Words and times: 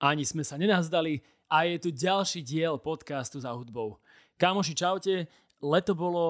Ani 0.00 0.24
sme 0.24 0.40
sa 0.40 0.56
nenazdali 0.56 1.20
a 1.52 1.68
je 1.68 1.76
tu 1.76 1.90
ďalší 1.92 2.40
diel 2.40 2.80
podcastu 2.80 3.36
za 3.36 3.52
hudbou. 3.52 4.00
Kamoši, 4.40 4.72
čaute. 4.72 5.28
Leto 5.60 5.92
bolo 5.92 6.24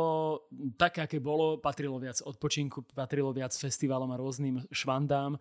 také, 0.74 1.06
aké 1.06 1.22
bolo, 1.22 1.62
patrilo 1.62 2.02
viac 2.02 2.18
odpočinku, 2.18 2.82
patrilo 2.90 3.30
viac 3.30 3.54
festivalom 3.54 4.10
a 4.10 4.18
rôznym 4.18 4.66
švandám. 4.74 5.38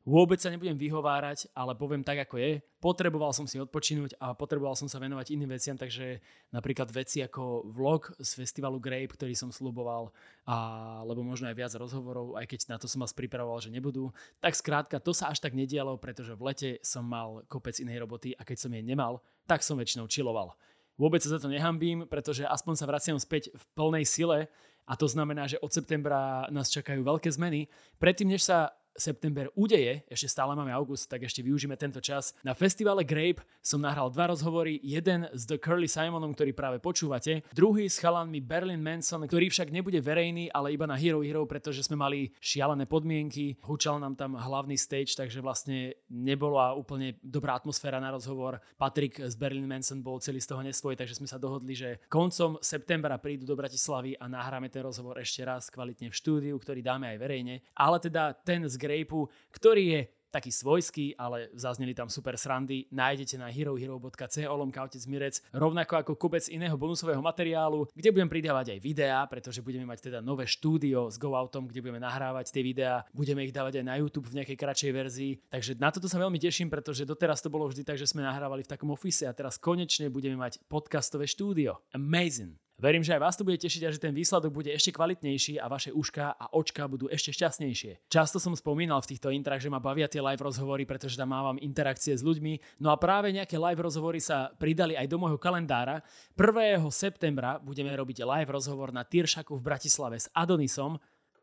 Vôbec 0.00 0.40
sa 0.40 0.48
nebudem 0.48 0.80
vyhovárať, 0.80 1.52
ale 1.52 1.76
poviem 1.76 2.00
tak, 2.00 2.24
ako 2.24 2.40
je. 2.40 2.64
Potreboval 2.80 3.36
som 3.36 3.44
si 3.44 3.60
odpočinúť 3.60 4.16
a 4.16 4.32
potreboval 4.32 4.72
som 4.72 4.88
sa 4.88 4.96
venovať 4.96 5.36
iným 5.36 5.52
veciam, 5.52 5.76
takže 5.76 6.24
napríklad 6.48 6.88
veci 6.88 7.20
ako 7.20 7.68
vlog 7.68 8.16
z 8.16 8.30
festivalu 8.32 8.80
Grape, 8.80 9.12
ktorý 9.12 9.36
som 9.36 9.52
sluboval, 9.52 10.08
a, 10.48 10.56
lebo 11.04 11.20
možno 11.20 11.52
aj 11.52 11.56
viac 11.60 11.72
rozhovorov, 11.76 12.40
aj 12.40 12.48
keď 12.48 12.72
na 12.72 12.80
to 12.80 12.88
som 12.88 13.04
vás 13.04 13.12
pripravoval, 13.12 13.60
že 13.60 13.68
nebudú. 13.68 14.08
Tak 14.40 14.56
skrátka, 14.56 15.04
to 15.04 15.12
sa 15.12 15.28
až 15.28 15.44
tak 15.44 15.52
nedialo, 15.52 16.00
pretože 16.00 16.32
v 16.32 16.48
lete 16.48 16.70
som 16.80 17.04
mal 17.04 17.44
kopec 17.52 17.76
inej 17.76 18.00
roboty 18.00 18.32
a 18.32 18.42
keď 18.42 18.56
som 18.56 18.72
jej 18.72 18.80
nemal, 18.80 19.20
tak 19.44 19.60
som 19.60 19.76
väčšinou 19.76 20.08
čiloval. 20.08 20.56
Vôbec 20.96 21.20
sa 21.20 21.36
za 21.36 21.44
to 21.44 21.52
nehambím, 21.52 22.08
pretože 22.08 22.48
aspoň 22.48 22.74
sa 22.76 22.88
vraciam 22.88 23.20
späť 23.20 23.52
v 23.52 23.64
plnej 23.76 24.04
sile 24.08 24.48
a 24.88 24.96
to 24.96 25.04
znamená, 25.04 25.44
že 25.44 25.60
od 25.60 25.68
septembra 25.72 26.48
nás 26.48 26.72
čakajú 26.72 27.04
veľké 27.04 27.28
zmeny. 27.28 27.68
Predtým, 28.00 28.32
než 28.32 28.48
sa 28.48 28.79
september 28.96 29.48
udeje, 29.54 30.02
ešte 30.10 30.28
stále 30.28 30.52
máme 30.54 30.74
august, 30.74 31.08
tak 31.08 31.24
ešte 31.24 31.40
využíme 31.44 31.76
tento 31.78 32.02
čas. 32.02 32.34
Na 32.42 32.52
festivale 32.56 33.06
Grape 33.06 33.42
som 33.62 33.80
nahral 33.80 34.10
dva 34.10 34.32
rozhovory, 34.32 34.80
jeden 34.82 35.28
s 35.30 35.46
The 35.46 35.60
Curly 35.60 35.86
Simonom, 35.86 36.34
ktorý 36.34 36.52
práve 36.52 36.78
počúvate, 36.82 37.46
druhý 37.54 37.86
s 37.86 38.02
chalanmi 38.02 38.42
Berlin 38.42 38.82
Manson, 38.82 39.22
ktorý 39.24 39.52
však 39.52 39.70
nebude 39.70 40.02
verejný, 40.02 40.50
ale 40.50 40.74
iba 40.74 40.88
na 40.88 40.98
Hero 40.98 41.22
Hero, 41.22 41.46
pretože 41.46 41.86
sme 41.86 41.94
mali 41.94 42.34
šialené 42.42 42.88
podmienky, 42.88 43.60
hučal 43.62 44.02
nám 44.02 44.16
tam 44.18 44.34
hlavný 44.34 44.74
stage, 44.74 45.14
takže 45.14 45.44
vlastne 45.44 45.94
nebola 46.08 46.72
úplne 46.74 47.20
dobrá 47.22 47.54
atmosféra 47.54 48.02
na 48.02 48.10
rozhovor. 48.10 48.58
Patrick 48.80 49.20
z 49.20 49.34
Berlin 49.36 49.68
Manson 49.68 50.02
bol 50.02 50.18
celý 50.18 50.40
z 50.40 50.50
toho 50.50 50.64
nesvoj, 50.64 50.96
takže 50.96 51.20
sme 51.20 51.28
sa 51.28 51.36
dohodli, 51.36 51.76
že 51.76 52.02
koncom 52.08 52.56
septembra 52.64 53.20
prídu 53.20 53.44
do 53.44 53.54
Bratislavy 53.54 54.16
a 54.16 54.26
nahráme 54.26 54.72
ten 54.72 54.82
rozhovor 54.82 55.20
ešte 55.20 55.44
raz 55.44 55.68
kvalitne 55.68 56.08
v 56.08 56.16
štúdiu, 56.16 56.56
ktorý 56.56 56.80
dáme 56.80 57.12
aj 57.12 57.18
verejne. 57.20 57.54
Ale 57.76 58.00
teda 58.00 58.32
ten 58.32 58.64
z 58.64 58.79
Grapeu, 58.80 59.28
ktorý 59.52 59.84
je 59.92 60.00
taký 60.30 60.54
svojský, 60.54 61.18
ale 61.18 61.50
zazneli 61.58 61.92
tam 61.92 62.06
super 62.06 62.38
srandy, 62.38 62.86
nájdete 62.94 63.34
na 63.36 63.50
herohero.co 63.50 64.54
lomka 64.54 64.80
otec 64.86 65.02
Mirec, 65.10 65.42
rovnako 65.50 66.06
ako 66.06 66.12
kobec 66.14 66.46
iného 66.46 66.78
bonusového 66.78 67.18
materiálu, 67.18 67.90
kde 67.92 68.14
budem 68.14 68.30
pridávať 68.30 68.78
aj 68.78 68.80
videá, 68.80 69.20
pretože 69.26 69.60
budeme 69.60 69.84
mať 69.84 70.08
teda 70.08 70.18
nové 70.22 70.46
štúdio 70.46 71.10
s 71.10 71.18
GoOutom, 71.18 71.66
kde 71.66 71.82
budeme 71.82 72.00
nahrávať 72.00 72.54
tie 72.54 72.62
videá, 72.62 73.02
budeme 73.10 73.42
ich 73.42 73.52
dávať 73.52 73.82
aj 73.82 73.84
na 73.84 73.98
YouTube 73.98 74.30
v 74.30 74.40
nejakej 74.40 74.56
kratšej 74.56 74.92
verzii, 74.94 75.32
takže 75.50 75.74
na 75.82 75.90
toto 75.90 76.06
sa 76.06 76.22
veľmi 76.22 76.38
teším, 76.38 76.70
pretože 76.70 77.02
doteraz 77.02 77.42
to 77.42 77.50
bolo 77.50 77.66
vždy 77.66 77.82
tak, 77.82 77.98
že 77.98 78.06
sme 78.06 78.22
nahrávali 78.22 78.62
v 78.62 78.70
takom 78.70 78.94
ofise 78.94 79.26
a 79.26 79.34
teraz 79.34 79.58
konečne 79.58 80.08
budeme 80.08 80.38
mať 80.38 80.62
podcastové 80.70 81.26
štúdio. 81.26 81.82
Amazing! 81.90 82.69
Verím, 82.80 83.04
že 83.04 83.12
aj 83.12 83.20
vás 83.20 83.36
to 83.36 83.44
bude 83.44 83.60
tešiť 83.60 83.82
a 83.84 83.92
že 83.92 84.00
ten 84.00 84.16
výsledok 84.16 84.56
bude 84.56 84.72
ešte 84.72 84.96
kvalitnejší 84.96 85.60
a 85.60 85.68
vaše 85.68 85.92
uška 85.92 86.32
a 86.32 86.48
očka 86.56 86.88
budú 86.88 87.12
ešte 87.12 87.28
šťastnejšie. 87.36 88.08
Často 88.08 88.40
som 88.40 88.56
spomínal 88.56 89.04
v 89.04 89.12
týchto 89.12 89.28
intrách, 89.28 89.60
že 89.60 89.68
ma 89.68 89.76
bavia 89.84 90.08
tie 90.08 90.24
live 90.24 90.40
rozhovory, 90.40 90.88
pretože 90.88 91.20
tam 91.20 91.28
mávam 91.28 91.60
interakcie 91.60 92.16
s 92.16 92.24
ľuďmi. 92.24 92.80
No 92.80 92.88
a 92.88 92.96
práve 92.96 93.36
nejaké 93.36 93.60
live 93.60 93.84
rozhovory 93.84 94.16
sa 94.16 94.48
pridali 94.56 94.96
aj 94.96 95.12
do 95.12 95.20
môjho 95.20 95.36
kalendára. 95.36 96.00
1. 96.40 96.80
septembra 96.88 97.60
budeme 97.60 97.92
robiť 97.92 98.24
live 98.24 98.48
rozhovor 98.48 98.96
na 98.96 99.04
Tyršaku 99.04 99.60
v 99.60 99.66
Bratislave 99.68 100.16
s 100.16 100.32
Adonisom. 100.32 100.96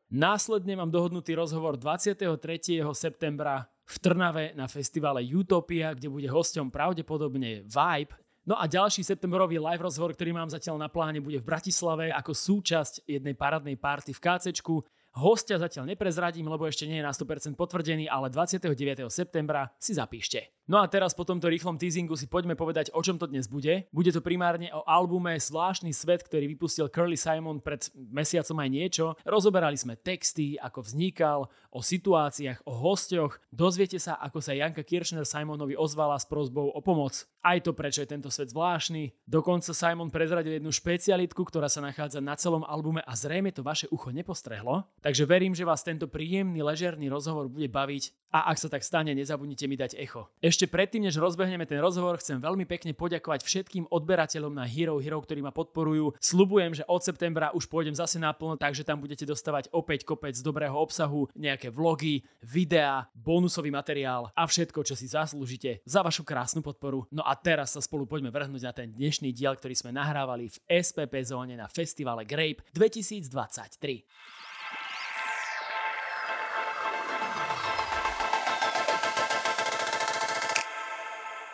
Následne 0.10 0.74
mám 0.74 0.90
dohodnutý 0.90 1.38
rozhovor 1.38 1.78
23. 1.78 2.82
septembra 2.98 3.70
v 3.86 3.96
Trnave 4.02 4.58
na 4.58 4.66
festivale 4.66 5.22
Utopia, 5.22 5.94
kde 5.94 6.10
bude 6.10 6.26
hosťom 6.26 6.74
pravdepodobne 6.74 7.62
Vibe, 7.62 8.16
No 8.48 8.56
a 8.56 8.64
ďalší 8.64 9.04
septembrový 9.04 9.60
live 9.60 9.84
rozhovor, 9.84 10.16
ktorý 10.16 10.32
mám 10.32 10.48
zatiaľ 10.48 10.80
na 10.80 10.88
pláne, 10.88 11.20
bude 11.20 11.36
v 11.36 11.52
Bratislave 11.52 12.16
ako 12.16 12.32
súčasť 12.32 13.04
jednej 13.04 13.36
parádnej 13.36 13.76
party 13.76 14.16
v 14.16 14.24
KCčku. 14.24 14.88
Hostia 15.20 15.60
zatiaľ 15.60 15.92
neprezradím, 15.92 16.48
lebo 16.48 16.64
ešte 16.64 16.88
nie 16.88 17.04
je 17.04 17.08
na 17.08 17.12
100% 17.12 17.60
potvrdený, 17.60 18.08
ale 18.08 18.32
29. 18.32 18.72
septembra 19.12 19.76
si 19.82 19.98
zapíšte. 19.98 20.56
No 20.68 20.84
a 20.84 20.86
teraz 20.86 21.16
po 21.16 21.24
tomto 21.24 21.48
rýchlom 21.48 21.80
teasingu 21.80 22.14
si 22.20 22.28
poďme 22.28 22.54
povedať, 22.54 22.92
o 22.92 23.00
čom 23.00 23.16
to 23.16 23.26
dnes 23.26 23.48
bude. 23.48 23.88
Bude 23.90 24.12
to 24.12 24.20
primárne 24.20 24.68
o 24.76 24.84
albume 24.84 25.40
Zvláštny 25.40 25.96
svet, 25.96 26.28
ktorý 26.28 26.52
vypustil 26.52 26.92
Curly 26.92 27.16
Simon 27.16 27.64
pred 27.64 27.88
mesiacom 27.96 28.62
aj 28.62 28.70
niečo. 28.70 29.06
Rozoberali 29.24 29.80
sme 29.80 29.96
texty, 29.96 30.60
ako 30.60 30.84
vznikal, 30.84 31.48
o 31.72 31.80
situáciách, 31.80 32.68
o 32.68 32.76
hostoch. 32.76 33.40
Dozviete 33.48 33.98
sa, 33.98 34.20
ako 34.20 34.44
sa 34.44 34.54
Janka 34.54 34.84
Kirchner 34.84 35.24
Simonovi 35.24 35.74
ozvala 35.74 36.20
s 36.20 36.28
prozbou 36.28 36.70
o 36.70 36.80
pomoc. 36.84 37.26
Aj 37.48 37.64
to, 37.64 37.72
prečo 37.72 38.04
je 38.04 38.12
tento 38.12 38.28
svet 38.28 38.52
zvláštny. 38.52 39.24
Dokonca 39.24 39.72
Simon 39.72 40.12
prezradil 40.12 40.60
jednu 40.60 40.68
špecialitku, 40.68 41.48
ktorá 41.48 41.72
sa 41.72 41.80
nachádza 41.80 42.20
na 42.20 42.36
celom 42.36 42.68
albume 42.68 43.00
a 43.08 43.16
zrejme 43.16 43.56
to 43.56 43.64
vaše 43.64 43.88
ucho 43.88 44.12
nepostrehlo. 44.12 44.84
Takže 45.00 45.24
verím, 45.24 45.56
že 45.56 45.64
vás 45.64 45.80
tento 45.80 46.12
príjemný, 46.12 46.60
ležerný 46.60 47.08
rozhovor 47.08 47.48
bude 47.48 47.72
baviť 47.72 48.12
a 48.36 48.52
ak 48.52 48.60
sa 48.60 48.68
tak 48.68 48.84
stane, 48.84 49.16
nezabudnite 49.16 49.64
mi 49.72 49.80
dať 49.80 49.96
echo. 49.96 50.28
Ešte 50.44 50.68
predtým, 50.68 51.08
než 51.08 51.16
rozbehneme 51.16 51.64
ten 51.64 51.80
rozhovor, 51.80 52.20
chcem 52.20 52.44
veľmi 52.44 52.68
pekne 52.68 52.92
poďakovať 52.92 53.48
všetkým 53.48 53.88
odberateľom 53.88 54.52
na 54.52 54.68
Hero 54.68 55.00
Hero, 55.00 55.24
ktorí 55.24 55.40
ma 55.40 55.56
podporujú. 55.56 56.20
Slubujem, 56.20 56.76
že 56.76 56.84
od 56.92 57.00
septembra 57.00 57.56
už 57.56 57.72
pôjdem 57.72 57.96
zase 57.96 58.20
naplno, 58.20 58.60
takže 58.60 58.84
tam 58.84 59.00
budete 59.00 59.24
dostávať 59.24 59.72
opäť 59.72 60.04
kopec 60.04 60.36
dobrého 60.44 60.76
obsahu, 60.76 61.32
nejaké 61.40 61.72
vlogy, 61.72 62.28
videá, 62.44 63.08
bonusový 63.16 63.72
materiál 63.72 64.28
a 64.36 64.44
všetko, 64.44 64.84
čo 64.84 65.00
si 65.00 65.08
zaslúžite 65.08 65.80
za 65.88 66.04
vašu 66.04 66.28
krásnu 66.28 66.60
podporu. 66.60 67.08
No 67.08 67.24
a 67.24 67.37
teraz 67.42 67.74
sa 67.74 67.82
spolu 67.82 68.10
poďme 68.10 68.34
vrhnúť 68.34 68.64
na 68.66 68.74
ten 68.74 68.90
dnešný 68.90 69.34
diel, 69.34 69.54
ktorý 69.54 69.78
sme 69.78 69.94
nahrávali 69.94 70.50
v 70.50 70.58
SPP 70.70 71.14
zóne 71.24 71.54
na 71.54 71.70
festivale 71.70 72.26
Grape 72.26 72.66
2023. 72.74 74.04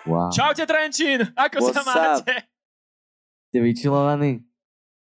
Wow. 0.03 0.35
Čaute 0.35 0.67
Trenčín, 0.67 1.31
ako 1.31 1.63
What's 1.63 1.75
sa 1.79 1.83
máte? 1.87 2.35
Ste 3.47 3.59
vyčilovaní? 3.63 4.43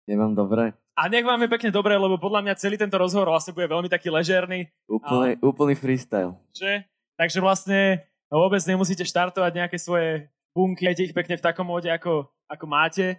Je 0.06 0.14
vám 0.14 0.38
dobre? 0.38 0.78
A 0.94 1.09
nech 1.09 1.26
vám 1.26 1.41
je 1.43 1.50
pekne 1.50 1.75
dobre, 1.75 1.97
lebo 1.97 2.20
podľa 2.20 2.44
mňa 2.47 2.60
celý 2.60 2.76
tento 2.78 2.94
rozhovor 3.00 3.32
vlastne 3.32 3.56
bude 3.56 3.66
veľmi 3.66 3.88
taký 3.91 4.12
ležerný. 4.12 4.70
Úplný, 4.87 5.41
úplný 5.43 5.75
freestyle. 5.75 6.38
Že? 6.54 6.87
Takže 7.16 7.38
vlastne 7.43 7.81
vôbec 8.28 8.60
nemusíte 8.62 9.03
štartovať 9.03 9.53
nejaké 9.56 9.76
svoje 9.81 10.28
bunky, 10.52 10.84
dajte 10.84 11.08
ich 11.08 11.16
pekne 11.16 11.36
v 11.36 11.44
takom 11.44 11.66
móde, 11.66 11.88
ako, 11.88 12.28
ako 12.46 12.64
máte. 12.68 13.18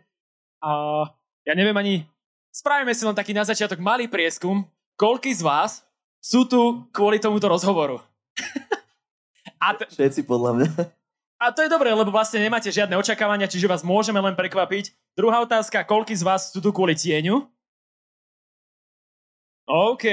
A 0.63 1.03
ja 1.43 1.53
neviem 1.53 1.75
ani, 1.75 2.05
spravíme 2.53 2.93
si 2.93 3.03
len 3.03 3.17
taký 3.17 3.33
na 3.35 3.43
začiatok 3.43 3.81
malý 3.81 4.07
prieskum, 4.07 4.63
koľký 4.95 5.33
z 5.33 5.41
vás 5.43 5.83
sú 6.23 6.47
tu 6.47 6.87
kvôli 6.95 7.19
tomuto 7.19 7.49
rozhovoru. 7.49 7.99
A, 9.63 9.71
t- 9.75 9.87
Všetci 9.87 10.27
podľa 10.27 10.59
mňa. 10.59 10.69
a 11.39 11.45
to 11.55 11.63
je 11.63 11.71
dobré, 11.71 11.87
lebo 11.95 12.11
vlastne 12.11 12.43
nemáte 12.43 12.67
žiadne 12.67 12.99
očakávania, 12.99 13.47
čiže 13.47 13.63
vás 13.63 13.79
môžeme 13.79 14.19
len 14.19 14.35
prekvapiť. 14.35 14.91
Druhá 15.15 15.39
otázka, 15.39 15.87
koľký 15.87 16.11
z 16.19 16.23
vás 16.23 16.51
sú 16.51 16.59
tu 16.59 16.75
kvôli 16.75 16.91
tieňu? 16.99 17.47
OK. 19.63 20.05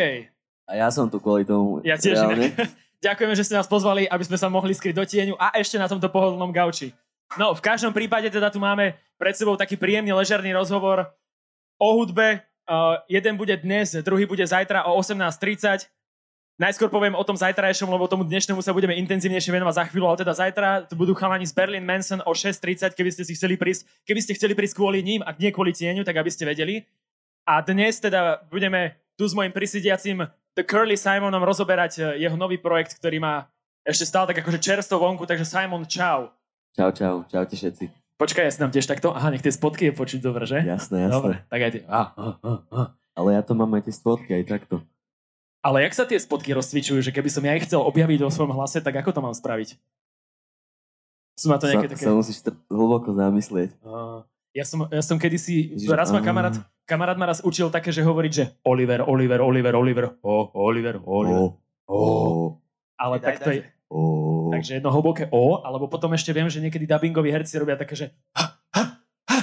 A 0.70 0.72
ja 0.78 0.86
som 0.94 1.10
tu 1.10 1.18
kvôli 1.18 1.42
tomu. 1.42 1.82
Ja 1.82 1.98
tiež. 1.98 2.14
Ďakujeme, 3.06 3.34
že 3.34 3.42
ste 3.42 3.58
nás 3.58 3.66
pozvali, 3.66 4.06
aby 4.06 4.22
sme 4.22 4.38
sa 4.38 4.46
mohli 4.46 4.70
skryť 4.70 4.94
do 4.94 5.02
tieňu 5.02 5.34
a 5.34 5.50
ešte 5.58 5.82
na 5.82 5.90
tomto 5.90 6.06
pohodlnom 6.06 6.54
gauči. 6.54 6.94
No, 7.38 7.54
v 7.54 7.62
každom 7.62 7.94
prípade 7.94 8.26
teda 8.26 8.50
tu 8.50 8.58
máme 8.58 8.98
pred 9.14 9.36
sebou 9.38 9.54
taký 9.54 9.78
príjemný 9.78 10.10
ležerný 10.10 10.50
rozhovor 10.50 11.06
o 11.78 11.88
hudbe. 11.94 12.42
Uh, 12.70 12.98
jeden 13.10 13.34
bude 13.34 13.54
dnes, 13.58 13.94
druhý 14.02 14.26
bude 14.26 14.42
zajtra 14.46 14.86
o 14.86 14.94
18.30. 14.98 15.86
Najskôr 16.60 16.92
poviem 16.92 17.16
o 17.16 17.24
tom 17.24 17.40
zajtrajšom, 17.40 17.88
lebo 17.88 18.04
tomu 18.04 18.20
dnešnému 18.20 18.60
sa 18.60 18.76
budeme 18.76 18.92
intenzívnejšie 19.00 19.48
venovať 19.48 19.74
za 19.80 19.84
chvíľu, 19.88 20.12
ale 20.12 20.20
teda 20.20 20.32
zajtra 20.36 20.68
tu 20.84 20.92
budú 20.92 21.16
chalani 21.16 21.48
z 21.48 21.56
Berlin 21.56 21.80
Manson 21.80 22.20
o 22.20 22.36
6.30, 22.36 22.92
keby 22.92 23.10
ste 23.16 23.24
si 23.24 23.32
chceli 23.32 23.56
prísť, 23.56 23.88
keby 24.04 24.20
ste 24.20 24.36
chceli 24.36 24.52
prísť 24.52 24.76
kvôli 24.76 25.00
ním, 25.00 25.24
ak 25.24 25.40
nie 25.40 25.56
kvôli 25.56 25.72
tieňu, 25.72 26.04
tak 26.04 26.20
aby 26.20 26.28
ste 26.28 26.44
vedeli. 26.44 26.84
A 27.48 27.64
dnes 27.64 27.96
teda 27.96 28.44
budeme 28.52 29.00
tu 29.16 29.24
s 29.24 29.32
mojim 29.32 29.56
prisidiacim 29.56 30.28
The 30.52 30.60
Curly 30.66 31.00
Simonom 31.00 31.40
rozoberať 31.40 31.92
eh, 31.96 32.28
jeho 32.28 32.36
nový 32.36 32.60
projekt, 32.60 32.92
ktorý 33.00 33.24
má 33.24 33.48
ešte 33.80 34.04
stále 34.04 34.28
tak 34.28 34.44
akože 34.44 34.60
čerstvo 34.60 35.00
vonku, 35.00 35.24
takže 35.24 35.48
Simon, 35.48 35.88
čau. 35.88 36.28
Čau, 36.76 36.90
čau. 36.94 37.14
Čaute 37.26 37.54
všetci. 37.58 37.84
Počkaj, 38.20 38.44
ja 38.46 38.52
si 38.52 38.60
tam 38.60 38.68
tiež 38.68 38.84
takto, 38.84 39.16
aha, 39.16 39.32
nech 39.32 39.40
tie 39.40 39.48
spotky 39.48 39.90
je 39.90 39.94
počuť 39.96 40.20
dobre, 40.20 40.44
že? 40.44 40.60
Jasné, 40.60 41.08
jasné. 41.08 41.14
Dobre, 41.16 41.34
tak 41.48 41.60
aj 41.64 41.70
ty. 41.72 41.78
Ah, 41.88 42.12
ah, 42.12 42.36
ah, 42.44 42.60
ah. 42.68 42.86
Ale 43.16 43.32
ja 43.32 43.40
to 43.40 43.56
mám 43.56 43.72
aj 43.74 43.88
tie 43.88 43.94
spotky 43.96 44.30
aj 44.36 44.44
takto. 44.44 44.84
Ale 45.64 45.80
jak 45.88 45.96
sa 45.96 46.04
tie 46.04 46.20
spotky 46.20 46.52
rozcvičujú, 46.52 47.00
že 47.00 47.12
keby 47.16 47.32
som 47.32 47.40
ja 47.44 47.56
ich 47.56 47.64
chcel 47.64 47.80
objaviť 47.80 48.20
vo 48.20 48.28
svojom 48.28 48.52
hlase, 48.52 48.84
tak 48.84 48.92
ako 48.96 49.10
to 49.12 49.20
mám 49.24 49.32
spraviť? 49.32 49.76
Sú 51.36 51.48
na 51.48 51.56
to 51.56 51.72
nejaké 51.72 51.88
sa, 51.88 51.92
také... 51.96 52.04
sa 52.04 52.12
musíš 52.12 52.38
tr- 52.44 52.60
hlboko 52.68 53.08
zamyslieť. 53.16 53.72
Uh, 53.80 54.20
ja, 54.52 54.68
som, 54.68 54.84
ja 54.92 55.00
som 55.00 55.16
kedysi, 55.16 55.72
Ježiš, 55.80 55.88
raz 55.88 56.12
ma 56.12 56.20
kamarát, 56.20 56.60
kamarát 56.84 57.16
ma 57.16 57.24
raz 57.32 57.40
učil 57.40 57.72
také, 57.72 57.88
že 57.88 58.04
hovoriť, 58.04 58.32
že 58.32 58.44
Oliver, 58.68 59.00
Oliver, 59.08 59.40
Oliver, 59.40 59.72
Oliver, 59.72 60.04
oh, 60.20 60.52
Oliver, 60.52 61.00
Oliver. 61.08 61.40
Oh, 61.40 61.56
Oh. 61.90 61.96
oh, 61.96 62.46
Ale 63.00 63.18
Daj, 63.18 63.24
tak 63.24 63.36
to 63.42 63.50
daj. 63.50 63.56
je... 63.58 63.62
oh. 63.90 64.39
Takže 64.50 64.82
jedno 64.82 64.90
hlboké 64.90 65.30
O, 65.30 65.62
alebo 65.62 65.86
potom 65.86 66.10
ešte 66.12 66.34
viem, 66.34 66.50
že 66.50 66.58
niekedy 66.58 66.86
dubbingoví 66.86 67.30
herci 67.30 67.56
robia 67.56 67.78
také, 67.78 67.94
že 67.94 68.06
ha, 68.34 68.58
ha, 68.74 68.82
ha, 69.30 69.38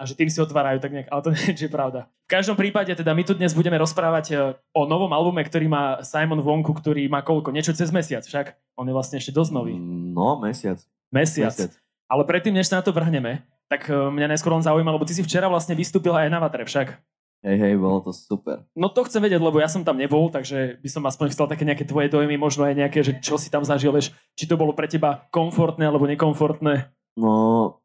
a 0.00 0.02
že 0.08 0.16
tým 0.16 0.32
si 0.32 0.40
otvárajú 0.40 0.80
tak 0.80 0.96
nejak, 0.96 1.08
ale 1.12 1.20
to 1.20 1.30
nie 1.36 1.52
je 1.52 1.68
pravda. 1.68 2.08
V 2.24 2.32
každom 2.32 2.56
prípade 2.56 2.88
teda 2.96 3.12
my 3.12 3.22
tu 3.26 3.36
dnes 3.36 3.52
budeme 3.52 3.76
rozprávať 3.76 4.26
e, 4.32 4.34
o 4.72 4.88
novom 4.88 5.12
albume, 5.12 5.44
ktorý 5.44 5.68
má 5.68 6.00
Simon 6.00 6.40
vonku, 6.40 6.72
ktorý 6.72 7.04
má 7.12 7.20
koľko? 7.20 7.52
Niečo 7.52 7.76
cez 7.76 7.92
mesiac 7.92 8.24
však. 8.24 8.56
On 8.80 8.88
je 8.88 8.96
vlastne 8.96 9.20
ešte 9.20 9.34
dosť 9.34 9.52
nový. 9.52 9.76
No, 9.76 10.40
mesiac. 10.40 10.80
Mesiac. 11.12 11.52
mesiac. 11.52 11.72
Ale 12.08 12.22
predtým, 12.24 12.56
než 12.56 12.72
sa 12.72 12.80
na 12.80 12.86
to 12.86 12.96
vrhneme, 12.96 13.44
tak 13.68 13.86
e, 13.86 13.94
mňa 13.94 14.34
najskôr 14.34 14.56
len 14.56 14.64
zaujíma, 14.64 14.90
lebo 14.90 15.04
ty 15.04 15.12
si 15.12 15.22
včera 15.22 15.46
vlastne 15.52 15.76
vystúpil 15.76 16.16
aj 16.16 16.32
na 16.32 16.40
Vatre 16.40 16.64
však. 16.64 16.96
Hej, 17.40 17.56
hej, 17.56 17.74
bolo 17.80 18.04
to 18.04 18.12
super. 18.12 18.68
No 18.76 18.92
to 18.92 19.00
chcem 19.08 19.24
vedieť, 19.24 19.40
lebo 19.40 19.64
ja 19.64 19.68
som 19.72 19.80
tam 19.80 19.96
nebol, 19.96 20.28
takže 20.28 20.76
by 20.76 20.88
som 20.92 21.08
aspoň 21.08 21.32
chcel 21.32 21.48
také 21.48 21.64
nejaké 21.64 21.88
tvoje 21.88 22.12
dojmy, 22.12 22.36
možno 22.36 22.68
aj 22.68 22.76
nejaké, 22.76 23.00
že 23.00 23.16
čo 23.24 23.40
si 23.40 23.48
tam 23.48 23.64
zažil, 23.64 23.96
vieš, 23.96 24.12
či 24.36 24.44
to 24.44 24.60
bolo 24.60 24.76
pre 24.76 24.84
teba 24.84 25.24
komfortné 25.32 25.88
alebo 25.88 26.04
nekomfortné. 26.04 26.92
No, 27.16 27.32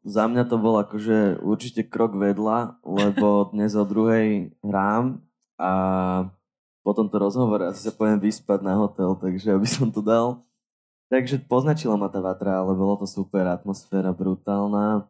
za 0.04 0.28
mňa 0.28 0.44
to 0.44 0.60
bol 0.60 0.76
akože 0.76 1.40
určite 1.40 1.88
krok 1.88 2.12
vedľa, 2.20 2.84
lebo 2.84 3.28
dnes 3.56 3.72
o 3.72 3.88
druhej 3.88 4.52
hrám 4.60 5.24
a 5.56 5.72
po 6.84 6.92
tomto 6.92 7.16
rozhovore 7.16 7.64
asi 7.64 7.88
sa 7.88 7.96
poviem 7.96 8.20
vyspať 8.20 8.60
na 8.60 8.76
hotel, 8.76 9.16
takže 9.16 9.56
aby 9.56 9.64
som 9.64 9.88
to 9.88 10.04
dal. 10.04 10.44
Takže 11.08 11.40
poznačila 11.48 11.96
ma 11.96 12.12
tá 12.12 12.20
vatra, 12.20 12.60
ale 12.60 12.76
bolo 12.76 13.00
to 13.00 13.08
super, 13.08 13.48
atmosféra 13.48 14.12
brutálna 14.12 15.08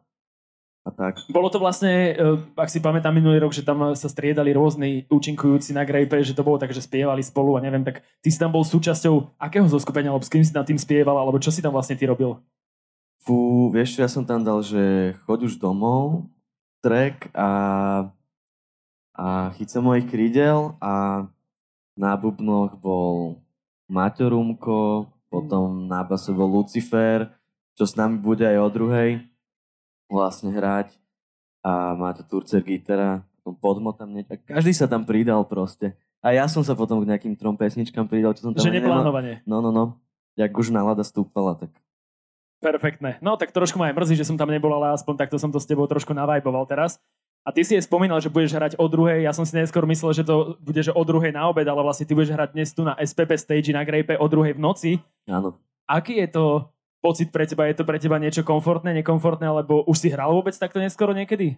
a 0.87 0.89
tak. 0.95 1.19
Bolo 1.27 1.51
to 1.51 1.59
vlastne, 1.59 2.15
eh, 2.15 2.39
ak 2.55 2.71
si 2.71 2.79
pamätám 2.79 3.11
minulý 3.11 3.43
rok, 3.43 3.51
že 3.51 3.67
tam 3.67 3.91
sa 3.91 4.07
striedali 4.07 4.55
rôzni 4.55 5.03
účinkujúci 5.11 5.75
na 5.75 5.83
Grape, 5.83 6.23
že 6.23 6.31
to 6.31 6.47
bolo 6.47 6.55
tak, 6.55 6.71
že 6.71 6.79
spievali 6.79 7.19
spolu 7.19 7.59
a 7.59 7.63
neviem, 7.63 7.83
tak 7.83 7.99
ty 8.23 8.31
si 8.31 8.39
tam 8.39 8.55
bol 8.55 8.63
súčasťou 8.63 9.35
akého 9.35 9.67
zoskupenia, 9.67 10.15
alebo 10.15 10.23
s 10.23 10.31
kým 10.31 10.47
si 10.47 10.55
tam 10.55 10.63
tým 10.63 10.79
spieval, 10.79 11.19
alebo 11.19 11.43
čo 11.43 11.51
si 11.51 11.59
tam 11.59 11.75
vlastne 11.75 11.99
ty 11.99 12.07
robil? 12.07 12.39
Fú, 13.19 13.67
vieš 13.75 13.99
ja 13.99 14.07
som 14.07 14.23
tam 14.23 14.39
dal, 14.39 14.63
že 14.63 15.11
choď 15.27 15.51
už 15.51 15.59
domov, 15.59 16.31
track 16.79 17.27
a, 17.35 17.51
a 19.11 19.51
chyca 19.59 19.83
mojich 19.83 20.07
krídel 20.07 20.79
a 20.79 21.27
na 21.99 22.15
bubnoch 22.15 22.79
bol 22.79 23.43
Maťo 23.91 24.31
Rumko, 24.31 25.11
potom 25.27 25.91
na 25.91 26.07
base 26.07 26.31
bol 26.31 26.47
Lucifer, 26.47 27.27
čo 27.75 27.83
s 27.83 27.99
nami 27.99 28.15
bude 28.15 28.47
aj 28.47 28.57
o 28.63 28.69
druhej 28.71 29.27
vlastne 30.07 30.51
hrať 30.51 30.95
a 31.61 31.93
Maťo 31.93 32.23
Turcer 32.23 32.63
gitara, 32.63 33.21
potom 33.43 33.55
Podmo 33.59 33.91
tam 33.91 34.11
nie, 34.11 34.23
tak 34.23 34.43
každý 34.47 34.71
sa 34.71 34.87
tam 34.87 35.03
pridal 35.03 35.43
proste. 35.43 35.95
A 36.23 36.33
ja 36.33 36.47
som 36.49 36.65
sa 36.65 36.73
potom 36.73 36.99
k 37.03 37.07
nejakým 37.07 37.37
trom 37.37 37.55
pesničkám 37.55 38.09
pridal, 38.09 38.33
čo 38.33 38.49
som 38.49 38.51
tam 38.51 38.63
Že 38.63 38.71
aj 38.71 38.75
nemal. 38.75 38.89
neplánovanie. 38.89 39.35
No, 39.45 39.61
no, 39.61 39.69
no. 39.69 40.01
Jak 40.35 40.51
už 40.51 40.73
nálada 40.73 41.05
stúpala, 41.05 41.55
tak 41.55 41.71
Perfektné. 42.57 43.21
No 43.21 43.37
tak 43.37 43.53
trošku 43.53 43.77
ma 43.77 43.93
aj 43.93 43.95
mrzí, 44.01 44.15
že 44.17 44.25
som 44.25 44.33
tam 44.33 44.49
nebol, 44.49 44.73
ale 44.73 44.97
aspoň 44.97 45.13
takto 45.13 45.37
som 45.37 45.53
to 45.53 45.61
s 45.61 45.69
tebou 45.69 45.85
trošku 45.85 46.09
navajboval 46.17 46.65
teraz. 46.65 46.97
A 47.45 47.53
ty 47.53 47.61
si 47.61 47.77
je 47.77 47.85
spomínal, 47.85 48.17
že 48.19 48.33
budeš 48.33 48.57
hrať 48.57 48.73
o 48.81 48.85
druhej. 48.89 49.23
Ja 49.23 49.31
som 49.31 49.45
si 49.45 49.55
neskôr 49.55 49.85
myslel, 49.87 50.11
že 50.11 50.25
to 50.25 50.57
bude 50.59 50.81
že 50.81 50.89
o 50.91 50.99
druhej 51.05 51.31
na 51.31 51.47
obed, 51.47 51.63
ale 51.63 51.79
vlastne 51.79 52.03
ty 52.03 52.17
budeš 52.17 52.33
hrať 52.33 52.57
dnes 52.57 52.73
tu 52.73 52.81
na 52.83 52.97
SPP 52.97 53.37
stage 53.39 53.69
na 53.71 53.85
Grape 53.85 54.17
o 54.17 54.25
druhej 54.27 54.57
v 54.57 54.59
noci. 54.59 54.91
áno. 55.29 55.55
Aký 55.87 56.19
je 56.19 56.27
to 56.27 56.67
pocit 56.99 57.29
pre 57.29 57.45
teba? 57.45 57.69
Je 57.69 57.77
to 57.77 57.85
pre 57.85 57.97
teba 57.97 58.17
niečo 58.17 58.41
komfortné, 58.41 58.93
nekomfortné, 59.01 59.47
alebo 59.47 59.85
už 59.85 59.97
si 59.97 60.07
hral 60.09 60.33
vôbec 60.33 60.53
takto 60.55 60.81
neskoro 60.81 61.13
niekedy? 61.13 61.57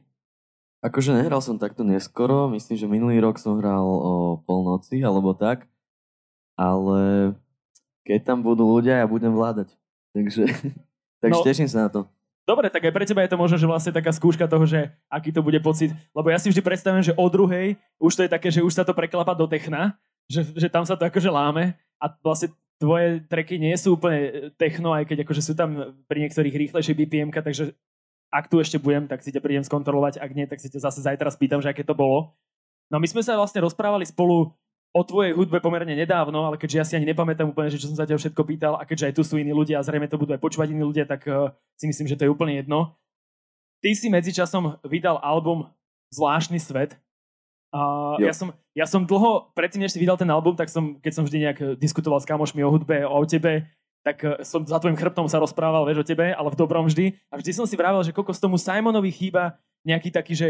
Akože 0.79 1.11
nehral 1.11 1.43
som 1.43 1.59
takto 1.59 1.83
neskoro, 1.83 2.47
myslím, 2.55 2.75
že 2.79 2.87
minulý 2.87 3.19
rok 3.19 3.35
som 3.35 3.59
hral 3.59 3.83
o 3.83 4.39
polnoci 4.47 5.03
alebo 5.03 5.35
tak, 5.35 5.67
ale 6.55 7.31
keď 8.07 8.19
tam 8.23 8.39
budú 8.39 8.63
ľudia, 8.63 9.03
ja 9.03 9.07
budem 9.07 9.35
vládať. 9.35 9.75
Takže, 10.15 10.47
takže 11.23 11.39
No. 11.39 11.45
teším 11.45 11.67
sa 11.67 11.87
na 11.87 11.89
to. 11.91 12.01
Dobre, 12.47 12.65
tak 12.73 12.81
aj 12.81 12.95
pre 12.95 13.05
teba 13.05 13.21
je 13.21 13.29
to 13.29 13.37
možno, 13.37 13.61
že 13.61 13.69
vlastne 13.69 13.93
taká 13.93 14.09
skúška 14.09 14.49
toho, 14.49 14.65
že 14.65 14.89
aký 15.05 15.29
to 15.29 15.45
bude 15.45 15.59
pocit. 15.61 15.93
Lebo 16.17 16.33
ja 16.33 16.41
si 16.41 16.49
vždy 16.49 16.65
predstavím, 16.65 17.05
že 17.05 17.13
o 17.13 17.25
druhej 17.29 17.77
už 18.01 18.15
to 18.17 18.25
je 18.25 18.31
také, 18.31 18.49
že 18.49 18.65
už 18.65 18.73
sa 18.73 18.81
to 18.81 18.95
preklapa 18.97 19.37
do 19.37 19.45
techna, 19.45 19.93
že, 20.25 20.41
že 20.57 20.65
tam 20.65 20.81
sa 20.81 20.97
to 20.97 21.05
akože 21.05 21.29
láme 21.29 21.77
a 22.01 22.05
vlastne 22.25 22.49
tvoje 22.79 23.21
treky 23.27 23.59
nie 23.59 23.75
sú 23.75 23.99
úplne 23.99 24.49
techno, 24.55 24.95
aj 24.95 25.05
keď 25.05 25.27
akože 25.27 25.41
sú 25.43 25.53
tam 25.53 25.99
pri 26.07 26.25
niektorých 26.25 26.55
rýchlejšie 26.55 26.95
BPM, 26.95 27.29
takže 27.35 27.75
ak 28.31 28.47
tu 28.47 28.61
ešte 28.63 28.79
budem, 28.79 29.05
tak 29.05 29.19
si 29.19 29.35
ťa 29.35 29.43
prídem 29.43 29.65
skontrolovať, 29.67 30.21
ak 30.21 30.31
nie, 30.31 30.47
tak 30.47 30.63
si 30.63 30.71
ťa 30.71 30.87
zase 30.87 31.03
zajtra 31.03 31.29
spýtam, 31.33 31.59
že 31.59 31.69
aké 31.69 31.83
to 31.83 31.97
bolo. 31.97 32.33
No 32.89 32.97
my 32.97 33.05
sme 33.05 33.21
sa 33.21 33.37
vlastne 33.37 33.61
rozprávali 33.61 34.07
spolu 34.07 34.55
o 34.89 35.01
tvojej 35.05 35.37
hudbe 35.37 35.61
pomerne 35.61 35.93
nedávno, 35.93 36.49
ale 36.49 36.57
keďže 36.57 36.77
ja 36.77 36.85
si 36.85 36.93
ani 36.97 37.13
nepamätám 37.13 37.45
úplne, 37.45 37.69
že 37.69 37.77
čo 37.77 37.89
som 37.91 37.97
sa 37.97 38.09
ťa 38.09 38.17
všetko 38.17 38.41
pýtal 38.41 38.73
a 38.73 38.85
keďže 38.87 39.05
aj 39.11 39.13
tu 39.13 39.21
sú 39.21 39.37
iní 39.37 39.53
ľudia 39.53 39.77
a 39.77 39.85
zrejme 39.85 40.09
to 40.09 40.17
budú 40.17 40.33
aj 40.33 40.41
počúvať 40.41 40.73
iní 40.73 40.81
ľudia, 40.81 41.05
tak 41.05 41.29
uh, 41.29 41.53
si 41.77 41.85
myslím, 41.85 42.09
že 42.09 42.17
to 42.17 42.25
je 42.25 42.33
úplne 42.33 42.57
jedno. 42.57 42.97
Ty 43.85 43.93
si 43.93 44.09
medzičasom 44.09 44.81
vydal 44.87 45.21
album 45.21 45.69
Zvláštny 46.09 46.57
svet. 46.57 46.97
A 47.69 47.79
Jo. 48.17 48.25
ja, 48.25 48.33
som, 48.33 48.49
ja 48.73 48.85
som 48.89 49.05
dlho, 49.05 49.53
predtým 49.53 49.85
než 49.85 49.93
si 49.93 50.01
vydal 50.01 50.17
ten 50.17 50.29
album, 50.29 50.57
tak 50.57 50.73
som, 50.73 50.97
keď 50.97 51.11
som 51.13 51.23
vždy 51.25 51.37
nejak 51.45 51.59
eh, 51.61 51.67
diskutoval 51.77 52.17
s 52.17 52.25
kamošmi 52.25 52.65
o 52.65 52.69
hudbe, 52.73 53.05
o 53.05 53.21
tebe, 53.29 53.69
tak 54.01 54.25
eh, 54.25 54.41
som 54.41 54.65
za 54.65 54.81
tvojim 54.81 54.97
chrbtom 54.97 55.29
sa 55.29 55.37
rozprával, 55.37 55.85
vieš, 55.85 56.01
o 56.01 56.09
tebe, 56.09 56.33
ale 56.33 56.49
v 56.49 56.57
dobrom 56.57 56.89
vždy. 56.89 57.13
A 57.29 57.37
vždy 57.37 57.51
som 57.53 57.69
si 57.69 57.77
vravel, 57.77 58.01
že 58.01 58.15
kokos 58.15 58.41
tomu 58.41 58.57
Simonovi 58.57 59.13
chýba 59.13 59.61
nejaký 59.85 60.09
taký, 60.09 60.33
že 60.33 60.47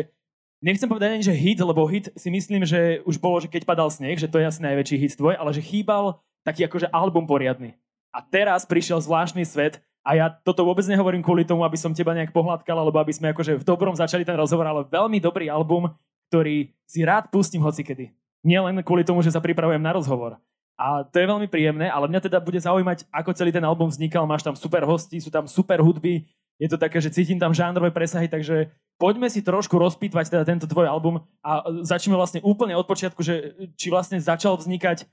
nechcem 0.64 0.88
povedať 0.88 1.20
ani, 1.20 1.24
že 1.28 1.36
hit, 1.36 1.60
lebo 1.60 1.84
hit 1.88 2.08
si 2.16 2.32
myslím, 2.32 2.64
že 2.64 3.04
už 3.04 3.20
bolo, 3.20 3.44
že 3.44 3.52
keď 3.52 3.68
padal 3.68 3.92
sneh, 3.92 4.16
že 4.16 4.32
to 4.32 4.40
je 4.40 4.48
asi 4.48 4.64
najväčší 4.64 4.96
hit 4.96 5.14
tvoj, 5.20 5.36
ale 5.36 5.52
že 5.52 5.64
chýbal 5.64 6.24
taký 6.48 6.68
akože 6.68 6.88
album 6.92 7.28
poriadny. 7.28 7.76
A 8.16 8.24
teraz 8.24 8.64
prišiel 8.66 9.04
zvláštny 9.04 9.44
svet 9.44 9.84
a 10.02 10.16
ja 10.16 10.32
toto 10.32 10.64
vôbec 10.66 10.88
nehovorím 10.88 11.22
kvôli 11.22 11.44
tomu, 11.44 11.62
aby 11.68 11.76
som 11.76 11.94
teba 11.94 12.16
nejak 12.16 12.34
pohľadkal, 12.34 12.80
alebo 12.80 12.98
aby 12.98 13.14
sme 13.14 13.36
akože 13.36 13.60
v 13.60 13.68
dobrom 13.68 13.94
začali 13.94 14.26
ten 14.26 14.34
rozhovor, 14.40 14.66
ale 14.66 14.88
veľmi 14.88 15.20
dobrý 15.22 15.52
album, 15.52 15.92
ktorý 16.30 16.72
si 16.86 17.02
rád 17.02 17.34
pustím 17.34 17.66
hocikedy. 17.66 18.14
Nie 18.46 18.64
len 18.64 18.80
kvôli 18.86 19.04
tomu, 19.04 19.20
že 19.26 19.34
sa 19.34 19.44
pripravujem 19.44 19.82
na 19.82 19.92
rozhovor. 19.92 20.40
A 20.80 21.04
to 21.04 21.20
je 21.20 21.28
veľmi 21.28 21.52
príjemné, 21.52 21.92
ale 21.92 22.08
mňa 22.08 22.32
teda 22.32 22.40
bude 22.40 22.56
zaujímať, 22.56 23.04
ako 23.12 23.36
celý 23.36 23.52
ten 23.52 23.66
album 23.68 23.92
vznikal. 23.92 24.24
Máš 24.24 24.48
tam 24.48 24.56
super 24.56 24.88
hosti, 24.88 25.20
sú 25.20 25.28
tam 25.28 25.44
super 25.44 25.84
hudby, 25.84 26.24
je 26.60 26.68
to 26.68 26.76
také, 26.80 27.00
že 27.00 27.16
cítim 27.16 27.40
tam 27.40 27.56
žánrové 27.56 27.88
presahy, 27.92 28.28
takže 28.28 28.72
poďme 29.00 29.32
si 29.32 29.40
trošku 29.40 29.80
rozpýtvať 29.80 30.28
teda 30.28 30.44
tento 30.44 30.68
tvoj 30.68 30.92
album 30.92 31.24
a 31.40 31.64
začneme 31.88 32.20
vlastne 32.20 32.44
úplne 32.44 32.76
od 32.76 32.84
počiatku, 32.84 33.24
že 33.24 33.56
či 33.80 33.88
vlastne 33.88 34.20
začal 34.20 34.60
vznikať 34.60 35.08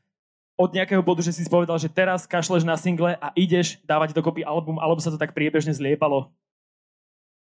od 0.58 0.74
nejakého 0.74 1.06
bodu, 1.06 1.22
že 1.22 1.30
si 1.30 1.46
povedal, 1.46 1.78
že 1.78 1.86
teraz 1.86 2.26
kašleš 2.26 2.66
na 2.66 2.74
single 2.74 3.14
a 3.14 3.30
ideš 3.38 3.78
dávať 3.86 4.10
dokopy 4.10 4.42
album, 4.42 4.82
alebo 4.82 4.98
sa 4.98 5.14
to 5.14 5.20
tak 5.20 5.38
priebežne 5.38 5.70
zliepalo. 5.70 6.34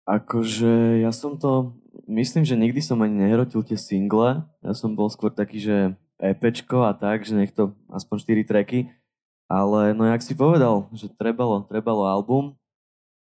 Akože 0.03 0.99
ja 0.99 1.15
som 1.15 1.39
to, 1.39 1.71
myslím, 2.09 2.43
že 2.43 2.59
nikdy 2.59 2.81
som 2.81 3.01
ani 3.01 3.25
nehrotil 3.25 3.61
tie 3.63 3.77
single. 3.77 4.45
Ja 4.61 4.73
som 4.73 4.97
bol 4.97 5.09
skôr 5.09 5.29
taký, 5.29 5.61
že 5.61 5.77
EPčko 6.17 6.85
a 6.87 6.93
tak, 6.93 7.25
že 7.25 7.37
nech 7.37 7.53
to 7.53 7.73
aspoň 7.91 8.43
4 8.43 8.49
tracky. 8.49 8.79
Ale 9.51 9.93
no 9.93 10.07
jak 10.07 10.23
si 10.25 10.33
povedal, 10.33 10.89
že 10.95 11.11
trebalo, 11.11 11.67
trebalo 11.67 12.07
album 12.07 12.57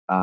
a 0.08 0.20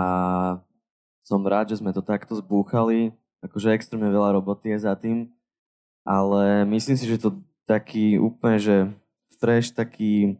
som 1.22 1.44
rád, 1.46 1.74
že 1.74 1.80
sme 1.80 1.94
to 1.94 2.02
takto 2.02 2.34
zbúchali. 2.40 3.14
Akože 3.46 3.74
extrémne 3.74 4.10
veľa 4.10 4.38
roboty 4.42 4.74
je 4.74 4.80
za 4.86 4.94
tým. 4.98 5.30
Ale 6.02 6.66
myslím 6.66 6.98
si, 6.98 7.06
že 7.06 7.22
to 7.22 7.38
taký 7.70 8.18
úplne, 8.18 8.58
že 8.58 8.76
fresh, 9.38 9.74
taký 9.74 10.38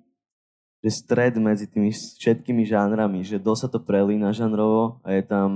že 0.82 0.90
stred 0.90 1.38
medzi 1.38 1.70
tými 1.70 1.94
všetkými 1.94 2.66
žánrami, 2.66 3.22
že 3.22 3.38
dosť 3.38 3.62
sa 3.62 3.70
to 3.70 3.80
prelína 3.86 4.34
žánrovo 4.34 4.98
a 5.06 5.14
je 5.14 5.22
tam 5.22 5.50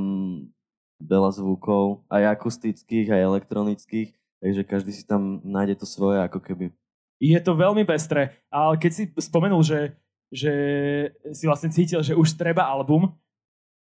veľa 1.06 1.32
zvukov, 1.38 2.04
aj 2.10 2.36
akustických, 2.36 3.14
aj 3.14 3.22
elektronických, 3.22 4.10
takže 4.42 4.62
každý 4.66 4.92
si 4.92 5.04
tam 5.06 5.40
nájde 5.46 5.82
to 5.82 5.86
svoje 5.88 6.20
ako 6.22 6.42
keby. 6.42 6.74
Je 7.22 7.40
to 7.40 7.56
veľmi 7.56 7.88
pestré, 7.88 8.36
ale 8.52 8.76
keď 8.76 8.92
si 8.92 9.04
spomenul, 9.16 9.64
že, 9.64 9.96
že 10.34 10.52
si 11.32 11.48
vlastne 11.48 11.72
cítil, 11.72 12.04
že 12.04 12.18
už 12.18 12.36
treba 12.36 12.68
album, 12.68 13.16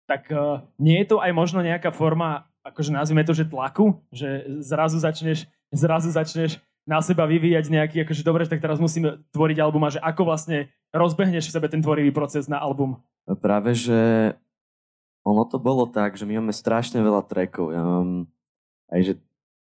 tak 0.08 0.32
uh, 0.32 0.64
nie 0.80 0.96
je 1.04 1.12
to 1.12 1.16
aj 1.20 1.30
možno 1.36 1.60
nejaká 1.60 1.92
forma, 1.92 2.48
akože 2.64 2.88
nazvime 2.88 3.28
to, 3.28 3.36
že 3.36 3.44
tlaku, 3.44 4.00
že 4.08 4.48
zrazu 4.64 4.96
začneš, 4.96 5.44
zrazu 5.68 6.08
začneš 6.08 6.56
na 6.88 7.04
seba 7.04 7.28
vyvíjať 7.28 7.68
nejaký, 7.68 7.96
akože 8.08 8.24
dobre, 8.24 8.48
tak 8.48 8.64
teraz 8.64 8.80
musím 8.80 9.20
tvoriť 9.36 9.60
album 9.60 9.84
a 9.84 9.92
že 9.92 10.00
ako 10.00 10.32
vlastne 10.32 10.72
rozbehneš 10.88 11.52
v 11.52 11.54
sebe 11.60 11.68
ten 11.68 11.84
tvorivý 11.84 12.08
proces 12.16 12.48
na 12.48 12.56
album. 12.56 12.96
Práve, 13.44 13.76
že 13.76 14.32
ono 15.28 15.44
to 15.44 15.60
bolo 15.60 15.84
tak, 15.84 16.16
že 16.16 16.24
my 16.24 16.40
máme 16.40 16.54
strašne 16.56 17.04
veľa 17.04 17.28
trackov. 17.28 17.76
Ja 17.76 17.84
mám 17.84 18.26
aj 18.88 19.00
že 19.04 19.14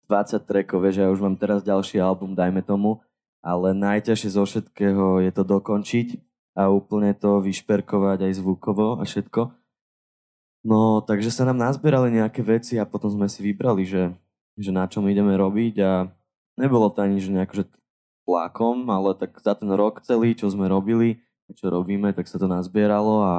20 0.05 0.45
trackov, 0.45 0.77
vieš, 0.86 1.01
ja 1.01 1.10
už 1.10 1.17
mám 1.17 1.34
teraz 1.34 1.65
ďalší 1.65 1.98
album, 1.98 2.38
dajme 2.38 2.62
tomu, 2.62 3.01
ale 3.41 3.74
najťažšie 3.74 4.29
zo 4.38 4.45
všetkého 4.45 5.25
je 5.25 5.31
to 5.34 5.41
dokončiť 5.41 6.07
a 6.53 6.69
úplne 6.69 7.12
to 7.17 7.41
vyšperkovať 7.41 8.29
aj 8.29 8.34
zvukovo 8.38 9.01
a 9.01 9.03
všetko. 9.03 9.50
No, 10.65 11.01
takže 11.05 11.29
sa 11.29 11.45
nám 11.45 11.62
nazbierali 11.62 12.10
nejaké 12.13 12.41
veci 12.41 12.77
a 12.81 12.89
potom 12.89 13.13
sme 13.13 13.29
si 13.29 13.41
vybrali, 13.41 13.86
že, 13.86 14.13
že 14.57 14.74
na 14.74 14.89
čom 14.89 15.05
ideme 15.05 15.34
robiť 15.38 15.75
a 15.81 16.10
nebolo 16.57 16.89
to 16.89 17.05
ani, 17.05 17.22
že 17.22 17.29
nejako, 17.29 17.53
že 17.62 17.65
tlakom, 18.25 18.89
ale 18.89 19.13
tak 19.13 19.38
za 19.38 19.53
ten 19.53 19.69
rok 19.69 20.01
celý, 20.01 20.34
čo 20.34 20.50
sme 20.50 20.65
robili, 20.65 21.22
čo 21.53 21.69
robíme, 21.69 22.10
tak 22.17 22.25
sa 22.25 22.41
to 22.41 22.50
nazbieralo 22.50 23.22
a 23.22 23.34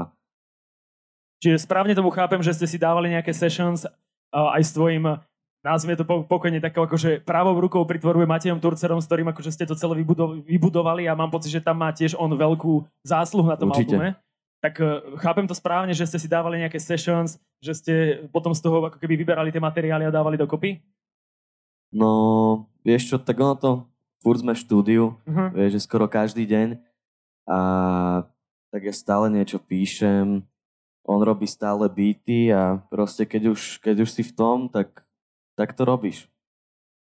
Čiže 1.43 1.69
správne 1.69 1.93
tomu 1.93 2.09
chápem, 2.13 2.41
že 2.41 2.57
ste 2.57 2.67
si 2.67 2.81
dávali 2.81 3.13
nejaké 3.13 3.33
sessions 3.37 3.85
aj 4.33 4.63
s 4.63 4.73
tvojim 4.73 5.21
nazvime 5.67 5.99
to 5.99 6.07
pokojne 6.07 6.63
takou 6.63 6.87
akože 6.87 7.27
pravou 7.27 7.59
rukou 7.59 7.83
pri 7.83 7.99
tvorbe 7.99 8.23
Matejom 8.23 8.63
Turcerom, 8.63 9.03
s 9.03 9.11
ktorým 9.11 9.35
akože 9.35 9.51
ste 9.51 9.67
to 9.67 9.75
celé 9.75 9.99
vybudovali 10.47 11.11
a 11.11 11.19
mám 11.19 11.35
pocit, 11.35 11.51
že 11.51 11.59
tam 11.59 11.83
má 11.83 11.91
tiež 11.91 12.15
on 12.15 12.31
veľkú 12.31 12.87
zásluhu 13.03 13.51
na 13.51 13.59
tom 13.59 13.75
Určite. 13.75 13.99
albume. 13.99 14.15
Tak 14.63 14.75
uh, 14.79 15.19
chápem 15.19 15.51
to 15.51 15.59
správne, 15.59 15.91
že 15.91 16.07
ste 16.07 16.23
si 16.23 16.31
dávali 16.31 16.63
nejaké 16.63 16.79
sessions, 16.79 17.43
že 17.59 17.73
ste 17.75 17.95
potom 18.31 18.55
z 18.55 18.63
toho 18.63 18.87
ako 18.87 19.03
keby 19.03 19.19
vyberali 19.19 19.51
tie 19.51 19.59
materiály 19.59 20.07
a 20.07 20.15
dávali 20.15 20.39
dokopy? 20.39 20.79
No, 21.91 22.71
vieš 22.87 23.11
čo, 23.11 23.17
tak 23.19 23.35
ono 23.35 23.59
to, 23.59 23.71
furt 24.23 24.39
sme 24.43 24.55
v 24.55 24.63
štúdiu, 24.63 25.05
uh-huh. 25.27 25.51
vieš, 25.55 25.79
že 25.79 25.85
skoro 25.87 26.07
každý 26.07 26.47
deň 26.47 26.79
a 27.47 27.59
tak 28.75 28.83
ja 28.91 28.95
stále 28.95 29.31
niečo 29.31 29.63
píšem, 29.63 30.43
on 31.07 31.23
robí 31.23 31.47
stále 31.47 31.87
beaty 31.87 32.51
a 32.51 32.83
proste 32.91 33.25
keď 33.25 33.55
už, 33.55 33.79
keď 33.79 33.97
už 34.03 34.11
si 34.11 34.23
v 34.27 34.33
tom, 34.35 34.67
tak, 34.67 35.07
tak 35.55 35.73
to 35.73 35.87
robíš. 35.87 36.27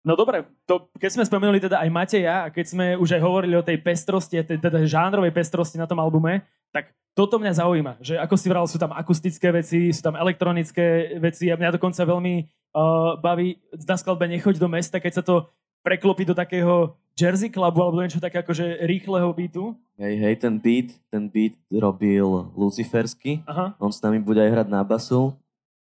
No 0.03 0.15
dobre, 0.15 0.47
to, 0.63 0.87
keď 0.95 1.19
sme 1.19 1.27
spomenuli 1.27 1.59
teda 1.59 1.83
aj 1.83 1.89
Mateja 1.91 2.47
a 2.47 2.51
keď 2.51 2.65
sme 2.67 2.85
už 2.95 3.19
aj 3.19 3.21
hovorili 3.23 3.55
o 3.59 3.65
tej 3.65 3.79
pestrosti, 3.83 4.39
teda 4.39 4.87
žánrovej 4.87 5.35
pestrosti 5.35 5.75
na 5.75 5.87
tom 5.87 5.99
albume, 5.99 6.47
tak 6.71 6.95
toto 7.11 7.41
mňa 7.41 7.59
zaujíma, 7.59 7.93
že 7.99 8.15
ako 8.15 8.35
si 8.37 8.47
vral, 8.47 8.69
sú 8.69 8.77
tam 8.77 8.93
akustické 8.93 9.49
veci, 9.49 9.89
sú 9.89 10.05
tam 10.05 10.15
elektronické 10.15 11.17
veci 11.17 11.49
a 11.49 11.57
mňa 11.59 11.75
dokonca 11.75 12.07
veľmi 12.07 12.35
uh, 12.39 13.17
baví 13.19 13.57
na 13.73 13.97
skladbe 13.97 14.29
Nechoď 14.29 14.61
do 14.61 14.69
mesta, 14.69 15.01
keď 15.01 15.13
sa 15.19 15.23
to 15.25 15.49
preklopí 15.85 16.27
do 16.27 16.35
takého 16.35 16.97
Jersey 17.17 17.49
Clubu 17.49 17.81
alebo 17.81 17.97
niečo 17.97 18.21
také 18.21 18.45
akože 18.45 18.85
rýchleho 18.85 19.33
beatu. 19.33 19.73
Hej, 19.97 20.13
hej, 20.21 20.33
ten 20.37 20.61
beat, 20.61 20.93
ten 21.09 21.25
beat 21.25 21.57
robil 21.73 22.53
Lucifersky. 22.53 23.41
Aha. 23.49 23.73
On 23.81 23.89
s 23.89 23.97
nami 24.05 24.21
bude 24.21 24.37
aj 24.37 24.53
hrať 24.53 24.67
na 24.69 24.85
basu. 24.85 25.33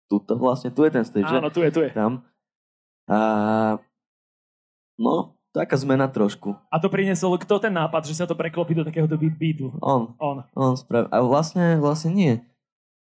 Tuto 0.07 0.39
vlastne, 0.39 0.71
tu 0.71 0.87
je 0.87 0.91
ten 0.95 1.03
stage. 1.03 1.27
Áno, 1.27 1.51
tu 1.51 1.59
je, 1.59 1.69
tu 1.75 1.83
je. 1.83 1.91
Tam. 1.91 2.23
A 3.11 3.19
no, 4.95 5.35
taká 5.51 5.75
zmena 5.75 6.07
trošku. 6.07 6.55
A 6.71 6.79
to 6.79 6.87
priniesol 6.87 7.35
kto 7.35 7.59
ten 7.59 7.75
nápad, 7.75 8.07
že 8.07 8.15
sa 8.15 8.23
to 8.23 8.39
preklopí 8.39 8.71
do 8.71 8.87
takého 8.87 9.03
beatu? 9.11 9.75
On. 9.83 10.15
On. 10.23 10.47
On 10.55 10.73
sprav... 10.79 11.11
A 11.11 11.19
vlastne, 11.19 11.75
vlastne 11.83 12.15
nie. 12.15 12.33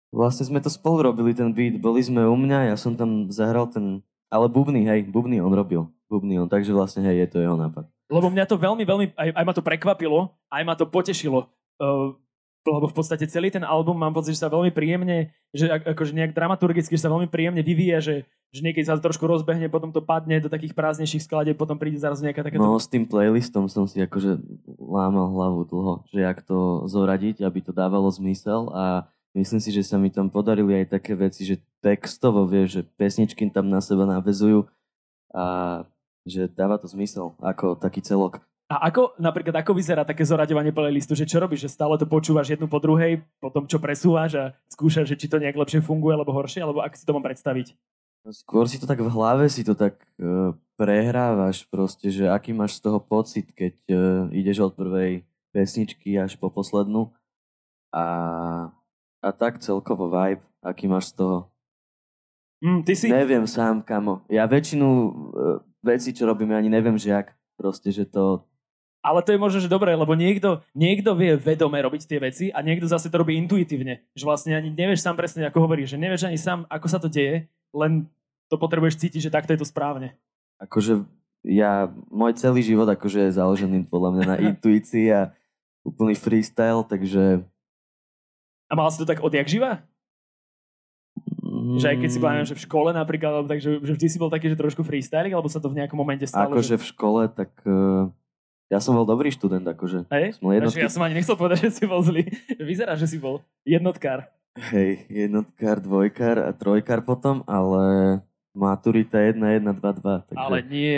Vlastne 0.10 0.50
sme 0.50 0.64
to 0.66 0.74
spolu 0.74 1.14
robili, 1.14 1.38
ten 1.38 1.54
beat. 1.54 1.78
Boli 1.78 2.02
sme 2.02 2.26
u 2.26 2.34
mňa, 2.34 2.74
ja 2.74 2.76
som 2.80 2.98
tam 2.98 3.30
zahral 3.30 3.70
ten... 3.70 4.02
Ale 4.34 4.50
bubny, 4.50 4.90
hej, 4.90 5.06
bubny 5.14 5.38
on 5.38 5.54
robil 5.54 5.94
bubny 6.08 6.38
on, 6.40 6.50
takže 6.50 6.72
vlastne 6.72 7.06
hej, 7.06 7.26
je 7.26 7.28
to 7.32 7.38
jeho 7.42 7.58
nápad. 7.58 7.86
Lebo 8.10 8.30
mňa 8.30 8.46
to 8.46 8.56
veľmi, 8.62 8.84
veľmi, 8.86 9.06
aj, 9.18 9.30
aj 9.34 9.46
ma 9.46 9.54
to 9.54 9.66
prekvapilo, 9.66 10.20
aj 10.54 10.64
ma 10.64 10.74
to 10.78 10.86
potešilo. 10.86 11.50
Uh, 11.82 12.14
lebo 12.66 12.90
v 12.90 12.98
podstate 12.98 13.30
celý 13.30 13.54
ten 13.54 13.62
album 13.62 13.94
mám 13.94 14.14
pocit, 14.14 14.34
že 14.34 14.42
sa 14.42 14.50
veľmi 14.50 14.74
príjemne, 14.74 15.30
že 15.54 15.70
akože 15.70 16.18
nejak 16.18 16.34
dramaturgicky, 16.34 16.98
že 16.98 17.06
sa 17.06 17.14
veľmi 17.14 17.30
príjemne 17.30 17.62
vyvíja, 17.62 18.02
že, 18.02 18.16
že 18.50 18.66
niekedy 18.66 18.90
sa 18.90 18.98
to 18.98 19.06
trošku 19.06 19.30
rozbehne, 19.30 19.70
potom 19.70 19.94
to 19.94 20.02
padne 20.02 20.42
do 20.42 20.50
takých 20.50 20.74
prázdnejších 20.74 21.30
skladieb, 21.30 21.58
potom 21.62 21.78
príde 21.78 22.02
zaraz 22.02 22.26
nejaká 22.26 22.42
taká... 22.42 22.58
No 22.58 22.82
s 22.82 22.90
tým 22.90 23.06
playlistom 23.06 23.70
som 23.70 23.86
si 23.86 24.02
akože 24.02 24.42
lámal 24.82 25.30
hlavu 25.30 25.62
dlho, 25.70 25.94
že 26.10 26.26
jak 26.26 26.42
to 26.42 26.90
zoradiť, 26.90 27.46
aby 27.46 27.60
to 27.62 27.70
dávalo 27.70 28.10
zmysel 28.10 28.74
a 28.74 29.06
myslím 29.38 29.62
si, 29.62 29.70
že 29.70 29.86
sa 29.86 30.02
mi 30.02 30.10
tam 30.10 30.34
podarili 30.34 30.82
aj 30.82 30.98
také 30.98 31.14
veci, 31.14 31.46
že 31.46 31.62
textovo, 31.86 32.50
vieš, 32.50 32.82
že 32.82 32.84
pesničky 32.98 33.46
tam 33.54 33.70
na 33.70 33.78
seba 33.78 34.10
navezujú 34.10 34.66
a 35.36 35.86
že 36.26 36.50
dáva 36.50 36.82
to 36.82 36.90
zmysel 36.90 37.38
ako 37.40 37.78
taký 37.78 38.02
celok. 38.02 38.42
A 38.66 38.90
ako, 38.90 39.14
napríklad, 39.22 39.54
ako 39.62 39.78
vyzerá 39.78 40.02
také 40.02 40.26
zoraďovanie 40.26 40.74
playlistu? 40.74 41.14
Že 41.14 41.30
čo 41.30 41.38
robíš? 41.38 41.70
Že 41.70 41.76
stále 41.78 41.96
to 42.02 42.10
počúvaš 42.10 42.50
jednu 42.50 42.66
po 42.66 42.82
druhej, 42.82 43.22
potom 43.38 43.70
čo 43.70 43.78
presúvaš 43.78 44.32
a 44.34 44.46
skúšaš, 44.74 45.14
že 45.14 45.20
či 45.22 45.30
to 45.30 45.38
nejak 45.38 45.54
lepšie 45.54 45.86
funguje 45.86 46.18
alebo 46.18 46.34
horšie, 46.34 46.66
alebo 46.66 46.82
ak 46.82 46.98
si 46.98 47.06
to 47.06 47.14
mám 47.14 47.22
predstaviť? 47.22 47.78
No, 48.26 48.34
skôr 48.34 48.66
si 48.66 48.82
to 48.82 48.90
tak 48.90 49.06
v 49.06 49.14
hlave, 49.14 49.46
si 49.54 49.62
to 49.62 49.78
tak 49.78 50.02
uh, 50.18 50.58
prehrávaš 50.82 51.70
proste, 51.70 52.10
že 52.10 52.26
aký 52.26 52.58
máš 52.58 52.82
z 52.82 52.90
toho 52.90 52.98
pocit, 52.98 53.54
keď 53.54 53.78
uh, 53.94 53.98
ideš 54.34 54.66
od 54.66 54.74
prvej 54.74 55.22
pesničky 55.54 56.18
až 56.18 56.34
po 56.34 56.50
poslednú 56.50 57.14
a, 57.94 58.06
a 59.22 59.30
tak 59.30 59.62
celkovo 59.62 60.10
vibe, 60.10 60.42
aký 60.66 60.90
máš 60.90 61.14
z 61.14 61.22
toho. 61.22 61.38
Mm, 62.66 62.82
ty 62.82 62.98
si... 62.98 63.14
Neviem 63.14 63.46
sám, 63.46 63.86
kamo. 63.86 64.26
Ja 64.26 64.50
väčšinu 64.50 64.90
uh, 64.90 65.62
veci, 65.86 66.10
čo 66.12 66.26
robíme, 66.26 66.58
ani 66.58 66.74
neviem, 66.74 66.98
že 66.98 67.14
jak. 67.14 67.38
Proste, 67.56 67.94
že 67.94 68.10
to... 68.10 68.42
Ale 69.06 69.22
to 69.22 69.38
je 69.38 69.40
možno, 69.40 69.62
že 69.62 69.70
dobré, 69.70 69.94
lebo 69.94 70.18
niekto, 70.18 70.66
niekto 70.74 71.14
vie 71.14 71.38
vedome 71.38 71.78
robiť 71.78 72.10
tie 72.10 72.18
veci 72.18 72.46
a 72.50 72.66
niekto 72.66 72.90
zase 72.90 73.14
to 73.14 73.22
robí 73.22 73.38
intuitívne. 73.38 74.02
Že 74.18 74.24
vlastne 74.26 74.52
ani 74.58 74.74
nevieš 74.74 75.06
sám 75.06 75.14
presne, 75.14 75.46
ako 75.46 75.62
hovoríš, 75.62 75.94
že 75.94 76.02
nevieš 76.02 76.26
ani 76.26 76.42
sám, 76.42 76.66
ako 76.66 76.88
sa 76.90 76.98
to 76.98 77.06
deje, 77.06 77.46
len 77.70 78.10
to 78.50 78.58
potrebuješ 78.58 78.98
cítiť, 78.98 79.30
že 79.30 79.34
takto 79.34 79.54
je 79.54 79.62
to 79.62 79.70
správne. 79.70 80.18
Akože 80.58 81.06
ja, 81.46 81.94
môj 82.10 82.34
celý 82.34 82.66
život 82.66 82.90
akože 82.90 83.30
je 83.30 83.38
založený 83.38 83.86
podľa 83.86 84.10
mňa 84.18 84.24
na 84.26 84.38
intuícii 84.50 85.14
a 85.14 85.30
úplný 85.86 86.18
freestyle, 86.18 86.82
takže... 86.82 87.46
A 88.66 88.74
mal 88.74 88.90
si 88.90 88.98
to 88.98 89.06
tak 89.06 89.22
odjak 89.22 89.46
živa? 89.46 89.86
Mm. 91.66 91.82
Že 91.82 91.88
aj 91.90 91.98
keď 91.98 92.10
si 92.14 92.20
poviem, 92.22 92.46
že 92.46 92.54
v 92.54 92.64
škole 92.70 92.90
napríklad, 92.94 93.32
alebo 93.42 93.50
tak, 93.50 93.58
že, 93.58 93.82
že 93.82 93.92
vždy 93.98 94.08
si 94.08 94.18
bol 94.22 94.30
taký, 94.30 94.54
že 94.54 94.58
trošku 94.60 94.86
freestyling, 94.86 95.34
alebo 95.34 95.50
sa 95.50 95.58
to 95.58 95.74
v 95.74 95.82
nejakom 95.82 95.98
momente 95.98 96.30
stalo? 96.30 96.54
Akože 96.54 96.78
že... 96.78 96.82
v 96.82 96.86
škole, 96.94 97.22
tak 97.34 97.50
uh, 97.66 98.06
ja 98.70 98.78
som 98.78 98.94
bol 98.94 99.10
dobrý 99.10 99.34
študent, 99.34 99.66
akože. 99.66 100.06
Hej? 100.14 100.38
Jednotky... 100.38 100.86
Ja 100.86 100.94
som 100.94 101.02
ani 101.02 101.18
nechcel 101.18 101.34
povedať, 101.34 101.66
že 101.66 101.82
si 101.82 101.84
bol 101.90 102.06
zlý. 102.06 102.30
Vyzerá, 102.70 102.94
že 102.94 103.10
si 103.10 103.18
bol 103.18 103.42
jednotkár. 103.66 104.30
Hej, 104.56 105.10
jednotkár, 105.10 105.82
dvojkár 105.82 106.40
a 106.46 106.54
trojkár 106.54 107.02
potom, 107.02 107.42
ale 107.44 108.22
maturita 108.56 109.20
1, 109.20 109.36
1, 109.36 109.66
2, 109.68 109.82
2. 109.82 110.28
Takže 110.32 110.38
ale 110.40 110.64
nie. 110.70 110.96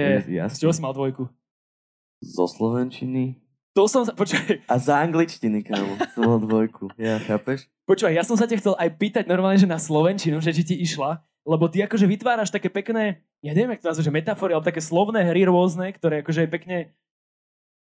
Z 0.51 0.61
čoho 0.61 0.75
si 0.75 0.83
mal 0.83 0.93
dvojku? 0.93 1.25
Zo 2.21 2.45
Slovenčiny. 2.45 3.39
To 3.73 3.85
som 3.85 4.05
sa, 4.05 4.13
počkaj. 4.13 4.65
A 4.65 4.75
za 4.81 5.01
angličtiny, 5.01 5.61
kámo, 5.61 6.01
som 6.13 6.21
mal 6.25 6.39
dvojku. 6.41 6.89
Ja, 6.97 7.21
chápeš? 7.21 7.69
Počúvaj, 7.87 8.19
ja 8.19 8.27
som 8.27 8.35
sa 8.35 8.43
ťa 8.43 8.59
chcel 8.59 8.75
aj 8.75 8.99
pýtať 8.99 9.25
normálne, 9.31 9.55
že 9.55 9.63
na 9.63 9.79
Slovenčinu, 9.79 10.43
že 10.43 10.51
či 10.51 10.67
ti 10.67 10.75
išla, 10.75 11.23
lebo 11.47 11.71
ty 11.71 11.79
akože 11.87 12.03
vytváraš 12.03 12.51
také 12.51 12.67
pekné, 12.67 13.23
ja 13.39 13.55
neviem, 13.55 13.79
ako 13.79 13.87
to 13.87 13.89
nazvať, 13.95 14.07
že 14.11 14.17
metafory, 14.19 14.51
alebo 14.51 14.67
také 14.67 14.83
slovné 14.83 15.23
hry 15.23 15.47
rôzne, 15.47 15.95
ktoré 15.95 16.19
akože 16.19 16.51
pekne 16.51 16.91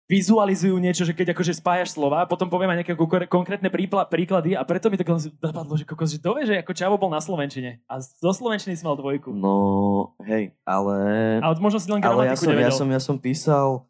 vizualizujú 0.08 0.76
niečo, 0.76 1.08
že 1.08 1.16
keď 1.16 1.32
akože 1.32 1.56
spájaš 1.56 1.96
slova, 1.96 2.28
potom 2.28 2.52
poviem 2.52 2.72
aj 2.72 2.78
nejaké 2.84 2.94
konkrétne 3.28 3.68
príklady 4.08 4.56
a 4.56 4.60
preto 4.64 4.92
mi 4.92 5.00
to 5.00 5.04
napadlo, 5.40 5.76
že 5.76 5.88
kokos, 5.88 6.12
že 6.12 6.20
to 6.20 6.36
vie, 6.36 6.44
že 6.48 6.60
ako 6.60 6.72
Čavo 6.76 6.96
bol 7.00 7.08
na 7.08 7.20
Slovenčine 7.20 7.80
a 7.88 8.00
zo 8.00 8.32
Slovenčiny 8.32 8.76
si 8.76 8.84
mal 8.84 8.96
dvojku. 8.96 9.32
No, 9.32 10.16
hej, 10.24 10.52
ale... 10.68 10.96
Ale 11.40 11.54
možno 11.60 11.80
si 11.80 11.88
len 11.88 12.04
ale 12.04 12.28
ja 12.28 12.36
som, 12.36 12.52
ja 12.52 12.72
som, 12.72 12.88
ja 12.88 13.00
som 13.00 13.16
písal 13.16 13.88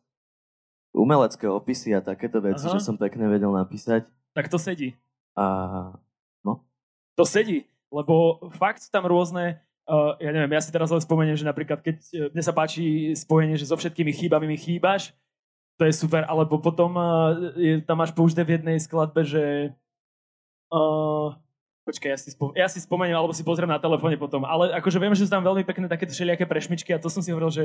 umelecké 0.95 1.47
opisy 1.51 1.95
a 1.95 2.03
takéto 2.03 2.39
veci, 2.43 2.67
Aha. 2.67 2.79
že 2.79 2.83
som 2.83 2.99
pekne 2.99 3.31
vedel 3.31 3.51
napísať. 3.51 4.07
Tak 4.35 4.51
to 4.51 4.59
sedí. 4.59 4.99
A 5.39 5.45
no. 6.43 6.67
To 7.15 7.23
sedí, 7.23 7.71
lebo 7.95 8.43
fakt 8.59 8.83
tam 8.91 9.07
rôzne, 9.07 9.63
uh, 9.87 10.19
ja 10.19 10.35
neviem, 10.35 10.51
ja 10.51 10.59
si 10.59 10.75
teraz 10.75 10.91
len 10.91 10.99
spomeniem, 10.99 11.39
že 11.39 11.47
napríklad 11.47 11.79
keď 11.79 11.97
uh, 12.03 12.29
mne 12.35 12.43
sa 12.43 12.51
páči 12.51 13.15
spojenie, 13.15 13.55
že 13.55 13.71
so 13.71 13.79
všetkými 13.79 14.11
chýbami 14.11 14.51
mi 14.51 14.59
chýbaš, 14.59 15.15
to 15.79 15.87
je 15.87 15.95
super, 15.95 16.27
alebo 16.27 16.59
potom 16.59 16.99
uh, 16.99 17.55
je, 17.55 17.79
tam 17.87 18.03
máš 18.03 18.11
použité 18.11 18.43
v 18.43 18.59
jednej 18.59 18.83
skladbe, 18.83 19.23
že 19.23 19.71
uh, 20.75 21.39
počkaj, 21.87 22.11
ja 22.11 22.19
si, 22.19 22.35
spom- 22.35 22.57
ja 22.59 22.67
si 22.67 22.83
spomeniem, 22.83 23.15
alebo 23.15 23.31
si 23.31 23.47
pozriem 23.47 23.71
na 23.71 23.79
telefóne 23.79 24.19
potom, 24.19 24.43
ale 24.43 24.75
akože 24.75 24.99
viem, 24.99 25.15
že 25.15 25.25
sú 25.25 25.31
tam 25.31 25.47
veľmi 25.47 25.63
pekné 25.63 25.87
takéto 25.87 26.11
všelijaké 26.11 26.51
prešmičky 26.51 26.91
a 26.91 26.99
to 26.99 27.07
som 27.07 27.23
si 27.23 27.31
hovoril, 27.31 27.55
že 27.55 27.65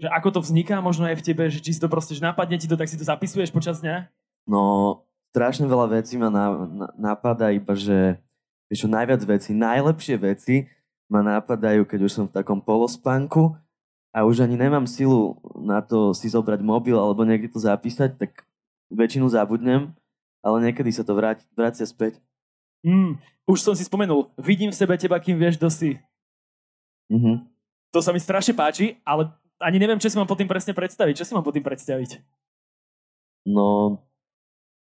že 0.00 0.08
ako 0.08 0.28
to 0.32 0.40
vzniká 0.40 0.80
možno 0.80 1.04
aj 1.04 1.20
v 1.20 1.26
tebe, 1.28 1.44
že 1.52 1.60
či 1.60 1.76
si 1.76 1.80
to 1.80 1.92
proste, 1.92 2.16
že 2.16 2.24
napadne 2.24 2.56
ti 2.56 2.64
to, 2.64 2.72
tak 2.72 2.88
si 2.88 2.96
to 2.96 3.04
zapisuješ 3.04 3.52
počas 3.52 3.84
dňa? 3.84 4.08
No, 4.48 5.04
strašne 5.30 5.66
veľa 5.66 6.02
vecí 6.02 6.18
ma 6.18 6.28
na, 6.28 6.46
na, 6.66 6.86
napadá 7.14 7.54
iba, 7.54 7.72
že 7.74 8.18
vieš, 8.66 8.86
najviac 8.90 9.22
vecí, 9.22 9.50
najlepšie 9.54 10.16
veci 10.18 10.56
ma 11.10 11.22
napadajú, 11.22 11.86
keď 11.86 12.00
už 12.06 12.12
som 12.12 12.24
v 12.26 12.34
takom 12.34 12.62
polospánku 12.62 13.54
a 14.10 14.26
už 14.26 14.42
ani 14.46 14.58
nemám 14.58 14.86
silu 14.86 15.38
na 15.58 15.82
to 15.82 16.10
si 16.14 16.30
zobrať 16.30 16.62
mobil 16.62 16.98
alebo 16.98 17.22
niekde 17.22 17.50
to 17.50 17.62
zapísať, 17.62 18.18
tak 18.18 18.42
väčšinu 18.90 19.30
zabudnem, 19.30 19.94
ale 20.42 20.56
niekedy 20.66 20.90
sa 20.90 21.06
to 21.06 21.14
vráť, 21.14 21.46
vrácia 21.54 21.86
späť. 21.86 22.18
Mm, 22.82 23.18
už 23.46 23.58
som 23.62 23.74
si 23.74 23.86
spomenul, 23.86 24.30
vidím 24.34 24.74
v 24.74 24.78
sebe 24.78 24.98
teba, 24.98 25.18
kým 25.22 25.38
vieš, 25.38 25.58
kto 25.58 25.68
si. 25.70 25.90
Mm-hmm. 27.10 27.36
To 27.90 27.98
sa 28.02 28.14
mi 28.14 28.22
strašne 28.22 28.54
páči, 28.54 28.98
ale 29.02 29.30
ani 29.58 29.78
neviem, 29.78 29.98
čo 29.98 30.10
si 30.10 30.16
mám 30.18 30.30
pod 30.30 30.38
tým 30.38 30.48
presne 30.48 30.72
predstaviť. 30.72 31.14
Čo 31.20 31.26
si 31.26 31.34
mám 31.34 31.44
pod 31.44 31.52
tým 31.52 31.66
predstaviť? 31.66 32.22
No, 33.44 33.98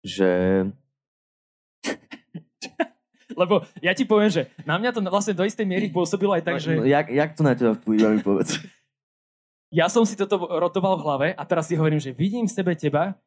že... 0.09 0.31
Lebo 3.41 3.63
ja 3.85 3.93
ti 3.93 4.09
poviem, 4.09 4.33
že 4.33 4.49
na 4.65 4.81
mňa 4.81 4.91
to 4.97 5.01
vlastne 5.05 5.37
do 5.37 5.45
istej 5.45 5.69
miery 5.69 5.93
pôsobilo 5.93 6.33
aj 6.33 6.43
tak, 6.49 6.57
no, 6.57 6.65
že... 6.65 6.73
No, 6.81 6.89
jak, 6.89 7.07
jak 7.13 7.31
to 7.37 7.43
na 7.45 7.53
teba 7.53 7.77
vplyva, 7.77 8.17
mi 8.17 8.25
povedz. 8.25 8.57
Ja 9.69 9.93
som 9.93 10.09
si 10.09 10.17
toto 10.17 10.41
rotoval 10.49 10.97
v 10.97 11.05
hlave 11.05 11.29
a 11.37 11.43
teraz 11.45 11.69
si 11.69 11.77
hovorím, 11.77 12.01
že 12.01 12.17
vidím 12.17 12.49
v 12.49 12.57
sebe 12.57 12.73
teba, 12.73 13.21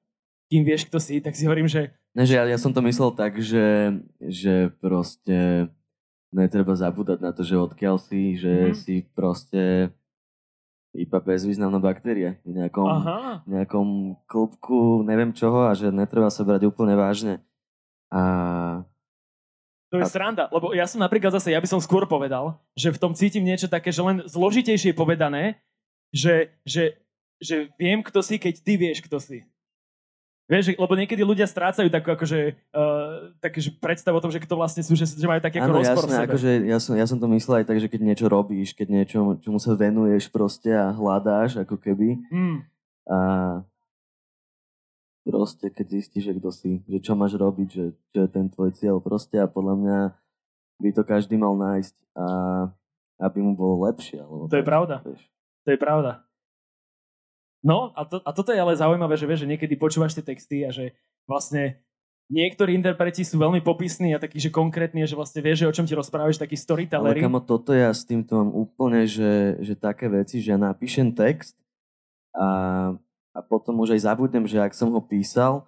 kým 0.49 0.65
vieš, 0.65 0.89
kto 0.89 0.97
si, 0.97 1.21
tak 1.21 1.37
si 1.37 1.45
hovorím, 1.45 1.69
že... 1.69 1.93
Ne, 2.17 2.25
že 2.25 2.35
ja, 2.35 2.43
ja 2.43 2.57
som 2.57 2.73
to 2.73 2.81
myslel 2.83 3.13
tak, 3.13 3.37
že, 3.39 3.93
že 4.19 4.73
proste 4.81 5.69
netreba 6.33 6.73
zabúdať 6.73 7.19
na 7.21 7.31
to, 7.31 7.45
že 7.45 7.55
odkiaľ 7.55 8.01
si, 8.01 8.35
že 8.35 8.51
mm-hmm. 8.51 8.75
si 8.75 8.95
proste 9.13 9.93
iba 10.91 11.17
bezvýznamná 11.23 11.79
baktéria 11.79 12.35
v 12.43 12.59
nejakom, 12.59 12.87
Aha. 12.87 13.19
nejakom 13.47 14.19
klubku, 14.27 15.07
neviem 15.07 15.31
čoho 15.31 15.67
a 15.67 15.71
že 15.71 15.87
netreba 15.87 16.27
sa 16.27 16.43
brať 16.43 16.67
úplne 16.67 16.99
vážne. 16.99 17.39
A... 18.11 18.83
To 19.91 19.99
je 19.99 20.03
a... 20.03 20.11
sranda, 20.11 20.51
lebo 20.51 20.75
ja 20.75 20.83
som 20.87 20.99
napríklad 20.99 21.31
zase, 21.31 21.55
ja 21.55 21.63
by 21.63 21.67
som 21.67 21.79
skôr 21.79 22.03
povedal, 22.07 22.59
že 22.75 22.91
v 22.91 22.99
tom 22.99 23.15
cítim 23.15 23.43
niečo 23.43 23.71
také, 23.71 23.91
že 23.91 24.03
len 24.03 24.23
zložitejšie 24.27 24.91
povedané, 24.91 25.63
že, 26.11 26.51
že, 26.67 26.99
že 27.39 27.71
viem, 27.79 28.03
kto 28.03 28.19
si, 28.19 28.35
keď 28.35 28.53
ty 28.59 28.75
vieš, 28.75 28.99
kto 29.03 29.23
si. 29.23 29.47
Vieš, 30.51 30.75
lebo 30.75 30.93
niekedy 30.99 31.23
ľudia 31.23 31.47
strácajú 31.47 31.87
takú 31.87 32.11
akože, 32.11 32.59
uh, 32.75 33.31
také, 33.39 33.63
že 33.63 33.71
predstavu 33.71 34.19
o 34.19 34.23
tom, 34.23 34.35
že 34.35 34.43
kto 34.43 34.59
vlastne 34.59 34.83
sú, 34.83 34.99
že, 34.99 35.07
že 35.07 35.23
majú 35.23 35.39
taký 35.39 35.63
ako 35.63 35.79
rozpor 35.79 36.03
jasné, 36.11 36.27
akože 36.27 36.49
ja 36.67 36.77
som, 36.83 36.93
ja 36.99 37.07
som 37.07 37.15
to 37.23 37.31
myslel 37.31 37.63
aj 37.63 37.71
tak, 37.71 37.79
že 37.79 37.87
keď 37.87 38.01
niečo 38.03 38.27
robíš, 38.27 38.75
keď 38.75 38.87
niečo, 38.91 39.39
čomu 39.39 39.63
sa 39.63 39.79
venuješ 39.79 40.27
proste 40.27 40.75
a 40.75 40.91
hľadáš, 40.91 41.63
ako 41.63 41.79
keby. 41.79 42.19
Mm. 42.27 42.67
A 43.07 43.17
proste, 45.23 45.71
keď 45.71 45.87
zistíš, 45.87 46.27
že 46.27 46.33
kto 46.35 46.49
si, 46.51 46.83
že 46.83 46.99
čo 46.99 47.15
máš 47.15 47.39
robiť, 47.39 47.69
že 47.71 47.85
čo 48.11 48.19
je 48.27 48.29
ten 48.29 48.51
tvoj 48.51 48.75
cieľ 48.75 48.99
proste 48.99 49.39
a 49.39 49.47
podľa 49.47 49.75
mňa 49.79 49.99
by 50.83 50.89
to 50.91 51.07
každý 51.07 51.39
mal 51.39 51.55
nájsť 51.55 51.95
a 52.19 52.25
aby 53.23 53.39
mu 53.39 53.55
bolo 53.55 53.87
lepšie. 53.87 54.19
Alebo 54.19 54.51
to 54.51 54.59
je 54.59 54.65
pravda. 54.65 54.99
Vieš. 55.05 55.21
To 55.63 55.69
je 55.71 55.79
pravda. 55.79 56.25
No 57.61 57.93
a, 57.93 58.01
to, 58.09 58.17
a 58.25 58.29
toto 58.33 58.49
je 58.49 58.57
ale 58.57 58.73
zaujímavé, 58.73 59.13
že 59.17 59.29
vieš, 59.29 59.45
že 59.45 59.51
niekedy 59.53 59.77
počúvaš 59.77 60.17
tie 60.17 60.25
texty 60.25 60.65
a 60.65 60.73
že 60.73 60.97
vlastne 61.29 61.77
niektorí 62.31 62.73
interpreti 62.73 63.21
sú 63.21 63.37
veľmi 63.37 63.61
popisní 63.61 64.17
a 64.17 64.21
takí, 64.23 64.41
že 64.41 64.49
konkrétni, 64.49 65.05
že 65.05 65.13
vlastne 65.13 65.45
vieš, 65.45 65.61
že 65.61 65.69
o 65.69 65.75
čom 65.75 65.85
ti 65.85 65.93
rozprávaš, 65.93 66.41
takí 66.41 66.57
storytelleri. 66.57 67.21
Ale 67.21 67.27
kamo, 67.27 67.43
toto 67.43 67.75
ja 67.75 67.93
s 67.93 68.07
týmto 68.07 68.39
mám 68.39 68.51
úplne, 68.55 69.05
že, 69.05 69.61
že 69.61 69.77
také 69.77 70.09
veci, 70.09 70.41
že 70.41 70.55
ja 70.55 70.57
napíšem 70.57 71.13
text 71.13 71.53
a, 72.33 72.47
a 73.35 73.39
potom 73.45 73.77
už 73.83 73.93
aj 73.93 74.09
zabudnem, 74.09 74.49
že 74.49 74.57
ak 74.57 74.73
som 74.73 74.89
ho 74.95 75.01
písal 75.03 75.67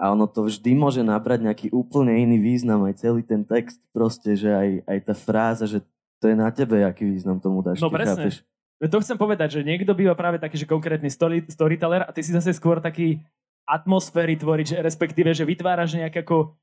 a 0.00 0.16
ono 0.16 0.24
to 0.24 0.48
vždy 0.48 0.72
môže 0.72 1.04
nabrať 1.04 1.44
nejaký 1.44 1.68
úplne 1.76 2.16
iný 2.24 2.40
význam, 2.40 2.88
aj 2.88 3.04
celý 3.04 3.20
ten 3.20 3.44
text 3.44 3.84
proste, 3.92 4.32
že 4.32 4.48
aj, 4.48 4.68
aj 4.88 4.98
tá 5.04 5.12
fráza, 5.12 5.68
že 5.68 5.84
to 6.24 6.32
je 6.32 6.36
na 6.40 6.48
tebe, 6.48 6.80
aký 6.80 7.04
význam 7.04 7.36
tomu 7.36 7.60
dáš. 7.60 7.84
No 7.84 7.92
presne. 7.92 8.32
Chápeš? 8.32 8.48
To 8.80 8.96
chcem 9.04 9.20
povedať, 9.20 9.60
že 9.60 9.66
niekto 9.66 9.92
býva 9.92 10.16
práve 10.16 10.40
taký, 10.40 10.56
že 10.56 10.64
konkrétny 10.64 11.12
story, 11.12 11.44
storyteller 11.44 12.08
a 12.08 12.14
ty 12.16 12.24
si 12.24 12.32
zase 12.32 12.56
skôr 12.56 12.80
taký 12.80 13.20
atmosféry 13.68 14.40
tvoriť, 14.40 14.66
že 14.66 14.76
respektíve, 14.80 15.36
že 15.36 15.44
vytváraš 15.44 16.00
nejaké 16.00 16.24
ako 16.24 16.56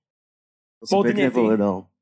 podnety. 0.90 1.44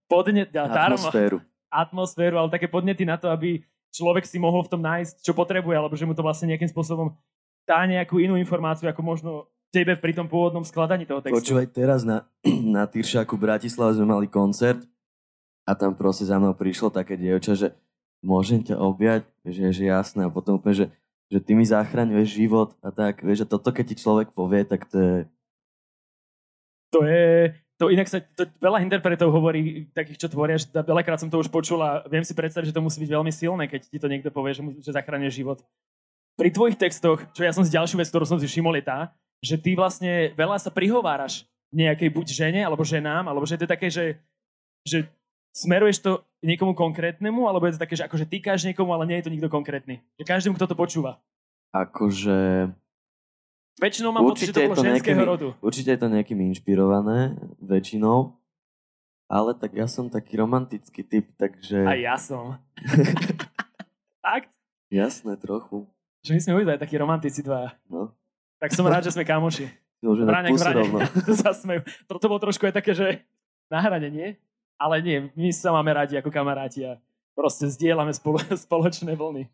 Podnet, 0.06 0.54
atmosféru. 0.54 1.42
atmosféru, 1.68 2.36
ale 2.40 2.54
také 2.54 2.70
podnety 2.70 3.04
na 3.04 3.18
to, 3.18 3.28
aby 3.28 3.66
človek 3.92 4.24
si 4.24 4.38
mohol 4.38 4.64
v 4.64 4.72
tom 4.72 4.82
nájsť, 4.86 5.20
čo 5.20 5.34
potrebuje, 5.34 5.76
alebo 5.76 5.98
že 5.98 6.06
mu 6.06 6.14
to 6.14 6.22
vlastne 6.22 6.54
nejakým 6.54 6.70
spôsobom 6.70 7.12
dá 7.66 7.84
nejakú 7.84 8.22
inú 8.22 8.38
informáciu, 8.38 8.86
ako 8.88 9.02
možno 9.02 9.32
tebe 9.74 9.98
pri 9.98 10.16
tom 10.16 10.30
pôvodnom 10.30 10.64
skladaní 10.64 11.04
toho 11.04 11.20
textu. 11.20 11.42
Počúvaj, 11.42 11.68
teraz 11.74 12.08
na, 12.08 12.24
na 12.76 12.86
Tyršáku 12.88 13.36
Bratislave 13.36 13.98
sme 13.98 14.08
mali 14.08 14.28
koncert 14.30 14.80
a 15.66 15.74
tam 15.74 15.98
proste 15.98 16.24
za 16.24 16.38
mnou 16.38 16.54
prišlo 16.54 16.94
také 16.94 17.18
dievča, 17.18 17.58
že 17.58 17.68
môžem 18.26 18.66
ťa 18.66 18.82
objať, 18.82 19.30
že, 19.46 19.70
že 19.70 19.84
jasné. 19.86 20.26
A 20.26 20.34
potom 20.34 20.58
úplne, 20.58 20.74
že, 20.74 20.86
že 21.30 21.38
ty 21.38 21.54
mi 21.54 21.62
zachraňuješ 21.62 22.30
život 22.34 22.74
a 22.82 22.90
tak, 22.90 23.22
vieš, 23.22 23.46
že 23.46 23.52
toto 23.54 23.70
keď 23.70 23.86
ti 23.94 23.96
človek 24.02 24.34
povie, 24.34 24.66
tak 24.66 24.90
to 24.90 24.98
je... 24.98 25.16
To 26.94 27.00
je, 27.06 27.54
to 27.76 27.92
inak 27.92 28.08
sa, 28.08 28.24
to 28.24 28.48
veľa 28.64 28.80
interpretov 28.80 29.28
hovorí, 29.30 29.92
takých, 29.92 30.26
čo 30.26 30.28
tvoria, 30.32 30.56
že 30.56 30.72
veľakrát 30.72 31.20
som 31.20 31.28
to 31.28 31.44
už 31.44 31.52
počul 31.52 31.84
a 31.84 32.08
viem 32.08 32.24
si 32.24 32.32
predstaviť, 32.32 32.72
že 32.72 32.76
to 32.76 32.84
musí 32.84 33.04
byť 33.04 33.12
veľmi 33.12 33.32
silné, 33.36 33.68
keď 33.68 33.82
ti 33.92 33.98
to 34.00 34.08
niekto 34.08 34.32
povie, 34.32 34.56
že, 34.56 34.64
mu, 34.64 34.72
že 34.80 34.96
zachráňuje 34.96 35.44
život. 35.44 35.60
Pri 36.40 36.50
tvojich 36.56 36.80
textoch, 36.80 37.20
čo 37.36 37.42
ja 37.44 37.52
som 37.52 37.68
si 37.68 37.76
ďalšiu 37.76 38.00
vec, 38.00 38.08
ktorú 38.08 38.24
som 38.24 38.40
si 38.40 38.48
všimol, 38.48 38.80
je 38.80 38.88
tá, 38.88 39.12
že 39.44 39.60
ty 39.60 39.76
vlastne 39.76 40.32
veľa 40.40 40.56
sa 40.56 40.72
prihováraš 40.72 41.44
nejakej 41.76 42.10
buď 42.16 42.28
žene, 42.32 42.62
alebo 42.64 42.88
ženám, 42.88 43.28
alebo 43.28 43.44
že 43.44 43.60
to 43.60 43.68
je 43.68 43.74
také, 43.76 43.88
že, 43.92 44.24
že 44.88 45.12
smeruješ 45.56 46.04
to 46.04 46.12
niekomu 46.44 46.76
konkrétnemu, 46.76 47.48
alebo 47.48 47.64
je 47.66 47.80
to 47.80 47.84
také, 47.88 47.96
že 47.96 48.04
akože 48.04 48.28
týkáš 48.28 48.68
niekomu, 48.68 48.92
ale 48.92 49.08
nie 49.08 49.18
je 49.24 49.32
to 49.32 49.34
nikto 49.34 49.48
konkrétny? 49.48 50.04
Že 50.20 50.24
každému, 50.28 50.56
kto 50.60 50.68
to 50.68 50.76
počúva. 50.76 51.24
Akože... 51.72 52.70
Väčšinou 53.80 54.12
mám 54.12 54.24
pocit, 54.28 54.52
že 54.52 54.56
to 54.56 54.72
bolo 54.72 54.80
ženského 54.80 55.16
nejakými, 55.16 55.24
rodu. 55.24 55.48
Určite 55.60 55.96
je 55.96 56.00
to 56.00 56.08
nejakým 56.12 56.40
inšpirované, 56.52 57.36
väčšinou. 57.60 58.36
Ale 59.26 59.58
tak 59.58 59.74
ja 59.74 59.90
som 59.90 60.08
taký 60.08 60.38
romantický 60.38 61.02
typ, 61.02 61.34
takže... 61.36 61.82
A 61.84 61.98
ja 61.98 62.16
som. 62.16 62.62
Fakt? 64.24 64.54
Jasné, 64.94 65.36
trochu. 65.42 65.90
Že 66.24 66.32
my 66.36 66.40
sme 66.40 66.52
obidva 66.62 66.78
takí 66.78 66.96
romantici 66.96 67.42
dva. 67.42 67.74
No. 67.90 68.14
Tak 68.62 68.72
som 68.72 68.86
rád, 68.88 69.04
že 69.04 69.12
sme 69.12 69.28
kamoši. 69.28 69.68
Môžeme 70.00 70.30
Vráňak, 70.30 70.56
vráňak. 70.56 71.10
to 71.28 71.34
sa 71.34 71.52
smejú. 71.52 71.82
Bolo 72.06 72.40
trošku 72.40 72.70
aj 72.70 72.78
také, 72.80 72.94
že 72.94 73.26
na 73.68 73.82
hrane, 73.82 74.08
nie? 74.14 74.38
Ale 74.76 75.00
nie, 75.00 75.32
my 75.36 75.50
sa 75.56 75.72
máme 75.72 75.92
radi 75.96 76.20
ako 76.20 76.28
kamaráti 76.32 76.84
a 76.84 77.00
proste 77.36 77.68
zdieľame 77.72 78.12
spolo, 78.12 78.40
spoločné 78.66 79.16
vlny. 79.16 79.48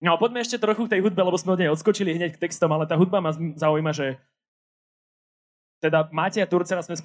No 0.00 0.16
a 0.16 0.20
poďme 0.20 0.40
ešte 0.40 0.56
trochu 0.56 0.88
k 0.88 0.96
tej 0.96 1.00
hudbe, 1.04 1.20
lebo 1.20 1.36
sme 1.36 1.52
od 1.54 1.60
nej 1.60 1.70
odskočili 1.70 2.16
hneď 2.16 2.34
k 2.34 2.42
textom, 2.48 2.72
ale 2.72 2.88
tá 2.88 2.96
hudba 2.96 3.20
ma 3.20 3.36
zaujíma, 3.36 3.92
že 3.92 4.16
teda 5.80 6.08
Mátia 6.12 6.44
Turcera 6.48 6.84
sme 6.84 6.96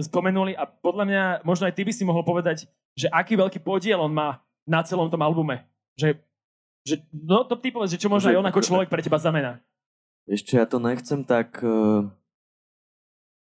spomenuli 0.00 0.56
a 0.56 0.64
podľa 0.64 1.04
mňa 1.04 1.22
možno 1.44 1.68
aj 1.68 1.74
ty 1.76 1.84
by 1.84 1.92
si 1.92 2.04
mohol 2.04 2.24
povedať, 2.24 2.64
že 2.96 3.08
aký 3.12 3.36
veľký 3.36 3.60
podiel 3.60 4.00
on 4.00 4.12
má 4.12 4.40
na 4.68 4.80
celom 4.84 5.08
tom 5.08 5.20
albume. 5.20 5.64
Že, 5.96 6.20
že 6.84 6.94
no 7.12 7.44
to 7.44 7.56
ty 7.60 7.68
povedz, 7.72 7.92
že 7.92 8.00
čo 8.00 8.08
možno 8.08 8.32
aj 8.32 8.40
on 8.40 8.48
ako 8.48 8.64
človek 8.64 8.88
pre 8.88 9.04
teba 9.04 9.20
znamená. 9.20 9.60
Ešte 10.24 10.56
ja 10.56 10.64
to 10.64 10.80
nechcem 10.80 11.24
tak 11.24 11.60
uh 11.60 12.08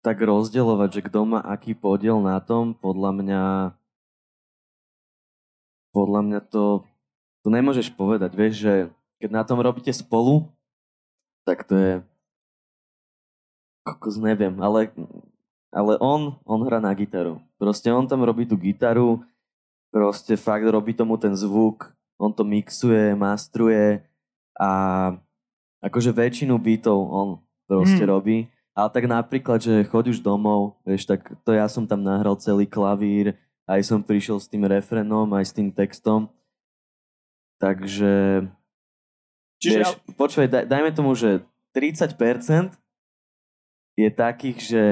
tak 0.01 0.21
rozdeľovať, 0.21 0.89
že 0.93 1.01
kto 1.05 1.19
má 1.25 1.39
aký 1.41 1.73
podiel 1.73 2.21
na 2.21 2.38
tom, 2.39 2.77
podľa 2.77 3.12
mňa 3.17 3.43
podľa 5.91 6.21
mňa 6.21 6.39
to, 6.53 6.86
to 7.41 7.47
nemôžeš 7.49 7.89
povedať, 7.97 8.31
vieš, 8.38 8.62
že 8.62 8.73
keď 9.17 9.29
na 9.33 9.41
tom 9.41 9.57
robíte 9.57 9.89
spolu, 9.89 10.45
tak 11.41 11.65
to 11.65 11.73
je 11.73 11.93
kokos 13.81 14.19
neviem, 14.19 14.53
ale, 14.60 14.91
ale 15.71 15.95
on, 16.03 16.36
on 16.43 16.60
hrá 16.67 16.83
na 16.83 16.91
gitaru. 16.91 17.39
Proste 17.55 17.88
on 17.89 18.03
tam 18.03 18.21
robí 18.21 18.43
tú 18.43 18.60
gitaru, 18.60 19.23
proste 19.89 20.36
fakt 20.36 20.67
robí 20.67 20.91
tomu 20.91 21.15
ten 21.15 21.33
zvuk, 21.33 21.89
on 22.19 22.29
to 22.36 22.43
mixuje, 22.43 23.15
mastruje 23.15 24.03
a 24.60 24.69
akože 25.79 26.12
väčšinu 26.12 26.60
beatov 26.60 26.99
on 27.10 27.29
proste 27.69 28.03
mm. 28.03 28.12
robí 28.12 28.38
ale 28.77 28.89
tak 28.93 29.09
napríklad, 29.09 29.57
že 29.57 29.81
choď 29.89 30.13
už 30.13 30.21
domov, 30.21 30.77
vieš, 30.85 31.09
tak 31.09 31.25
to 31.41 31.49
ja 31.49 31.65
som 31.65 31.89
tam 31.89 32.05
nahral 32.05 32.37
celý 32.37 32.69
klavír, 32.69 33.33
aj 33.65 33.81
som 33.81 34.05
prišiel 34.05 34.37
s 34.37 34.45
tým 34.45 34.69
refrenom, 34.69 35.25
aj 35.33 35.49
s 35.49 35.53
tým 35.57 35.73
textom. 35.73 36.29
Takže... 37.57 38.45
Čiže 39.57 39.77
vieš, 39.81 39.97
počúvaj, 40.13 40.47
daj, 40.53 40.63
dajme 40.69 40.91
tomu, 40.93 41.17
že 41.17 41.41
30% 41.73 42.77
je 43.97 44.09
takých, 44.13 44.57
že... 44.61 44.83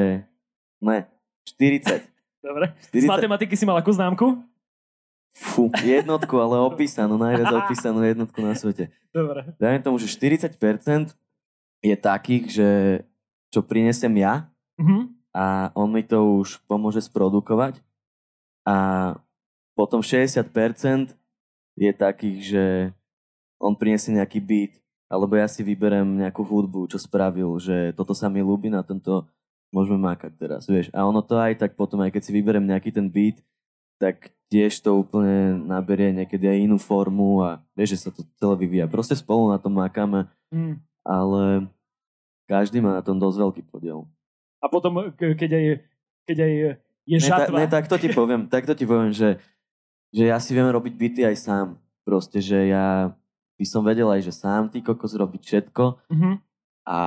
Ne, 0.81 1.05
40. 1.45 2.09
Dobre. 2.41 2.73
40... 2.89 3.05
Z 3.05 3.05
matematiky 3.05 3.53
si 3.53 3.69
mal 3.69 3.77
akú 3.77 3.93
známku? 3.93 4.41
Fú, 5.29 5.69
jednotku, 5.85 6.33
ale 6.41 6.57
opísanú, 6.65 7.21
najviac 7.21 7.53
opísanú 7.69 8.01
jednotku 8.01 8.41
na 8.41 8.57
svete. 8.57 8.89
Dobre. 9.13 9.53
Dajme 9.61 9.79
tomu, 9.85 10.01
že 10.01 10.09
40% 10.09 10.57
je 11.85 11.95
takých, 12.01 12.45
že 12.49 12.69
čo 13.55 13.63
prinesem 13.63 14.11
ja 14.19 14.51
mm-hmm. 14.75 15.01
a 15.31 15.71
on 15.71 15.87
mi 15.95 16.03
to 16.03 16.43
už 16.43 16.59
pomôže 16.67 17.07
sprodukovať. 17.07 17.79
A 18.67 18.75
potom 19.79 20.03
60% 20.03 20.43
je 21.75 21.91
takých, 21.95 22.39
že 22.43 22.65
on 23.59 23.75
prinesie 23.75 24.11
nejaký 24.11 24.43
beat, 24.43 24.73
alebo 25.07 25.39
ja 25.39 25.47
si 25.47 25.63
vyberem 25.63 26.19
nejakú 26.19 26.43
hudbu, 26.43 26.91
čo 26.91 26.99
spravil, 26.99 27.55
že 27.61 27.95
toto 27.95 28.11
sa 28.11 28.27
mi 28.27 28.43
ľúbi, 28.43 28.67
na 28.67 28.83
tento 28.83 29.27
môžeme 29.71 29.99
mákať 29.99 30.31
teraz, 30.35 30.63
vieš. 30.67 30.87
A 30.95 31.03
ono 31.03 31.19
to 31.19 31.35
aj 31.35 31.59
tak 31.59 31.75
potom, 31.75 31.99
aj 32.03 32.15
keď 32.15 32.21
si 32.23 32.31
vyberem 32.31 32.63
nejaký 32.63 32.95
ten 32.95 33.07
beat, 33.11 33.39
tak 33.99 34.31
tiež 34.51 34.79
to 34.83 35.03
úplne 35.03 35.67
naberie 35.67 36.11
niekedy 36.11 36.47
aj 36.47 36.57
inú 36.67 36.77
formu 36.79 37.43
a 37.43 37.63
vieš, 37.75 37.99
že 37.99 38.01
sa 38.07 38.09
to 38.11 38.23
celé 38.39 38.55
vyvíja. 38.67 38.91
Proste 38.91 39.15
spolu 39.15 39.51
na 39.51 39.59
tom 39.59 39.75
mákame, 39.75 40.27
mm. 40.51 40.79
ale 41.03 41.67
každý 42.45 42.81
má 42.81 42.93
na 42.93 43.03
tom 43.05 43.17
dosť 43.17 43.37
veľký 43.41 43.61
podiel. 43.69 44.05
A 44.61 44.69
potom, 44.69 45.13
keď 45.13 45.49
aj, 45.53 45.65
keď 46.25 46.37
aj 46.41 46.53
je 47.05 47.17
žatva... 47.21 47.61
Ne, 47.61 47.65
ta, 47.65 47.65
ne 47.65 47.67
takto 47.69 47.95
ti 48.01 48.09
poviem, 48.09 48.49
takto 48.55 48.73
ti 48.73 48.85
poviem, 48.85 49.13
že, 49.13 49.37
že 50.09 50.29
ja 50.29 50.37
si 50.41 50.51
viem 50.57 50.65
robiť 50.65 50.93
byty 50.93 51.21
aj 51.25 51.37
sám. 51.37 51.67
Proste, 52.05 52.37
že 52.41 52.69
ja 52.69 53.13
by 53.57 53.65
som 53.65 53.81
vedel 53.81 54.09
aj, 54.09 54.21
že 54.25 54.33
sám 54.33 54.69
ty 54.69 54.81
kokos 54.83 55.15
robiť 55.15 55.41
všetko 55.41 55.83
mm-hmm. 56.11 56.35
a 56.85 56.99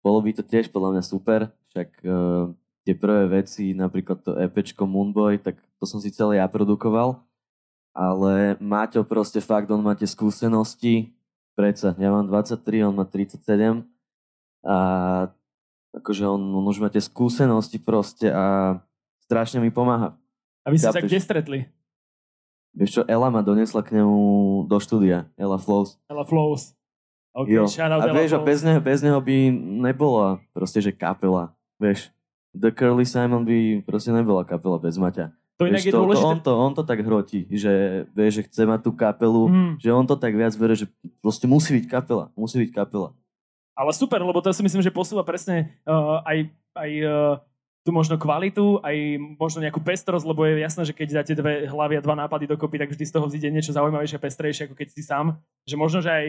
bolo 0.00 0.18
by 0.24 0.30
to 0.34 0.42
tiež 0.42 0.72
podľa 0.72 0.96
mňa 0.96 1.02
super, 1.04 1.40
však 1.70 1.88
uh, 2.02 2.50
tie 2.82 2.94
prvé 2.96 3.40
veci, 3.40 3.76
napríklad 3.76 4.18
to 4.24 4.32
EPčko 4.34 4.88
Moonboy, 4.88 5.38
tak 5.38 5.60
to 5.78 5.84
som 5.84 6.00
si 6.00 6.10
celé 6.10 6.40
ja 6.40 6.48
produkoval, 6.48 7.20
ale 7.94 8.56
Maťo 8.58 9.04
proste 9.06 9.38
fakt, 9.44 9.70
on 9.70 9.84
má 9.84 9.92
tie 9.94 10.08
skúsenosti, 10.08 11.14
predsa, 11.54 11.94
ja 11.94 12.08
mám 12.10 12.26
23, 12.26 12.90
on 12.90 12.96
má 12.96 13.04
37 13.06 13.93
a 14.64 14.76
akože 15.94 16.24
on, 16.26 16.40
on 16.40 16.64
už 16.66 16.80
má 16.82 16.88
tie 16.90 17.04
skúsenosti 17.04 17.78
proste 17.78 18.32
a 18.32 18.78
strašne 19.28 19.62
mi 19.62 19.70
pomáha. 19.70 20.16
A 20.64 20.72
vy 20.72 20.80
ste 20.80 20.90
sa 20.90 21.04
kde 21.04 21.20
stretli? 21.20 21.58
Vieš 22.74 22.90
čo, 22.90 23.02
Ela 23.06 23.30
ma 23.30 23.44
donesla 23.44 23.84
k 23.86 24.00
nemu 24.00 24.18
do 24.66 24.76
štúdia. 24.82 25.30
Ela 25.38 25.60
Flows. 25.60 26.00
Ela 26.10 26.26
Flows. 26.26 26.74
Okay, 27.34 27.58
jo. 27.58 27.66
A 27.66 28.10
vieš, 28.14 28.34
a 28.34 28.40
bez 28.42 28.62
neho, 28.62 28.78
bez 28.78 29.02
neho 29.02 29.18
by 29.18 29.50
nebola 29.82 30.42
proste, 30.54 30.82
že 30.82 30.90
kapela. 30.90 31.54
Vieš, 31.78 32.10
The 32.54 32.70
Curly 32.70 33.06
Simon 33.06 33.42
by 33.42 33.82
proste 33.82 34.14
nebola 34.14 34.46
kapela 34.46 34.78
bez 34.78 34.94
Maťa. 34.98 35.34
To 35.58 35.70
inak 35.70 35.82
vieš, 35.82 35.90
je 35.90 35.94
to, 35.94 36.02
dôležité. 36.02 36.22
To, 36.22 36.30
on, 36.30 36.38
to, 36.42 36.52
on 36.54 36.72
to 36.74 36.82
tak 36.82 36.98
hrotí, 37.02 37.46
že 37.50 38.06
vieš, 38.10 38.42
že 38.42 38.44
chce 38.50 38.62
mať 38.66 38.80
tú 38.86 38.90
kapelu, 38.94 39.42
mm. 39.50 39.72
že 39.78 39.90
on 39.94 40.06
to 40.06 40.18
tak 40.18 40.34
viac 40.34 40.54
verí, 40.54 40.74
že 40.74 40.86
proste 41.22 41.46
musí 41.46 41.78
byť 41.78 41.86
kapela. 41.86 42.30
Musí 42.34 42.58
byť 42.58 42.70
kapela. 42.74 43.14
Ale 43.74 43.90
super, 43.90 44.22
lebo 44.22 44.38
to 44.38 44.54
si 44.54 44.62
myslím, 44.62 44.82
že 44.86 44.94
posúva 44.94 45.26
presne 45.26 45.74
uh, 45.82 46.22
aj, 46.22 46.46
aj 46.78 46.90
uh, 47.02 47.42
tú 47.82 47.90
možno 47.90 48.16
kvalitu, 48.16 48.80
aj 48.80 48.96
možno 49.36 49.60
nejakú 49.60 49.82
pestrosť, 49.82 50.24
lebo 50.24 50.46
je 50.46 50.62
jasné, 50.62 50.82
že 50.88 50.96
keď 50.96 51.08
dáte 51.20 51.34
dve 51.36 51.66
hlavy 51.66 51.98
a 51.98 52.04
dva 52.04 52.14
nápady 52.14 52.48
dokopy, 52.48 52.80
tak 52.80 52.94
vždy 52.94 53.04
z 53.04 53.12
toho 53.12 53.26
vzíde 53.26 53.50
niečo 53.50 53.76
zaujímavejšie 53.76 54.16
pestrejšie, 54.22 54.62
ako 54.70 54.74
keď 54.78 54.88
si 54.88 55.02
sám. 55.02 55.36
Že 55.66 55.76
možno, 55.76 55.98
že 56.00 56.10
aj 56.10 56.26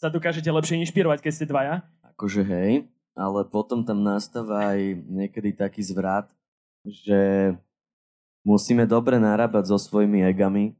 sa 0.00 0.08
dokážete 0.08 0.50
lepšie 0.50 0.80
inšpirovať, 0.82 1.22
keď 1.22 1.32
ste 1.34 1.46
dvaja. 1.46 1.86
Akože 2.16 2.42
hej, 2.42 2.88
ale 3.14 3.40
potom 3.46 3.86
tam 3.86 4.02
nastáva 4.02 4.74
aj 4.74 4.96
niekedy 5.06 5.54
taký 5.54 5.86
zvrat, 5.86 6.32
že 6.82 7.52
musíme 8.42 8.88
dobre 8.88 9.20
narábať 9.20 9.70
so 9.70 9.78
svojimi 9.78 10.24
egami 10.24 10.72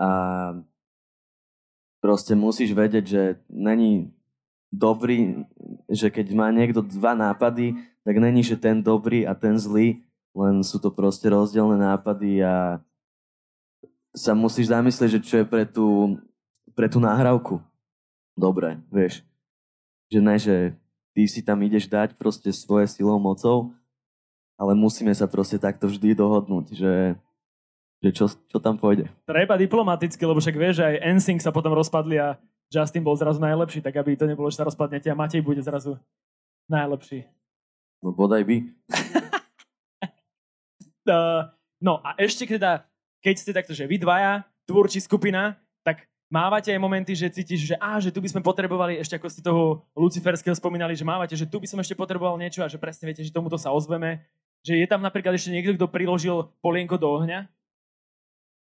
a 0.00 0.08
proste 2.02 2.34
musíš 2.34 2.72
vedieť, 2.72 3.04
že 3.04 3.22
není 3.46 4.15
dobrý, 4.76 5.48
že 5.88 6.12
keď 6.12 6.26
má 6.36 6.52
niekto 6.52 6.84
dva 6.84 7.16
nápady, 7.16 7.80
tak 8.04 8.20
není, 8.20 8.44
že 8.44 8.60
ten 8.60 8.84
dobrý 8.84 9.24
a 9.24 9.32
ten 9.32 9.56
zlý, 9.56 10.04
len 10.36 10.60
sú 10.60 10.76
to 10.76 10.92
proste 10.92 11.26
rozdielne 11.32 11.80
nápady 11.80 12.44
a 12.44 12.84
sa 14.12 14.36
musíš 14.36 14.68
zamyslieť, 14.68 15.16
že 15.16 15.24
čo 15.24 15.34
je 15.40 15.46
pre 15.48 15.64
tú, 15.64 16.20
pre 16.76 16.92
tú 16.92 17.00
náhrávku 17.00 17.60
dobré, 18.36 18.76
vieš. 18.92 19.24
Že 20.12 20.20
ne, 20.20 20.36
že 20.36 20.56
ty 21.16 21.24
si 21.24 21.40
tam 21.40 21.64
ideš 21.64 21.88
dať 21.88 22.14
proste 22.20 22.52
svoje 22.52 22.86
silou, 22.92 23.16
mocou, 23.16 23.72
ale 24.60 24.76
musíme 24.76 25.10
sa 25.16 25.24
proste 25.24 25.56
takto 25.56 25.88
vždy 25.88 26.16
dohodnúť, 26.16 26.76
že, 26.76 26.94
že 28.04 28.10
čo, 28.12 28.28
čo 28.28 28.58
tam 28.60 28.76
pôjde. 28.76 29.08
Treba 29.24 29.56
diplomaticky, 29.56 30.20
lebo 30.22 30.38
však 30.38 30.56
vieš, 30.56 30.84
že 30.84 30.84
aj 30.84 31.02
NSYNC 31.16 31.40
sa 31.44 31.52
potom 31.52 31.72
rozpadli 31.72 32.20
a 32.20 32.36
Justin 32.70 33.06
bol 33.06 33.14
zrazu 33.14 33.38
najlepší, 33.38 33.80
tak 33.82 33.94
aby 33.94 34.18
to 34.18 34.26
nebolo, 34.26 34.50
že 34.50 34.58
sa 34.58 34.66
rozpadnete 34.66 35.06
a 35.10 35.18
Matej 35.18 35.42
bude 35.42 35.62
zrazu 35.62 35.98
najlepší. 36.66 37.26
No 38.02 38.10
bodaj 38.10 38.42
by. 38.42 38.56
no 41.86 41.92
a 42.02 42.18
ešte 42.18 42.46
teda, 42.46 42.82
keď 43.22 43.34
ste 43.38 43.52
takto, 43.54 43.72
že 43.72 43.86
vy 43.86 44.02
dvaja, 44.02 44.42
tvorčí 44.66 44.98
skupina, 44.98 45.54
tak 45.86 46.10
mávate 46.26 46.74
aj 46.74 46.82
momenty, 46.82 47.14
že 47.14 47.30
cítiš, 47.30 47.74
že 47.74 47.76
á, 47.78 48.02
že 48.02 48.10
tu 48.10 48.18
by 48.18 48.28
sme 48.28 48.42
potrebovali, 48.42 48.98
ešte 48.98 49.14
ako 49.14 49.26
ste 49.30 49.42
toho 49.42 49.86
Luciferského 49.94 50.54
spomínali, 50.58 50.98
že 50.98 51.06
mávate, 51.06 51.38
že 51.38 51.46
tu 51.46 51.62
by 51.62 51.70
som 51.70 51.78
ešte 51.78 51.94
potreboval 51.94 52.34
niečo 52.34 52.66
a 52.66 52.70
že 52.70 52.82
presne 52.82 53.06
viete, 53.06 53.22
že 53.22 53.30
tomuto 53.30 53.54
sa 53.54 53.70
ozveme. 53.70 54.26
Že 54.66 54.82
je 54.82 54.86
tam 54.90 54.98
napríklad 54.98 55.38
ešte 55.38 55.54
niekto, 55.54 55.78
kto 55.78 55.86
priložil 55.86 56.50
polienko 56.58 56.98
do 56.98 57.06
ohňa? 57.06 57.46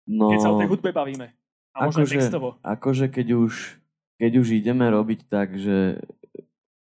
No, 0.07 0.31
keď 0.31 0.39
sa 0.43 0.51
o 0.51 0.59
tej 0.59 0.67
hudbe 0.67 0.91
bavíme. 0.91 1.31
A 1.77 1.87
možno 1.87 2.03
akože, 2.03 2.15
textovo. 2.17 2.49
Akože 2.65 3.05
keď 3.13 3.37
už, 3.37 3.77
keď 4.17 4.31
už 4.41 4.47
ideme 4.57 4.89
robiť 4.89 5.29
tak, 5.29 5.53
že, 5.53 6.01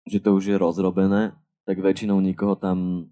že 0.06 0.18
to 0.22 0.38
už 0.38 0.54
je 0.54 0.56
rozrobené, 0.56 1.34
tak 1.66 1.82
väčšinou 1.82 2.22
nikoho 2.22 2.54
tam 2.54 3.10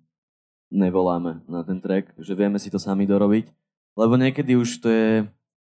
nevoláme 0.72 1.44
na 1.50 1.66
ten 1.66 1.82
track, 1.82 2.14
že 2.22 2.38
vieme 2.38 2.62
si 2.62 2.70
to 2.70 2.80
sami 2.80 3.10
dorobiť. 3.10 3.50
Lebo 3.98 4.16
niekedy 4.16 4.56
už 4.56 4.80
to 4.80 4.88
je, 4.88 5.28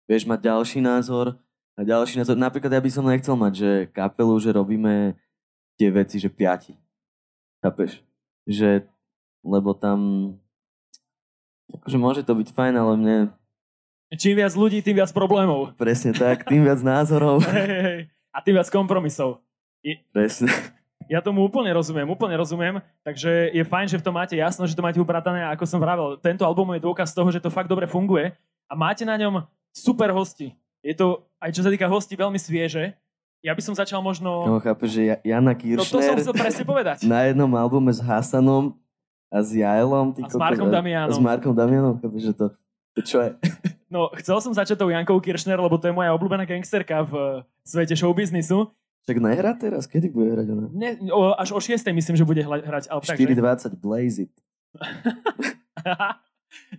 vieš 0.05 0.29
mať 0.29 0.53
ďalší 0.53 0.85
názor 0.85 1.41
a 1.79 1.81
ďalší 1.81 2.21
názor. 2.21 2.37
Napríklad 2.37 2.69
ja 2.75 2.83
by 2.83 2.91
som 2.93 3.09
nechcel 3.09 3.33
mať, 3.33 3.53
že 3.57 3.71
kapelu, 3.89 4.35
že 4.37 4.53
robíme 4.53 5.17
tie 5.81 5.89
veci, 5.89 6.21
že 6.21 6.29
piati. 6.29 6.77
Chápeš? 7.65 8.05
Že, 8.45 8.85
lebo 9.47 9.73
tam, 9.73 9.99
akože 11.73 11.97
môže 11.97 12.23
to 12.27 12.37
byť 12.37 12.49
fajn, 12.53 12.75
ale 12.77 12.93
mne... 12.99 13.17
Čím 14.13 14.45
viac 14.45 14.53
ľudí, 14.53 14.85
tým 14.85 15.01
viac 15.01 15.09
problémov. 15.09 15.73
Presne 15.81 16.13
tak, 16.13 16.45
tým 16.45 16.69
viac 16.69 16.85
názorov. 16.85 17.41
Hey, 17.49 17.69
hey. 17.69 18.01
A 18.33 18.41
tým 18.45 18.57
viac 18.57 18.69
kompromisov. 18.69 19.41
I... 19.85 20.01
Presne. 20.13 20.53
Ja 21.09 21.21
tomu 21.21 21.45
úplne 21.45 21.69
rozumiem, 21.73 22.09
úplne 22.09 22.37
rozumiem, 22.39 22.81
takže 23.05 23.53
je 23.53 23.65
fajn, 23.67 23.87
že 23.93 24.01
v 24.01 24.05
tom 24.05 24.15
máte 24.17 24.33
jasno, 24.33 24.65
že 24.65 24.73
to 24.73 24.81
máte 24.81 24.97
upratané 24.97 25.45
a 25.45 25.53
ako 25.53 25.65
som 25.69 25.83
vravel, 25.83 26.17
tento 26.17 26.47
album 26.47 26.73
je 26.73 26.81
dôkaz 26.81 27.13
toho, 27.13 27.29
že 27.29 27.43
to 27.43 27.53
fakt 27.53 27.69
dobre 27.69 27.85
funguje 27.85 28.33
a 28.71 28.73
máte 28.73 29.05
na 29.05 29.19
ňom 29.21 29.45
super 29.75 30.09
hosti. 30.15 30.57
Je 30.81 30.97
to, 30.97 31.27
aj 31.43 31.53
čo 31.53 31.61
sa 31.67 31.71
týka 31.73 31.85
hostí, 31.91 32.17
veľmi 32.17 32.41
svieže. 32.41 32.97
Ja 33.43 33.53
by 33.53 33.61
som 33.61 33.75
začal 33.75 34.01
možno... 34.01 34.47
No 34.47 34.63
chápeš, 34.63 34.97
že 34.97 35.03
Jana 35.27 35.53
Kiršner... 35.59 35.83
No 35.83 35.85
to 35.85 35.99
som 35.99 36.17
chcel 36.17 36.35
presne 36.39 36.65
povedať. 36.65 37.05
Na 37.11 37.27
jednom 37.27 37.51
albume 37.59 37.91
s 37.91 37.99
Hasanom 37.99 38.79
a 39.29 39.43
s 39.43 39.51
Jailom. 39.51 40.15
Ty 40.15 40.21
a 40.23 40.29
s 40.31 40.39
Markom 40.39 40.71
Damianom. 40.71 41.11
A 41.11 41.19
s 41.19 41.21
Markom 41.21 41.53
Damianom, 41.53 41.95
chápeš, 41.99 42.31
že 42.31 42.33
to, 42.39 42.47
to 42.95 43.01
čo 43.03 43.19
je? 43.19 43.31
No, 43.93 44.09
chcel 44.17 44.41
som 44.41 44.57
začať 44.57 44.81
tou 44.81 44.89
Jankou 44.89 45.21
Kiršner, 45.21 45.61
lebo 45.61 45.77
to 45.77 45.85
je 45.85 45.93
moja 45.93 46.17
obľúbená 46.17 46.49
gangsterka 46.49 47.05
v 47.05 47.45
svete 47.61 47.93
showbiznisu. 47.93 48.73
Však 49.05 49.21
nehrá 49.21 49.53
teraz? 49.53 49.85
Kedy 49.85 50.09
bude 50.09 50.33
hrať 50.33 50.49
ona? 50.49 50.73
Ne, 50.73 50.97
o, 51.13 51.37
až 51.37 51.53
o 51.53 51.61
6. 51.61 51.85
myslím, 51.93 52.17
že 52.17 52.25
bude 52.25 52.41
hrať. 52.41 52.89
4.20, 52.89 53.77
Blaze 53.77 54.25
it. 54.25 54.33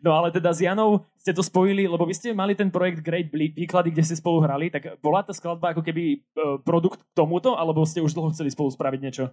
no 0.05 0.17
ale 0.17 0.33
teda 0.33 0.49
s 0.55 0.65
Janou 0.65 1.05
ste 1.21 1.35
to 1.35 1.43
spojili, 1.45 1.85
lebo 1.85 2.09
vy 2.09 2.17
ste 2.17 2.33
mali 2.33 2.57
ten 2.57 2.73
projekt 2.73 3.05
Great 3.05 3.29
Výklady, 3.29 3.93
kde 3.93 4.03
ste 4.07 4.17
spolu 4.17 4.41
hrali, 4.41 4.73
tak 4.73 4.97
bola 5.03 5.21
tá 5.21 5.35
skladba 5.35 5.75
ako 5.75 5.85
keby 5.85 6.03
e, 6.15 6.17
produkt 6.65 7.05
k 7.05 7.13
tomuto, 7.13 7.53
alebo 7.59 7.85
ste 7.85 8.01
už 8.01 8.15
dlho 8.15 8.31
chceli 8.33 8.49
spolu 8.49 8.73
spraviť 8.73 8.99
niečo? 9.03 9.29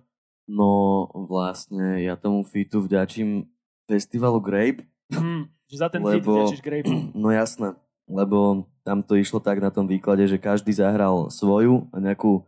No 0.51 1.07
vlastne 1.31 2.03
ja 2.03 2.19
tomu 2.19 2.43
fitu 2.43 2.83
vďačím 2.83 3.47
festivalu 3.87 4.43
Grape. 4.43 4.89
Mm, 5.11 5.51
že 5.66 5.77
za 5.77 5.88
ten 5.90 6.03
lebo, 6.03 6.46
Grape. 6.62 6.87
No 7.18 7.35
jasné, 7.35 7.75
lebo 8.07 8.66
tam 8.87 9.03
to 9.03 9.18
išlo 9.18 9.42
tak 9.42 9.59
na 9.59 9.70
tom 9.70 9.87
výklade, 9.87 10.27
že 10.27 10.38
každý 10.38 10.75
zahral 10.75 11.31
svoju 11.31 11.90
a 11.90 11.99
nejakú 11.99 12.46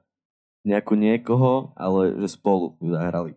nejakú 0.63 0.95
niekoho, 0.95 1.75
ale 1.75 2.15
že 2.23 2.39
spolu 2.39 2.79
ju 2.79 2.95
zahrali. 2.95 3.35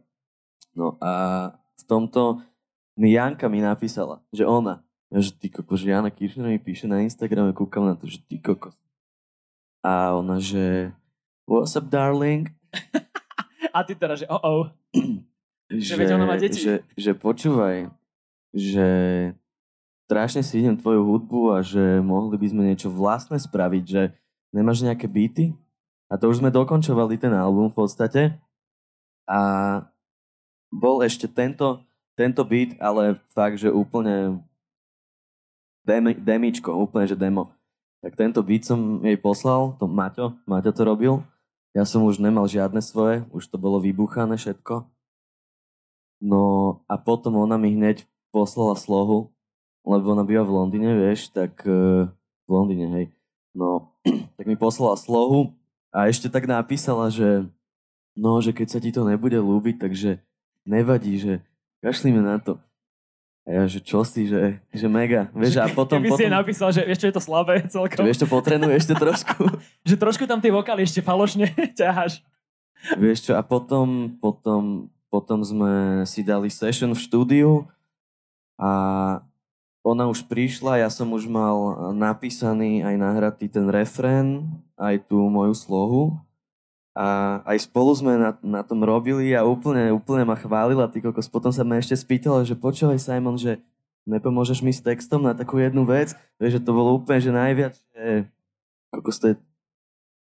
No 0.77 0.93
a 1.01 1.53
v 1.73 1.83
tomto 1.89 2.45
mi 2.93 3.17
Janka 3.17 3.49
mi 3.49 3.59
napísala, 3.59 4.21
že 4.29 4.45
ona, 4.45 4.85
že 5.09 5.33
ty 5.33 5.49
kokos, 5.49 5.81
že 5.81 5.91
Jana 5.91 6.13
Kirchner 6.13 6.47
mi 6.47 6.61
píše 6.61 6.85
na 6.85 7.01
Instagrame, 7.01 7.51
kúkam 7.51 7.85
na 7.85 7.97
to, 7.97 8.05
že 8.05 8.21
ty 8.23 8.37
kokos. 8.37 8.77
A 9.81 10.13
ona, 10.17 10.37
že 10.37 10.93
what's 11.49 11.73
up 11.73 11.89
darling? 11.89 12.53
a 13.75 13.81
ty 13.81 13.93
teda, 13.97 14.15
že 14.17 14.25
oh 14.29 14.41
oh. 14.41 14.63
že, 15.69 15.97
že, 15.97 16.13
ona 16.13 16.29
má 16.29 16.37
deti. 16.37 16.61
Že, 16.61 16.85
že 16.93 17.11
počúvaj, 17.17 17.89
že 18.55 18.87
strašne 20.07 20.39
si 20.39 20.63
idem 20.63 20.79
tvoju 20.79 21.03
hudbu 21.03 21.41
a 21.51 21.59
že 21.59 21.99
mohli 21.99 22.39
by 22.39 22.47
sme 22.47 22.63
niečo 22.71 22.87
vlastné 22.87 23.35
spraviť, 23.35 23.83
že 23.83 24.01
nemáš 24.55 24.79
nejaké 24.81 25.11
beaty? 25.11 25.51
A 26.07 26.15
to 26.15 26.31
už 26.31 26.39
sme 26.39 26.53
dokončovali 26.53 27.19
ten 27.19 27.35
album 27.35 27.67
v 27.67 27.77
podstate. 27.83 28.21
A 29.27 29.39
bol 30.71 31.03
ešte 31.03 31.27
tento, 31.27 31.83
tento 32.15 32.47
beat, 32.47 32.77
ale 32.79 33.19
fakt, 33.35 33.59
že 33.59 33.73
úplne 33.73 34.39
demi, 35.83 36.15
demičko, 36.15 36.71
úplne, 36.71 37.09
že 37.09 37.19
demo. 37.19 37.51
Tak 38.05 38.15
tento 38.15 38.39
beat 38.45 38.63
som 38.63 39.01
jej 39.01 39.17
poslal, 39.17 39.73
to 39.81 39.89
Maťo, 39.89 40.37
Maťo 40.45 40.71
to 40.71 40.81
robil. 40.85 41.13
Ja 41.73 41.83
som 41.83 42.05
už 42.07 42.21
nemal 42.21 42.45
žiadne 42.47 42.79
svoje, 42.79 43.25
už 43.35 43.49
to 43.51 43.57
bolo 43.59 43.81
vybuchané 43.81 44.37
všetko. 44.37 44.87
No 46.23 46.43
a 46.87 46.95
potom 46.95 47.35
ona 47.35 47.59
mi 47.59 47.75
hneď 47.75 48.07
poslala 48.35 48.75
slohu, 48.75 49.31
lebo 49.87 50.11
ona 50.11 50.27
býva 50.27 50.43
v 50.43 50.51
Londýne, 50.59 50.91
vieš, 50.91 51.31
tak 51.31 51.63
uh, 51.63 52.11
v 52.43 52.49
Londýne, 52.51 52.91
hej. 52.91 53.05
No, 53.55 53.95
tak 54.35 54.43
mi 54.43 54.59
poslala 54.59 54.99
slohu 54.99 55.55
a 55.95 56.11
ešte 56.11 56.27
tak 56.27 56.43
napísala, 56.43 57.07
že 57.07 57.47
no, 58.19 58.43
že 58.43 58.51
keď 58.51 58.67
sa 58.67 58.79
ti 58.83 58.91
to 58.91 59.07
nebude 59.07 59.39
ľúbiť, 59.39 59.79
takže 59.79 60.19
nevadí, 60.67 61.15
že 61.15 61.33
kašlíme 61.79 62.19
na 62.19 62.43
to. 62.43 62.59
A 63.45 63.61
ja, 63.61 63.63
že 63.69 63.77
čo 63.77 64.01
si, 64.01 64.25
že, 64.25 64.57
že 64.73 64.89
mega. 64.89 65.29
Vieš, 65.29 65.61
a 65.61 65.69
potom, 65.69 66.01
Keby 66.01 66.09
potom... 66.09 66.25
si 66.25 66.33
napísal, 66.33 66.73
že 66.73 66.81
ešte 66.81 67.13
je 67.13 67.15
to 67.15 67.21
slabé 67.21 67.61
celkom. 67.71 68.03
Že 68.03 68.09
vieš, 68.09 68.19
to 68.25 68.27
potrenuje 68.27 68.75
ešte 68.75 68.97
trošku. 69.05 69.47
že 69.85 69.95
trošku 69.95 70.25
tam 70.27 70.43
tie 70.43 70.51
vokály 70.51 70.83
ešte 70.83 70.99
falošne 70.99 71.53
ťaháš. 71.79 72.19
Vieš 72.99 73.31
čo, 73.31 73.31
a 73.37 73.41
potom, 73.45 74.17
potom 74.19 74.91
potom 75.15 75.39
sme 75.39 76.03
si 76.03 76.27
dali 76.27 76.51
session 76.51 76.91
v 76.91 76.99
štúdiu 76.99 77.63
a 78.55 78.71
ona 79.85 80.09
už 80.09 80.25
prišla, 80.25 80.81
ja 80.81 80.89
som 80.89 81.13
už 81.13 81.29
mal 81.29 81.91
napísaný 81.93 82.81
aj 82.81 82.95
nahratý 82.97 83.45
ten 83.45 83.69
refrén, 83.69 84.49
aj 84.81 85.05
tú 85.05 85.29
moju 85.29 85.53
slohu. 85.53 86.03
A 86.95 87.39
aj 87.43 87.67
spolu 87.67 87.91
sme 87.93 88.15
na, 88.15 88.31
na 88.39 88.63
tom 88.63 88.79
robili 88.81 89.35
a 89.35 89.43
úplne, 89.43 89.91
úplne 89.91 90.23
ma 90.23 90.39
chválila, 90.39 90.87
ty 90.87 91.03
kokos. 91.03 91.27
Potom 91.27 91.51
sa 91.51 91.67
ma 91.67 91.77
ešte 91.77 91.93
spýtala, 91.93 92.47
že 92.47 92.55
počúvaj 92.55 92.97
Simon, 92.97 93.35
že 93.35 93.59
nepomôžeš 94.07 94.63
mi 94.63 94.71
s 94.71 94.79
textom 94.79 95.21
na 95.21 95.35
takú 95.35 95.59
jednu 95.59 95.83
vec. 95.83 96.15
Vieš, 96.39 96.57
že 96.57 96.63
to 96.63 96.71
bolo 96.71 96.95
úplne, 96.95 97.19
že 97.19 97.35
najviac, 97.35 97.75
že 97.93 98.31
kokos 98.89 99.19
to 99.19 99.25
je 99.33 99.35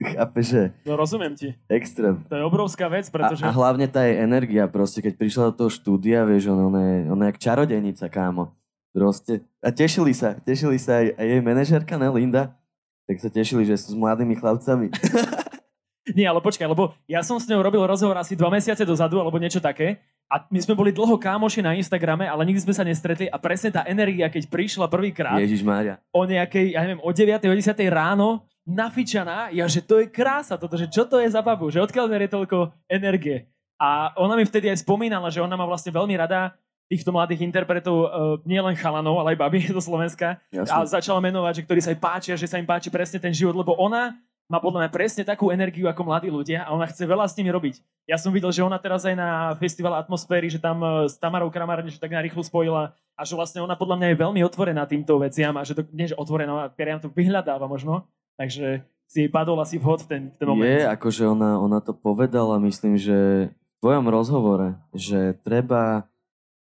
Chápe, 0.02 0.42
že... 0.42 0.74
No 0.82 0.98
rozumiem 0.98 1.38
ti. 1.38 1.54
Extrém. 1.70 2.18
To 2.26 2.34
je 2.34 2.42
obrovská 2.42 2.90
vec, 2.90 3.06
pretože... 3.06 3.46
A, 3.46 3.50
a 3.50 3.54
hlavne 3.54 3.86
tá 3.86 4.02
jej 4.02 4.18
energia 4.18 4.66
proste, 4.66 4.98
keď 4.98 5.14
prišla 5.14 5.42
do 5.50 5.64
toho 5.64 5.70
štúdia, 5.70 6.26
vieš, 6.26 6.50
ona, 6.50 6.66
ona, 6.66 6.82
je, 6.82 6.98
ona 7.14 7.22
je 7.24 7.30
jak 7.30 7.38
čarodejnica, 7.38 8.04
kámo. 8.10 8.50
Proste. 8.90 9.46
A 9.62 9.70
tešili 9.70 10.10
sa, 10.10 10.34
tešili 10.42 10.78
sa 10.82 10.98
aj, 10.98 11.14
aj 11.14 11.26
jej 11.30 11.42
manažerka, 11.42 11.94
ne, 11.94 12.10
Linda? 12.10 12.58
Tak 13.06 13.22
sa 13.22 13.30
tešili, 13.30 13.62
že 13.62 13.78
sú 13.78 13.94
s 13.94 13.96
mladými 13.98 14.34
chlapcami. 14.34 14.90
Nie, 16.18 16.28
ale 16.28 16.44
počkaj, 16.44 16.68
lebo 16.68 16.92
ja 17.08 17.24
som 17.24 17.40
s 17.40 17.48
ňou 17.48 17.64
robil 17.64 17.80
rozhovor 17.80 18.20
asi 18.20 18.36
dva 18.36 18.52
mesiace 18.52 18.84
dozadu, 18.84 19.16
alebo 19.16 19.40
niečo 19.40 19.56
také. 19.56 20.04
A 20.28 20.44
my 20.52 20.60
sme 20.60 20.76
boli 20.76 20.92
dlho 20.92 21.16
kámoši 21.16 21.64
na 21.64 21.72
Instagrame, 21.76 22.28
ale 22.28 22.44
nikdy 22.44 22.60
sme 22.60 22.76
sa 22.76 22.84
nestretli 22.84 23.28
a 23.28 23.36
presne 23.40 23.72
tá 23.72 23.88
energia, 23.88 24.28
keď 24.28 24.48
prišla 24.52 24.88
prvýkrát. 24.88 25.40
Ježiš 25.40 25.64
Mária. 25.64 26.00
O 26.12 26.28
nejakej, 26.28 26.76
ja 26.76 26.80
neviem, 26.84 27.00
o 27.00 27.08
9. 27.08 27.40
o 27.44 27.54
10. 27.56 27.72
ráno, 27.88 28.44
nafičaná, 28.64 29.52
ja, 29.52 29.68
že 29.68 29.84
to 29.84 30.00
je 30.00 30.08
krása 30.08 30.56
toto, 30.56 30.74
že 30.80 30.88
čo 30.88 31.04
to 31.04 31.20
je 31.20 31.28
za 31.28 31.44
babu, 31.44 31.68
že 31.68 31.84
odkiaľ 31.84 32.08
je 32.08 32.32
toľko 32.32 32.58
energie. 32.88 33.48
A 33.76 34.16
ona 34.16 34.34
mi 34.34 34.48
vtedy 34.48 34.72
aj 34.72 34.80
spomínala, 34.80 35.28
že 35.28 35.44
ona 35.44 35.54
má 35.54 35.68
vlastne 35.68 35.92
veľmi 35.92 36.16
rada 36.16 36.56
týchto 36.88 37.12
mladých 37.12 37.44
interpretov, 37.44 37.96
uh, 37.96 38.08
nielen 38.44 38.76
chalanov, 38.76 39.20
ale 39.20 39.36
aj 39.36 39.40
babi 39.40 39.68
do 39.72 39.80
Slovenska. 39.80 40.40
Jasne. 40.52 40.72
A 40.72 40.84
začala 40.88 41.20
menovať, 41.20 41.60
že 41.60 41.64
ktorí 41.68 41.80
sa 41.80 41.92
jej 41.92 42.00
páčia, 42.00 42.34
že 42.40 42.48
sa 42.48 42.60
im 42.60 42.68
páči 42.68 42.88
presne 42.88 43.20
ten 43.20 43.32
život, 43.32 43.56
lebo 43.56 43.76
ona 43.76 44.16
má 44.44 44.60
podľa 44.60 44.84
mňa 44.84 44.90
presne 44.92 45.22
takú 45.24 45.48
energiu 45.48 45.88
ako 45.88 46.04
mladí 46.04 46.28
ľudia 46.28 46.68
a 46.68 46.76
ona 46.76 46.84
chce 46.84 47.08
veľa 47.08 47.24
s 47.24 47.36
nimi 47.40 47.48
robiť. 47.48 47.80
Ja 48.04 48.20
som 48.20 48.28
videl, 48.28 48.52
že 48.52 48.60
ona 48.60 48.76
teraz 48.76 49.08
aj 49.08 49.16
na 49.16 49.56
festival 49.56 49.96
atmosféry, 49.96 50.52
že 50.52 50.60
tam 50.60 50.84
e, 50.84 51.08
s 51.08 51.16
Tamarou 51.16 51.48
Kramárne, 51.48 51.88
že 51.88 51.96
tak 51.96 52.12
na 52.12 52.20
rýchlo 52.20 52.44
spojila 52.44 52.92
a 53.16 53.22
že 53.24 53.32
vlastne 53.32 53.64
ona 53.64 53.72
podľa 53.72 53.96
mňa 53.96 54.08
je 54.12 54.20
veľmi 54.20 54.40
otvorená 54.44 54.84
týmto 54.84 55.16
veciam 55.16 55.56
a 55.56 55.64
že 55.64 55.72
to 55.72 55.88
nie, 55.96 56.12
že 56.12 56.16
otvorená, 56.20 56.68
priam 56.76 57.00
to 57.00 57.08
vyhľadáva 57.08 57.64
možno. 57.64 58.04
Takže 58.34 58.82
si 59.06 59.26
jej 59.26 59.30
padol 59.30 59.60
asi 59.62 59.78
vhod 59.78 60.04
v 60.04 60.08
ten, 60.10 60.22
v 60.32 60.36
ten 60.36 60.46
moment. 60.48 60.66
Je, 60.66 60.90
akože 60.90 61.22
ona, 61.30 61.60
ona 61.60 61.78
to 61.78 61.94
povedala, 61.94 62.58
myslím, 62.58 62.98
že 62.98 63.48
v 63.50 63.74
tvojom 63.78 64.06
rozhovore, 64.10 64.74
že 64.90 65.38
treba, 65.46 66.08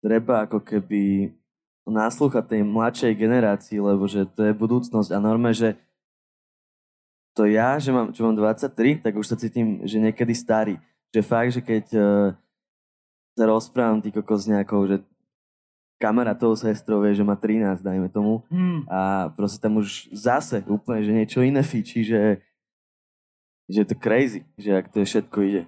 treba 0.03 0.45
ako 0.45 0.61
keby 0.61 1.33
náslúchať 1.83 2.43
tej 2.47 2.61
mladšej 2.63 3.13
generácii, 3.17 3.79
lebo 3.81 4.07
že 4.07 4.29
to 4.37 4.47
je 4.47 4.53
budúcnosť 4.55 5.09
a 5.11 5.19
normálne, 5.19 5.55
že 5.57 5.69
to 7.33 7.49
ja, 7.49 7.81
že 7.81 7.89
mám, 7.89 8.13
čo 8.13 8.21
mám 8.23 8.37
23, 8.37 9.01
tak 9.01 9.17
už 9.17 9.25
sa 9.25 9.35
cítim, 9.35 9.81
že 9.83 9.97
niekedy 9.97 10.37
starý. 10.37 10.77
Že 11.09 11.21
fakt, 11.25 11.51
že 11.57 11.61
keď 11.65 11.85
uh, 11.97 12.29
sa 13.33 13.43
rozprávam 13.49 13.99
ty 13.99 14.13
kokos 14.13 14.45
nejakou, 14.45 14.85
že 14.85 15.01
kamarátou 16.03 16.51
sestrou 16.59 16.99
vie, 16.99 17.15
že 17.15 17.23
má 17.23 17.39
13, 17.39 17.79
dajme 17.79 18.11
tomu. 18.11 18.43
Mm. 18.51 18.83
A 18.91 19.31
proste 19.31 19.63
tam 19.63 19.79
už 19.79 20.11
zase 20.11 20.59
úplne, 20.67 20.99
že 20.99 21.15
niečo 21.15 21.39
iné 21.39 21.63
fičí, 21.63 22.03
že, 22.03 22.43
že 23.71 23.87
je 23.87 23.87
to 23.87 23.95
crazy, 23.95 24.43
že 24.59 24.75
ak 24.75 24.91
to 24.91 24.99
je 24.99 25.07
všetko 25.07 25.37
ide. 25.47 25.63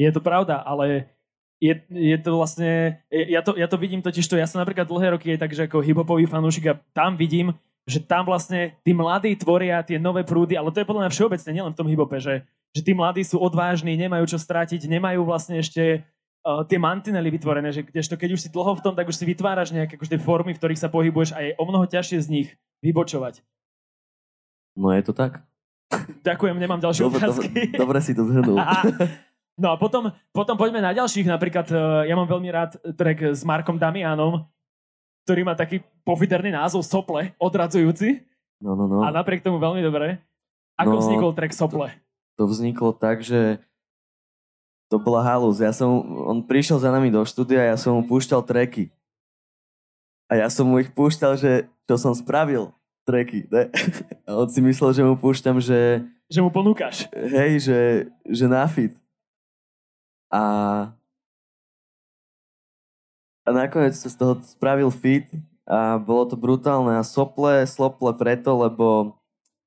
Je 0.00 0.08
to 0.08 0.24
pravda, 0.24 0.64
ale 0.64 1.12
je, 1.60 1.76
je 1.92 2.16
to 2.16 2.40
vlastne, 2.40 3.00
ja 3.12 3.44
to, 3.44 3.52
ja 3.56 3.68
to 3.68 3.76
vidím 3.76 4.00
totiž 4.00 4.24
to, 4.24 4.40
ja 4.40 4.48
som 4.48 4.60
napríklad 4.64 4.88
dlhé 4.88 5.16
roky 5.16 5.36
je 5.36 5.40
tak, 5.40 5.52
že 5.52 5.68
ako 5.68 5.84
hiphopový 5.84 6.24
fanúšik 6.24 6.72
a 6.72 6.80
tam 6.96 7.16
vidím, 7.16 7.52
že 7.88 8.00
tam 8.00 8.24
vlastne 8.28 8.76
tí 8.84 8.96
mladí 8.96 9.36
tvoria 9.36 9.84
tie 9.84 10.00
nové 10.00 10.24
prúdy, 10.24 10.56
ale 10.56 10.72
to 10.72 10.80
je 10.80 10.88
podľa 10.88 11.06
mňa 11.06 11.14
všeobecne, 11.16 11.50
nielen 11.52 11.72
v 11.72 11.78
tom 11.78 11.88
hibope, 11.88 12.16
že, 12.20 12.44
že 12.76 12.80
tí 12.84 12.92
mladí 12.92 13.24
sú 13.24 13.40
odvážni, 13.40 13.96
nemajú 13.96 14.24
čo 14.28 14.36
strátiť, 14.40 14.84
nemajú 14.88 15.24
vlastne 15.24 15.60
ešte 15.60 16.04
uh, 16.46 16.62
tie 16.62 16.78
mantinely 16.78 17.26
vytvorené, 17.34 17.74
že 17.74 17.82
kdežto 17.82 18.14
keď 18.14 18.38
už 18.38 18.40
si 18.46 18.48
dlho 18.54 18.78
v 18.78 18.82
tom, 18.86 18.94
tak 18.94 19.10
už 19.10 19.18
si 19.18 19.26
vytváraš 19.26 19.74
nejaké 19.74 19.98
akože, 19.98 20.22
formy, 20.22 20.54
v 20.54 20.60
ktorých 20.62 20.78
sa 20.78 20.86
pohybuješ 20.86 21.34
a 21.34 21.42
je 21.42 21.58
o 21.58 21.64
mnoho 21.66 21.90
ťažšie 21.90 22.22
z 22.22 22.28
nich 22.30 22.48
vybočovať. 22.86 23.42
No 24.78 24.94
je 24.94 25.02
to 25.02 25.10
tak. 25.10 25.42
Ďakujem, 26.22 26.54
nemám 26.54 26.78
ďalšie 26.78 27.02
dobre, 27.02 27.18
otázky. 27.18 27.48
Dobre, 27.50 27.78
dobre 27.82 27.98
si 27.98 28.12
to 28.14 28.22
zhrnul. 28.22 28.58
No 29.56 29.72
a 29.72 29.80
potom, 29.80 30.12
potom 30.36 30.54
poďme 30.60 30.84
na 30.84 30.92
ďalších, 30.92 31.24
napríklad 31.24 31.66
uh, 31.72 32.04
ja 32.04 32.12
mám 32.12 32.28
veľmi 32.28 32.48
rád 32.52 32.76
track 32.92 33.32
s 33.32 33.40
Markom 33.40 33.80
Damianom, 33.80 34.44
ktorý 35.24 35.48
má 35.48 35.56
taký 35.56 35.80
pofiderný 36.04 36.52
názov 36.52 36.84
Sople, 36.84 37.32
odradzujúci. 37.40 38.20
No, 38.60 38.76
no, 38.76 38.84
no. 38.84 39.00
A 39.00 39.08
napriek 39.08 39.40
tomu 39.40 39.56
veľmi 39.56 39.80
dobré. 39.80 40.20
Ako 40.76 40.96
no, 40.96 41.00
vznikol 41.00 41.32
track 41.32 41.56
Sople? 41.56 41.88
To, 42.36 42.44
to 42.44 42.52
vzniklo 42.52 42.92
tak, 42.92 43.24
že 43.24 43.64
to 44.86 44.96
bola 44.98 45.22
halus. 45.22 45.58
Ja 45.58 45.74
som, 45.74 46.02
on 46.26 46.42
prišiel 46.42 46.78
za 46.78 46.90
nami 46.94 47.10
do 47.10 47.22
štúdia 47.26 47.62
ja 47.62 47.76
som 47.78 47.98
mu 47.98 48.02
púšťal 48.06 48.42
treky. 48.46 48.90
A 50.26 50.38
ja 50.42 50.48
som 50.50 50.66
mu 50.66 50.82
ich 50.82 50.90
púšťal, 50.90 51.38
že 51.38 51.70
čo 51.86 51.94
som 51.98 52.14
spravil 52.14 52.74
treky. 53.06 53.46
Ne? 53.50 53.70
A 54.26 54.34
on 54.34 54.50
si 54.50 54.58
myslel, 54.58 54.90
že 54.94 55.02
mu 55.06 55.14
púšťam, 55.14 55.62
že... 55.62 56.02
Že 56.26 56.42
mu 56.42 56.50
ponúkaš. 56.50 57.06
Hej, 57.14 57.70
že, 57.70 57.78
že 58.26 58.46
na 58.50 58.66
fit. 58.66 58.98
A 60.26 60.42
a 63.46 63.54
nakoniec 63.54 63.94
sa 63.94 64.10
z 64.10 64.18
toho 64.18 64.42
spravil 64.42 64.90
fit 64.90 65.30
a 65.70 66.02
bolo 66.02 66.26
to 66.26 66.34
brutálne 66.34 66.98
a 66.98 67.06
sople, 67.06 67.62
slople 67.62 68.10
preto, 68.18 68.58
lebo 68.58 69.14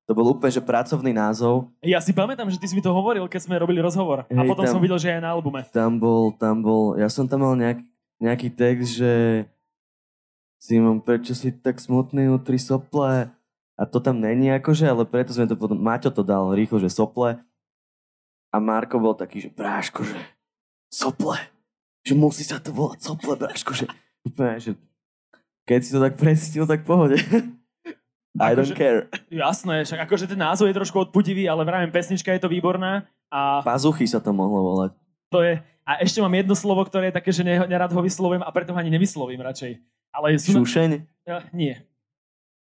to 0.09 0.17
bol 0.17 0.25
úplne, 0.25 0.49
že 0.49 0.65
pracovný 0.65 1.13
názov. 1.13 1.69
Ja 1.85 2.01
si 2.01 2.09
pamätám, 2.17 2.49
že 2.49 2.57
ty 2.57 2.65
si 2.65 2.73
mi 2.73 2.81
to 2.81 2.89
hovoril, 2.89 3.29
keď 3.29 3.45
sme 3.45 3.61
robili 3.61 3.77
rozhovor. 3.77 4.25
Hej, 4.25 4.41
a 4.41 4.49
potom 4.49 4.65
tam, 4.65 4.73
som 4.73 4.81
videl, 4.81 4.97
že 4.97 5.13
aj 5.13 5.21
na 5.21 5.37
albume. 5.37 5.61
Tam 5.69 6.01
bol, 6.01 6.33
tam 6.33 6.65
bol, 6.65 6.97
ja 6.97 7.05
som 7.13 7.29
tam 7.29 7.45
mal 7.45 7.53
nejak, 7.53 7.85
nejaký 8.17 8.49
text, 8.49 8.97
že 8.97 9.45
Simon, 10.57 10.97
prečo 10.97 11.37
si 11.37 11.53
tak 11.53 11.77
smutný 11.77 12.25
utri 12.33 12.57
sople? 12.57 13.29
A 13.77 13.83
to 13.85 14.01
tam 14.01 14.17
není 14.17 14.49
akože, 14.49 14.89
ale 14.89 15.05
preto 15.05 15.29
sme 15.29 15.45
to 15.45 15.53
potom, 15.53 15.77
Maťo 15.77 16.09
to 16.09 16.25
dal 16.25 16.57
rýchlo, 16.57 16.81
že 16.81 16.89
sople. 16.89 17.37
A 18.49 18.57
Marko 18.57 18.97
bol 18.97 19.13
taký, 19.13 19.45
že 19.45 19.53
práško, 19.53 20.01
že 20.01 20.17
sople 20.89 21.37
že 22.09 22.17
musí 22.17 22.41
sa 22.41 22.57
to 22.57 22.71
volať 22.71 23.05
sople, 23.05 23.37
bráško, 23.37 23.71
že 23.75 23.85
úplne, 24.25 24.57
že 24.57 24.71
keď 25.67 25.79
si 25.85 25.93
to 25.93 25.99
tak 26.01 26.17
prestil, 26.17 26.65
tak 26.65 26.81
pohode. 26.87 27.21
I 28.37 28.53
don't 28.53 28.69
akože, 28.69 28.75
care. 28.77 29.09
Jasné, 29.33 29.89
však 29.89 30.05
akože 30.05 30.25
ten 30.29 30.37
názov 30.37 30.69
je 30.69 30.77
trošku 30.77 31.01
odpudivý, 31.01 31.49
ale 31.49 31.65
vravím, 31.65 31.89
pesnička 31.89 32.29
je 32.37 32.45
to 32.45 32.49
výborná. 32.49 33.09
A... 33.33 33.65
Pazuchy 33.65 34.05
sa 34.05 34.21
to 34.21 34.29
mohlo 34.29 34.61
volať. 34.61 34.91
To 35.33 35.41
je, 35.41 35.57
a 35.89 35.91
ešte 36.05 36.21
mám 36.21 36.33
jedno 36.37 36.53
slovo, 36.53 36.85
ktoré 36.85 37.09
je 37.09 37.17
také, 37.17 37.33
že 37.33 37.41
nerad 37.41 37.89
ho 37.89 38.01
vyslovujem 38.05 38.45
a 38.45 38.53
preto 38.53 38.69
ho 38.73 38.77
ani 38.77 38.93
nevyslovím 38.93 39.41
radšej. 39.41 39.81
Ale 40.13 40.37
sú... 40.37 40.61
Šušeň? 40.61 41.01
Ja, 41.25 41.41
nie. 41.49 41.81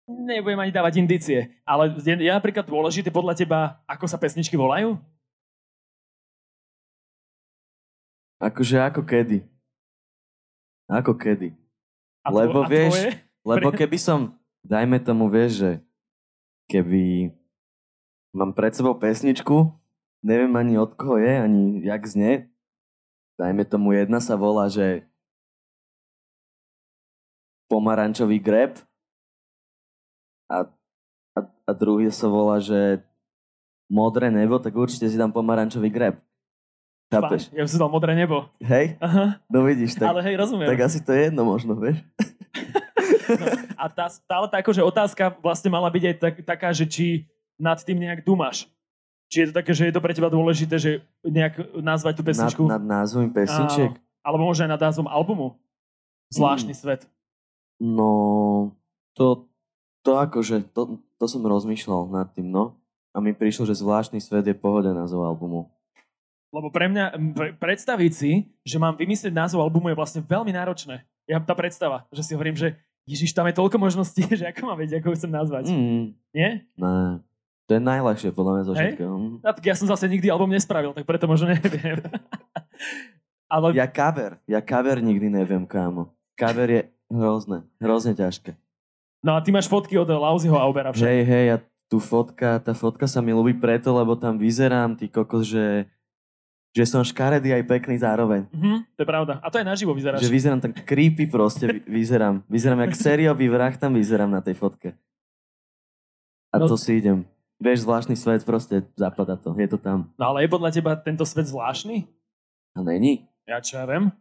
Nebudem 0.06 0.62
ani 0.62 0.70
dávať 0.70 1.02
indície. 1.02 1.50
Ale 1.66 1.90
je, 1.98 2.14
je 2.14 2.30
napríklad 2.30 2.70
dôležité 2.70 3.10
podľa 3.10 3.34
teba, 3.34 3.82
ako 3.90 4.06
sa 4.06 4.22
pesničky 4.22 4.54
volajú? 4.54 5.02
Akože 8.38 8.78
ako 8.78 9.02
kedy. 9.02 9.42
Ako 10.86 11.18
kedy. 11.18 11.58
A 12.22 12.30
to, 12.30 12.38
lebo 12.38 12.62
a 12.62 12.70
vieš, 12.70 12.94
tvoje? 12.94 13.10
lebo 13.42 13.70
keby 13.74 13.98
som, 13.98 14.38
dajme 14.66 14.98
tomu, 14.98 15.30
vieš, 15.30 15.52
že 15.62 15.72
keby 16.66 17.30
mám 18.34 18.52
pred 18.58 18.74
sebou 18.74 18.98
pesničku, 18.98 19.70
neviem 20.26 20.52
ani 20.58 20.82
od 20.82 20.98
koho 20.98 21.22
je, 21.22 21.34
ani 21.38 21.86
jak 21.86 22.02
znie, 22.10 22.50
dajme 23.38 23.62
tomu 23.70 23.94
jedna 23.94 24.18
sa 24.18 24.34
volá, 24.34 24.66
že 24.66 25.06
pomarančový 27.70 28.42
greb 28.42 28.82
a, 30.50 30.70
a, 31.38 31.40
a 31.46 31.72
druhý 31.74 32.10
sa 32.10 32.26
volá, 32.30 32.58
že 32.58 33.02
modré 33.90 34.34
nebo, 34.34 34.58
tak 34.58 34.74
určite 34.74 35.10
si 35.10 35.18
dám 35.18 35.34
pomarančový 35.34 35.90
greb. 35.94 36.18
Chápeš? 37.14 37.54
Ja 37.54 37.62
som 37.70 37.86
dal 37.86 37.92
modré 37.94 38.18
nebo. 38.18 38.50
Hej? 38.58 38.98
Aha. 38.98 39.38
No 39.46 39.62
vidíš, 39.62 39.94
tak, 40.02 40.10
ale 40.10 40.26
hej, 40.26 40.36
rozumiem. 40.42 40.66
tak 40.66 40.90
asi 40.90 41.00
to 41.06 41.14
je 41.14 41.30
jedno 41.30 41.46
možno, 41.46 41.78
vieš? 41.78 42.02
no, 43.30 43.46
a 43.76 43.86
tá, 43.90 44.06
stále 44.12 44.46
tá 44.48 44.62
akože 44.62 44.82
otázka 44.82 45.36
vlastne 45.42 45.70
mala 45.74 45.90
byť 45.90 46.04
aj 46.06 46.16
tak, 46.22 46.36
taká, 46.46 46.70
že 46.72 46.86
či 46.86 47.06
nad 47.58 47.80
tým 47.82 48.00
nejak 48.00 48.24
dumáš. 48.24 48.70
Či 49.32 49.42
je 49.42 49.48
to 49.50 49.54
také, 49.58 49.72
že 49.74 49.90
je 49.90 49.94
to 49.96 50.04
pre 50.04 50.14
teba 50.14 50.30
dôležité, 50.30 50.76
že 50.78 50.92
nejak 51.26 51.82
nazvať 51.82 52.14
tú 52.22 52.24
pesničku? 52.24 52.62
Nad, 52.70 52.80
nad 52.80 53.04
názvom 53.04 53.34
pesničiek? 53.34 53.92
Áno. 53.98 54.04
Alebo 54.22 54.44
možno 54.46 54.70
aj 54.70 54.72
nad 54.78 54.82
názvom 54.82 55.08
albumu? 55.10 55.58
Zvláštny 56.34 56.74
hmm. 56.74 56.82
svet. 56.82 57.02
No, 57.82 58.72
to, 59.18 59.50
to 60.06 60.16
akože, 60.16 60.72
to, 60.72 61.02
to 61.20 61.26
som 61.26 61.44
rozmýšľal 61.44 62.08
nad 62.10 62.30
tým, 62.32 62.48
no. 62.48 62.78
A 63.16 63.24
mi 63.24 63.32
prišlo, 63.32 63.64
že 63.68 63.80
zvláštny 63.80 64.20
svet 64.20 64.46
je 64.46 64.56
pohoda 64.56 64.92
názov 64.92 65.24
albumu. 65.24 65.72
Lebo 66.56 66.72
pre 66.72 66.88
mňa 66.88 67.06
pre, 67.36 67.50
predstaviť 67.56 68.12
si, 68.16 68.32
že 68.64 68.80
mám 68.80 68.96
vymyslieť 68.96 69.36
názov 69.36 69.60
albumu 69.60 69.92
je 69.92 70.00
vlastne 70.00 70.22
veľmi 70.24 70.56
náročné. 70.56 71.04
Ja 71.28 71.42
tá 71.44 71.52
predstava, 71.52 72.08
že 72.16 72.24
si 72.24 72.32
hovorím, 72.32 72.56
že 72.56 72.80
Ježiš, 73.06 73.38
tam 73.38 73.46
je 73.46 73.54
toľko 73.54 73.78
možností, 73.78 74.26
že 74.40 74.50
ako 74.50 74.62
mám 74.66 74.78
vedieť, 74.82 75.02
ako 75.02 75.08
ho 75.14 75.16
chcem 75.18 75.32
nazvať. 75.32 75.64
Mm, 75.70 76.06
Nie? 76.34 76.50
ne. 76.78 77.22
To 77.66 77.72
je 77.74 77.82
najľahšie 77.82 78.30
podľa 78.30 78.52
mňa 78.54 78.64
zo 78.70 78.74
všetkého. 78.78 79.14
A 79.42 79.50
tak 79.50 79.66
ja 79.66 79.74
som 79.74 79.90
zase 79.90 80.06
nikdy 80.06 80.30
album 80.30 80.54
nespravil, 80.54 80.94
tak 80.94 81.02
preto 81.02 81.26
možno 81.26 81.50
neviem. 81.50 81.98
Ale 83.54 83.74
Ja 83.74 83.90
cover, 83.90 84.38
ja 84.46 84.62
cover 84.62 85.02
nikdy 85.02 85.34
neviem, 85.34 85.66
kámo. 85.66 86.14
Cover 86.38 86.70
je 86.70 86.82
hrozné, 87.10 87.66
hrozne 87.82 88.14
ťažké. 88.14 88.54
No 89.26 89.34
a 89.34 89.42
ty 89.42 89.50
máš 89.50 89.66
fotky 89.66 89.98
od 89.98 90.06
Lauzyho 90.06 90.54
Aubera 90.54 90.94
však. 90.94 91.02
Hej, 91.02 91.22
hej, 91.26 91.46
a 91.54 91.58
tu 91.90 91.98
fotka, 91.98 92.62
tá 92.62 92.78
fotka 92.78 93.10
sa 93.10 93.22
mi 93.26 93.34
ľúbi 93.34 93.58
preto, 93.58 93.90
lebo 93.98 94.14
tam 94.14 94.38
vyzerám, 94.38 94.94
ty 94.94 95.10
kokos, 95.10 95.50
že, 95.50 95.90
že 96.76 96.84
som 96.84 97.00
škaredý 97.02 97.56
aj 97.56 97.64
pekný 97.64 97.96
zároveň. 97.96 98.52
Mhm, 98.52 98.84
to 98.94 99.00
je 99.00 99.08
pravda. 99.08 99.40
A 99.40 99.48
to 99.48 99.64
aj 99.64 99.66
naživo 99.66 99.96
vyzeráš. 99.96 100.20
Že 100.20 100.36
vyzerám 100.36 100.60
tak 100.60 100.76
creepy 100.84 101.24
proste, 101.26 101.72
vy- 101.72 101.88
vyzerám. 101.88 102.44
Vyzerám 102.52 102.84
jak 102.84 102.94
sériový 103.00 103.48
vrah, 103.48 103.72
tam 103.72 103.96
vyzerám 103.96 104.28
na 104.28 104.44
tej 104.44 104.60
fotke. 104.60 104.92
A 106.52 106.60
No- 106.60 106.68
to 106.68 106.76
si 106.76 107.00
idem. 107.00 107.24
Vieš, 107.56 107.88
zvláštny 107.88 108.20
svet, 108.20 108.44
proste 108.44 108.84
zapada 109.00 109.40
to, 109.40 109.56
je 109.56 109.68
to 109.72 109.80
tam. 109.80 110.12
No 110.20 110.36
ale 110.36 110.44
je 110.44 110.52
podľa 110.52 110.76
teba 110.76 110.92
tento 111.00 111.24
svet 111.24 111.48
zvláštny? 111.48 112.04
A 112.76 112.84
není? 112.84 113.24
Ja 113.48 113.64
čo 113.64 113.80
ja 113.80 113.88
viem. 113.88 114.12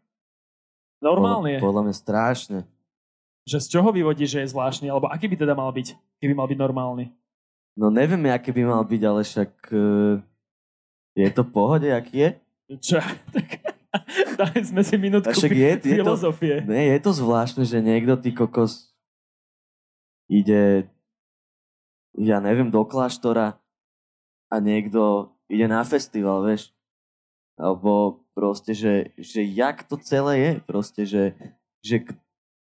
Normálne 1.02 1.58
je. 1.58 1.58
Podľa, 1.58 1.66
podľa 1.66 1.82
mňa 1.82 1.94
strašne. 1.98 2.58
Že 3.44 3.58
z 3.58 3.66
čoho 3.66 3.90
vyvodíš, 3.90 4.38
že 4.38 4.40
je 4.46 4.52
zvláštny? 4.54 4.86
Alebo 4.86 5.10
aký 5.10 5.26
by 5.26 5.36
teda 5.36 5.58
mal 5.58 5.74
byť, 5.74 5.98
keby 6.22 6.32
mal 6.32 6.46
byť 6.46 6.58
normálny? 6.62 7.10
No 7.74 7.90
neviem, 7.90 8.22
aký 8.30 8.54
by 8.54 8.62
mal 8.62 8.86
byť, 8.86 9.02
ale 9.02 9.20
však 9.26 9.50
uh, 9.74 10.22
je 11.18 11.28
to 11.34 11.42
v 11.42 11.50
pohode, 11.50 11.88
aký 11.90 12.16
je? 12.22 12.30
Čo? 12.68 12.98
Dali 14.40 14.60
sme 14.66 14.82
si 14.82 14.98
minútku 14.98 15.30
však 15.30 15.54
je, 15.54 15.70
je 15.70 15.76
to, 15.78 15.88
filozofie. 16.02 16.54
ne, 16.66 16.96
je 16.96 16.98
to 16.98 17.14
zvláštne, 17.14 17.62
že 17.62 17.78
niekto, 17.78 18.18
ty 18.18 18.34
kokos, 18.34 18.90
ide, 20.26 20.90
ja 22.18 22.42
neviem, 22.42 22.74
do 22.74 22.82
kláštora 22.82 23.60
a 24.50 24.54
niekto 24.58 25.30
ide 25.46 25.70
na 25.70 25.84
festival, 25.86 26.42
vieš. 26.42 26.74
Alebo 27.54 28.24
proste, 28.34 28.74
že, 28.74 29.14
že 29.14 29.46
jak 29.46 29.86
to 29.86 29.94
celé 30.02 30.34
je, 30.42 30.50
proste, 30.66 31.02
že, 31.06 31.24
že 31.86 32.02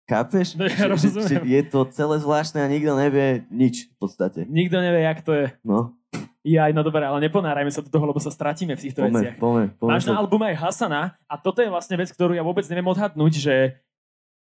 chápeš? 0.05 0.61
No 0.61 0.69
ja 0.69 0.93
že, 0.93 1.09
že, 1.09 1.21
že 1.25 1.37
je 1.41 1.63
to 1.65 1.89
celé 1.89 2.21
zvláštne 2.21 2.61
a 2.61 2.69
nikto 2.69 2.93
nevie 3.01 3.49
nič 3.49 3.89
v 3.89 3.97
podstate. 3.97 4.45
Nikto 4.45 4.77
nevie, 4.85 5.09
jak 5.09 5.25
to 5.25 5.33
je. 5.33 5.47
No, 5.65 5.97
Ja, 6.45 6.69
no 6.69 6.85
dobré, 6.85 7.09
ale 7.09 7.25
neponárajme 7.25 7.73
sa 7.73 7.81
do 7.81 7.89
toho, 7.89 8.05
lebo 8.05 8.21
sa 8.21 8.29
stratíme 8.29 8.77
v 8.77 8.85
týchto 8.85 9.01
veciach. 9.01 9.41
poďme, 9.41 9.73
poďme, 9.73 9.81
poďme. 9.81 9.93
Máš 9.97 10.05
na 10.05 10.21
albume 10.21 10.45
aj 10.53 10.57
Hasana 10.61 11.03
a 11.25 11.35
toto 11.41 11.65
je 11.65 11.73
vlastne 11.73 11.97
vec, 11.97 12.13
ktorú 12.13 12.37
ja 12.37 12.45
vôbec 12.45 12.69
neviem 12.69 12.85
odhadnúť, 12.85 13.33
že 13.33 13.81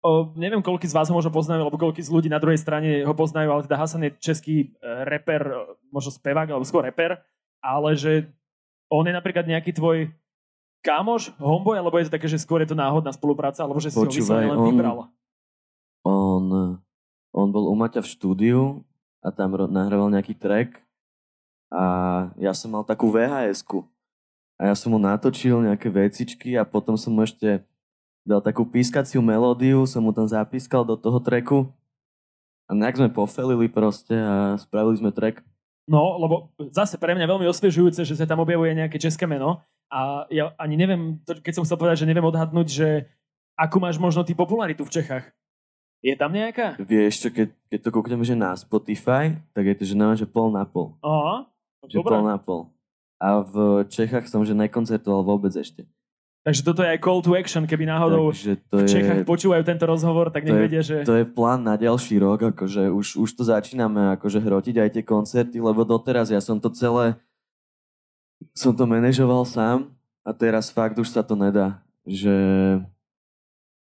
o, 0.03 0.35
neviem, 0.35 0.59
koľko 0.59 0.83
z 0.83 0.99
vás 0.99 1.07
ho 1.07 1.15
možno 1.15 1.31
poznajú, 1.31 1.62
alebo 1.62 1.79
koľko 1.79 2.03
z 2.03 2.11
ľudí 2.11 2.27
na 2.27 2.43
druhej 2.43 2.59
strane 2.59 3.07
ho 3.07 3.15
poznajú, 3.15 3.55
ale 3.55 3.62
teda 3.71 3.79
Hasan 3.79 4.03
je 4.03 4.19
český 4.19 4.75
e, 4.83 4.91
reper, 5.07 5.47
e, 5.47 5.55
možno 5.95 6.11
spevák, 6.11 6.51
alebo 6.51 6.67
skôr 6.67 6.83
reper, 6.83 7.23
ale 7.62 7.95
že 7.95 8.27
on 8.91 9.07
je 9.07 9.15
napríklad 9.15 9.47
nejaký 9.47 9.71
tvoj 9.71 10.11
kámoš, 10.83 11.31
homeboy, 11.38 11.79
alebo 11.79 12.03
je 12.03 12.11
to 12.11 12.19
také, 12.19 12.27
že 12.27 12.43
skôr 12.43 12.67
je 12.67 12.75
to 12.75 12.77
náhodná 12.77 13.15
spolupráca, 13.15 13.62
alebo 13.62 13.79
že 13.79 13.95
si 13.95 13.97
ho 14.03 14.11
Počúvaj, 14.11 14.43
vyslovene 14.43 14.51
len 14.51 14.59
on- 14.59 14.67
vybral. 14.67 14.99
On, 16.03 16.45
on 17.31 17.49
bol 17.55 17.71
u 17.71 17.79
Maťa 17.79 18.03
v 18.03 18.11
štúdiu 18.11 18.61
a 19.23 19.31
tam 19.31 19.55
nahrával 19.55 20.11
nejaký 20.11 20.35
track 20.35 20.82
a 21.72 21.82
ja 22.37 22.52
som 22.52 22.68
mal 22.68 22.85
takú 22.85 23.08
VHS-ku 23.08 23.88
a 24.61 24.68
ja 24.68 24.74
som 24.76 24.92
mu 24.92 25.00
natočil 25.00 25.64
nejaké 25.64 25.88
vecičky 25.88 26.54
a 26.61 26.68
potom 26.68 27.00
som 27.00 27.16
mu 27.16 27.24
ešte 27.24 27.64
dal 28.22 28.44
takú 28.44 28.68
pískaciu 28.68 29.24
melódiu, 29.24 29.88
som 29.88 30.04
mu 30.04 30.12
tam 30.12 30.28
zapískal 30.28 30.85
do 30.85 30.94
toho 30.94 31.18
tracku 31.18 31.72
a 32.68 32.76
nejak 32.76 33.00
sme 33.00 33.08
pofelili 33.11 33.66
proste 33.66 34.14
a 34.14 34.54
spravili 34.61 35.00
sme 35.00 35.11
track. 35.11 35.42
No, 35.90 36.14
lebo 36.20 36.54
zase 36.70 36.94
pre 36.94 37.16
mňa 37.18 37.26
veľmi 37.26 37.48
osviežujúce, 37.50 38.06
že 38.06 38.14
sa 38.14 38.28
tam 38.28 38.38
objavuje 38.44 38.70
nejaké 38.76 39.02
české 39.02 39.26
meno 39.26 39.64
a 39.90 40.28
ja 40.30 40.54
ani 40.61 40.78
neviem, 40.78 41.18
keď 41.26 41.52
som 41.58 41.64
chcel 41.66 41.80
povedať, 41.80 42.06
že 42.06 42.08
neviem 42.08 42.28
odhadnúť, 42.28 42.68
že 42.70 42.88
akú 43.58 43.82
máš 43.82 43.98
možno 43.98 44.22
ty 44.22 44.37
popularitu 44.37 44.87
v 44.87 44.94
Čechách. 44.94 45.26
Je 46.02 46.14
tam 46.18 46.35
nejaká? 46.35 46.78
Vieš 46.82 47.26
čo, 47.26 47.28
keď, 47.30 47.48
keď 47.70 47.78
to 47.82 47.90
kúkneme, 47.94 48.26
že 48.26 48.35
na 48.35 48.54
Spotify, 48.58 49.38
tak 49.54 49.70
je 49.70 49.74
to, 49.78 49.85
že 49.87 49.94
neviem, 49.94 50.18
že 50.18 50.26
pol 50.26 50.50
na 50.50 50.66
pol. 50.66 50.98
Aha, 51.02 51.46
Že 51.87 51.99
dobre. 52.03 52.12
pol 52.14 52.23
na 52.27 52.38
pol. 52.38 52.62
A 53.23 53.42
v 53.42 53.87
Čechách 53.87 54.27
som, 54.27 54.42
že 54.42 54.55
nekoncertoval 54.55 55.23
vôbec 55.23 55.55
ešte. 55.55 55.87
Takže 56.42 56.66
toto 56.66 56.83
je 56.83 56.90
aj 56.90 56.99
call 56.99 57.23
to 57.23 57.38
action, 57.38 57.71
keby 57.71 57.87
náhodou 57.87 58.35
Takže 58.35 58.59
to 58.66 58.77
v 58.83 58.87
Čechách 58.90 59.18
je, 59.23 59.27
počúvajú 59.27 59.62
tento 59.62 59.87
rozhovor, 59.87 60.35
tak 60.35 60.42
nech 60.42 60.59
vedia, 60.59 60.83
že... 60.83 61.07
to 61.07 61.14
je 61.14 61.23
plán 61.23 61.62
na 61.62 61.79
ďalší 61.79 62.18
rok, 62.18 62.51
akože 62.51 62.90
už, 62.90 63.23
už 63.23 63.31
to 63.31 63.47
začíname 63.47 64.18
akože 64.18 64.42
hrotiť 64.42 64.77
aj 64.83 64.90
tie 64.90 65.05
koncerty, 65.07 65.62
lebo 65.62 65.87
doteraz 65.87 66.35
ja 66.35 66.42
som 66.42 66.59
to 66.59 66.66
celé, 66.75 67.14
som 68.59 68.75
to 68.75 68.90
manažoval 68.90 69.47
sám 69.47 69.95
a 70.27 70.35
teraz 70.35 70.75
fakt 70.75 70.99
už 70.99 71.14
sa 71.14 71.23
to 71.23 71.38
nedá, 71.38 71.79
že 72.03 72.35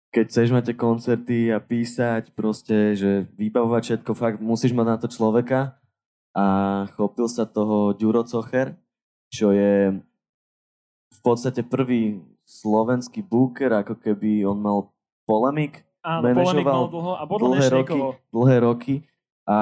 keď 0.09 0.25
chceš 0.25 0.49
mať 0.49 0.63
tie 0.73 0.77
koncerty 0.77 1.37
a 1.53 1.61
písať 1.61 2.33
proste, 2.33 2.97
že 2.97 3.29
vybavovať 3.37 3.81
všetko, 3.85 4.11
fakt 4.17 4.41
musíš 4.41 4.73
mať 4.73 4.87
na 4.89 4.97
to 4.97 5.05
človeka 5.05 5.77
a 6.35 6.45
chopil 6.93 7.25
sa 7.25 7.49
toho 7.49 7.93
Ďuro 7.97 8.23
Cocher, 8.25 8.77
čo 9.33 9.53
je 9.53 9.97
v 11.09 11.19
podstate 11.25 11.65
prvý 11.65 12.21
slovenský 12.45 13.21
booker, 13.25 13.73
ako 13.81 13.97
keby 13.97 14.45
on 14.45 14.57
mal 14.61 14.79
polemik 15.25 15.85
Áno, 16.01 16.31
polemik 16.33 16.65
mal 16.65 16.87
dlho 16.89 17.13
a 17.17 17.23
podľa 17.27 17.47
dlhé 17.53 17.67
roky, 17.69 17.99
dlhé 18.33 18.57
roky. 18.63 18.95
A 19.45 19.57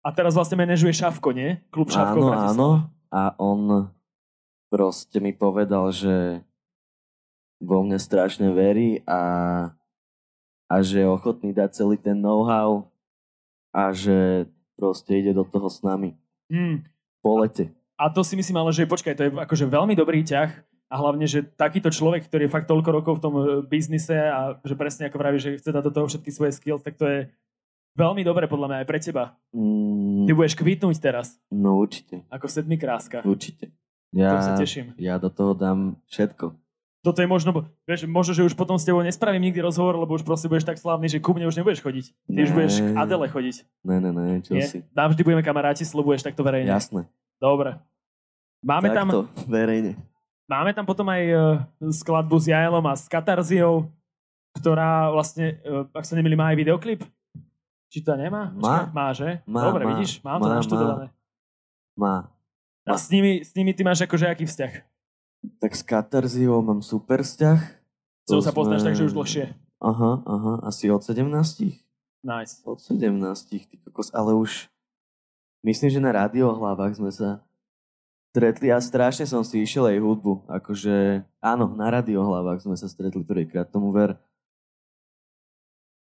A 0.00 0.08
teraz 0.16 0.32
vlastne 0.34 0.56
manažuje 0.56 0.96
Šavko, 0.96 1.30
nie? 1.36 1.60
Klub 1.68 1.92
Šavko 1.92 2.30
áno, 2.30 2.40
áno. 2.50 2.68
A 3.10 3.34
on 3.36 3.90
proste 4.70 5.18
mi 5.18 5.34
povedal, 5.34 5.90
že 5.90 6.46
vo 7.60 7.84
mne 7.84 8.00
strašne 8.00 8.48
verí 8.54 9.04
a, 9.04 9.20
a 10.70 10.74
že 10.80 11.04
je 11.04 11.08
ochotný 11.10 11.52
dať 11.52 11.70
celý 11.76 12.00
ten 12.00 12.16
know-how 12.16 12.88
a 13.76 13.92
že 13.92 14.48
proste 14.80 15.12
ide 15.12 15.30
do 15.30 15.44
toho 15.44 15.68
s 15.68 15.80
nami 15.80 16.16
Hmm. 16.48 16.80
po 17.20 17.36
lete. 17.38 17.68
A 17.94 18.08
to 18.08 18.24
si 18.24 18.32
myslím 18.32 18.56
ale, 18.58 18.72
že 18.72 18.82
počkaj, 18.82 19.12
to 19.12 19.22
je 19.22 19.30
akože 19.30 19.68
veľmi 19.68 19.92
dobrý 19.92 20.24
ťah 20.24 20.50
a 20.88 20.94
hlavne, 20.96 21.22
že 21.22 21.44
takýto 21.44 21.86
človek, 21.88 22.24
ktorý 22.24 22.48
je 22.48 22.50
fakt 22.50 22.66
toľko 22.66 22.90
rokov 22.90 23.12
v 23.14 23.22
tom 23.22 23.34
e, 23.36 23.42
biznise 23.62 24.16
a 24.16 24.58
že 24.58 24.72
presne 24.72 25.06
ako 25.06 25.14
vraví, 25.14 25.36
že 25.36 25.54
chce 25.54 25.68
dať 25.68 25.84
do 25.84 25.92
toho 25.92 26.06
všetky 26.06 26.30
svoje 26.30 26.50
skills, 26.52 26.80
tak 26.80 26.96
to 26.96 27.04
je 27.04 27.18
veľmi 27.92 28.24
dobre 28.24 28.46
podľa 28.46 28.66
mňa 28.66 28.78
aj 28.78 28.88
pre 28.88 28.98
teba. 28.98 29.24
Mm, 29.52 30.24
Ty 30.24 30.32
budeš 30.32 30.56
kvitnúť 30.56 30.96
teraz, 30.96 31.38
no 31.46 31.76
určite, 31.76 32.24
ako 32.26 32.46
sedmi 32.46 32.74
kráska. 32.74 33.20
určite. 33.22 33.70
To 34.10 34.18
Ja, 34.18 34.40
sa 34.40 34.56
teším. 34.56 34.90
ja 34.96 35.14
do 35.16 35.28
toho 35.28 35.52
dám 35.52 35.94
všetko. 36.08 36.50
Toto 37.00 37.16
je 37.16 37.24
možno, 37.24 37.56
vieš, 37.88 38.04
možno, 38.04 38.36
že 38.36 38.44
už 38.44 38.52
potom 38.52 38.76
s 38.76 38.84
tebou 38.84 39.00
nespravím 39.00 39.48
nikdy 39.48 39.56
rozhovor, 39.58 39.96
lebo 39.96 40.12
už 40.12 40.22
proste 40.22 40.46
budeš 40.46 40.68
tak 40.68 40.76
slávny, 40.76 41.08
že 41.08 41.16
ku 41.16 41.32
mne 41.32 41.48
už 41.48 41.56
nebudeš 41.56 41.80
chodiť. 41.80 42.04
Ty 42.28 42.38
už 42.38 42.50
Ne. 42.50 42.54
budeš 42.54 42.74
k 42.76 42.88
Adele 42.92 43.26
chodiť. 43.26 43.56
Ne, 43.80 43.96
ne, 43.98 44.10
ne, 44.12 44.24
čo 44.38 44.52
Nie? 44.52 44.68
si. 44.68 44.84
Navždy 44.92 45.24
budeme 45.24 45.40
kamaráti, 45.40 45.82
slubuješ 45.82 46.20
takto 46.22 46.44
verejne. 46.44 46.68
Jasné. 46.68 47.08
Dobre. 47.36 47.80
Máme 48.60 48.92
tam, 48.92 49.08
Takto, 49.08 49.20
verejne. 49.48 49.96
máme 50.44 50.76
tam 50.76 50.84
potom 50.84 51.08
aj 51.08 51.22
uh, 51.24 51.40
skladbu 51.88 52.36
s 52.36 52.52
Jaelom 52.52 52.84
a 52.84 52.92
s 52.92 53.08
Katarziou, 53.08 53.88
ktorá 54.52 55.08
vlastne, 55.08 55.56
uh, 55.64 55.88
ak 55.90 56.04
sa 56.04 56.12
nemýlim, 56.12 56.36
má 56.36 56.52
aj 56.52 56.60
videoklip? 56.60 57.00
Či 57.88 58.04
to 58.04 58.12
nemá? 58.12 58.52
Má. 58.52 58.92
Má, 58.92 59.08
že? 59.10 59.40
Má, 59.48 59.64
Dobre, 59.64 59.88
má. 59.88 59.96
vidíš? 59.96 60.20
Mám 60.20 60.38
to 60.38 60.46
Má, 60.46 60.60
naštudované. 60.60 61.06
Má. 61.96 62.28
A 62.84 62.92
s 62.94 63.08
nimi, 63.08 63.40
s 63.40 63.56
nimi 63.56 63.72
ty 63.72 63.80
máš 63.80 64.04
akože 64.04 64.28
aký 64.28 64.44
vzťah? 64.44 64.72
Tak 65.56 65.72
s 65.72 65.82
Katarziou 65.82 66.60
mám 66.60 66.80
super 66.80 67.20
vzťah. 67.20 67.58
To 68.28 68.38
sa 68.38 68.52
poznáš 68.52 68.84
sme- 68.84 68.88
takže 68.92 69.06
už 69.08 69.14
dlhšie. 69.16 69.44
Aha, 69.80 70.20
aha, 70.22 70.52
asi 70.62 70.92
od 70.92 71.00
17. 71.00 71.80
Nice. 72.20 72.60
Od 72.68 72.76
17, 72.76 73.48
ty 73.64 73.80
kokos, 73.80 74.12
ale 74.12 74.36
už 74.36 74.68
myslím, 75.64 75.88
že 75.88 76.00
na 76.00 76.12
radiohlavách 76.12 77.00
sme 77.00 77.08
sa 77.08 77.40
stretli 78.30 78.68
a 78.68 78.76
strašne 78.76 79.24
som 79.24 79.40
si 79.40 79.64
išiel 79.64 79.88
aj 79.88 79.98
hudbu. 79.98 80.44
Akože, 80.46 81.24
áno, 81.40 81.72
na 81.72 81.88
radiohlavách 81.88 82.60
sme 82.60 82.76
sa 82.76 82.86
stretli 82.86 83.24
prvýkrát, 83.24 83.64
tomu 83.66 83.88
ver. 83.90 84.20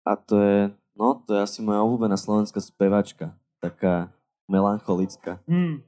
A 0.01 0.17
to 0.17 0.41
je, 0.41 0.57
no, 0.97 1.21
to 1.21 1.38
je 1.38 1.45
asi 1.45 1.59
moja 1.61 1.85
obľúbená 1.85 2.17
slovenská 2.17 2.57
spevačka. 2.57 3.38
Taká 3.61 4.09
melancholická. 4.49 5.38
Hmm. 5.45 5.85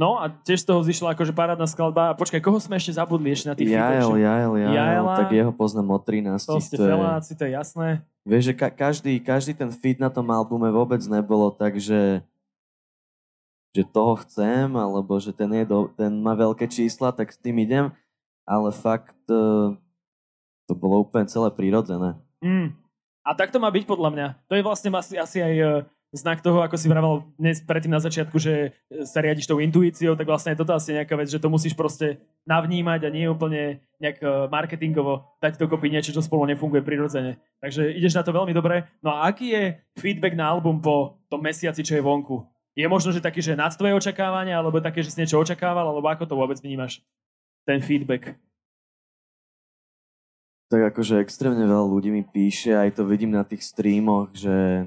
No 0.00 0.16
a 0.16 0.32
tiež 0.32 0.64
z 0.64 0.66
toho 0.72 0.80
zišla 0.80 1.12
akože 1.12 1.36
parádna 1.36 1.68
skladba. 1.68 2.08
A 2.08 2.16
počkaj, 2.16 2.40
koho 2.40 2.56
sme 2.56 2.80
ešte 2.80 2.96
zabudli 2.96 3.36
ešte 3.36 3.52
na 3.52 3.54
tých 3.54 3.68
Jael? 3.68 4.16
Jael, 4.16 4.56
Jael, 4.56 4.72
Jaela. 4.72 5.12
tak 5.20 5.28
jeho 5.28 5.52
poznám 5.52 5.92
od 5.92 6.02
13. 6.08 6.40
To 6.48 6.56
ste 6.56 6.80
to 6.80 6.88
feláci, 6.88 7.36
to 7.36 7.44
je 7.44 7.52
jasné. 7.52 8.00
vieš, 8.24 8.48
že 8.48 8.54
ka- 8.56 8.72
každý, 8.72 9.20
každý 9.20 9.52
ten 9.52 9.68
feed 9.68 10.00
na 10.00 10.08
tom 10.08 10.24
albume 10.32 10.72
vôbec 10.72 11.04
nebolo, 11.04 11.52
takže 11.52 12.24
že 13.76 13.82
toho 13.92 14.16
chcem, 14.24 14.72
alebo 14.72 15.20
že 15.20 15.36
ten, 15.36 15.52
je 15.52 15.68
do, 15.68 15.92
ten 15.92 16.10
má 16.16 16.32
veľké 16.32 16.64
čísla, 16.64 17.12
tak 17.12 17.30
s 17.30 17.38
tým 17.38 17.60
idem, 17.60 17.92
ale 18.48 18.72
fakt 18.72 19.20
uh, 19.28 19.76
to 20.64 20.72
bolo 20.72 21.04
úplne 21.04 21.28
celé 21.28 21.52
prírodzené. 21.52 22.16
Mm. 22.40 22.72
A 23.20 23.30
tak 23.36 23.52
to 23.52 23.60
má 23.60 23.68
byť 23.68 23.84
podľa 23.84 24.10
mňa. 24.16 24.26
To 24.48 24.56
je 24.56 24.64
vlastne 24.64 24.90
asi, 24.96 25.14
asi 25.20 25.38
aj 25.44 25.54
uh, 25.60 25.70
znak 26.10 26.42
toho, 26.42 26.62
ako 26.66 26.74
si 26.74 26.90
vravel 26.90 27.22
dnes 27.38 27.62
predtým 27.62 27.94
na 27.94 28.02
začiatku, 28.02 28.34
že 28.34 28.74
sa 29.06 29.22
riadiš 29.22 29.46
tou 29.46 29.62
intuíciou, 29.62 30.18
tak 30.18 30.26
vlastne 30.26 30.52
je 30.54 30.60
toto 30.60 30.74
asi 30.74 30.98
nejaká 30.98 31.14
vec, 31.14 31.30
že 31.30 31.38
to 31.38 31.46
musíš 31.46 31.78
proste 31.78 32.18
navnímať 32.46 33.06
a 33.06 33.14
nie 33.14 33.30
úplne 33.30 33.78
nejak 34.02 34.18
e, 34.18 34.26
marketingovo 34.50 35.38
dať 35.38 35.60
dokopy 35.60 35.86
niečo, 35.86 36.10
čo 36.10 36.24
spolu 36.24 36.50
nefunguje 36.50 36.82
prirodzene. 36.82 37.38
Takže 37.62 37.94
ideš 37.94 38.18
na 38.18 38.26
to 38.26 38.34
veľmi 38.34 38.50
dobre. 38.50 38.90
No 39.06 39.14
a 39.14 39.30
aký 39.30 39.54
je 39.54 39.62
feedback 39.94 40.34
na 40.34 40.50
album 40.50 40.82
po 40.82 41.22
tom 41.30 41.38
mesiaci, 41.46 41.86
čo 41.86 41.94
je 41.94 42.02
vonku? 42.02 42.42
Je 42.74 42.86
možno, 42.90 43.14
že 43.14 43.22
taký, 43.22 43.38
že 43.38 43.58
nad 43.58 43.70
tvoje 43.70 43.94
očakávania, 43.94 44.58
alebo 44.58 44.82
také, 44.82 45.06
že 45.06 45.14
si 45.14 45.20
niečo 45.22 45.38
očakával, 45.38 45.86
alebo 45.86 46.06
ako 46.10 46.26
to 46.26 46.34
vôbec 46.34 46.58
vnímaš? 46.58 47.02
Ten 47.62 47.78
feedback. 47.78 48.34
Tak 50.70 50.94
akože 50.94 51.18
extrémne 51.18 51.66
veľa 51.66 51.82
ľudí 51.82 52.14
mi 52.14 52.22
píše, 52.22 52.78
aj 52.78 52.98
to 52.98 53.02
vidím 53.02 53.34
na 53.34 53.42
tých 53.42 53.66
streamoch, 53.66 54.30
že 54.30 54.86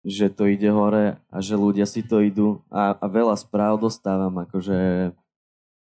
že 0.00 0.32
to 0.32 0.48
ide 0.48 0.72
hore 0.72 1.20
a 1.28 1.36
že 1.44 1.60
ľudia 1.60 1.84
si 1.84 2.00
to 2.00 2.24
idú 2.24 2.64
a, 2.72 2.96
a 2.96 3.06
veľa 3.06 3.36
správ 3.36 3.76
dostávam, 3.76 4.32
akože 4.48 5.12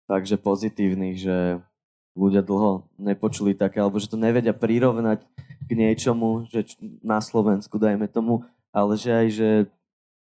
takže 0.10 0.42
pozitívnych, 0.42 1.18
že 1.22 1.62
ľudia 2.18 2.42
dlho 2.42 2.90
nepočuli 2.98 3.54
také, 3.54 3.78
alebo 3.78 4.02
že 4.02 4.10
to 4.10 4.18
nevedia 4.18 4.56
prirovnať 4.56 5.22
k 5.70 5.72
niečomu, 5.78 6.50
že 6.50 6.66
na 7.06 7.22
Slovensku 7.22 7.78
dajme 7.78 8.10
tomu, 8.10 8.42
ale 8.74 8.98
že 8.98 9.12
aj, 9.14 9.28
že, 9.30 9.52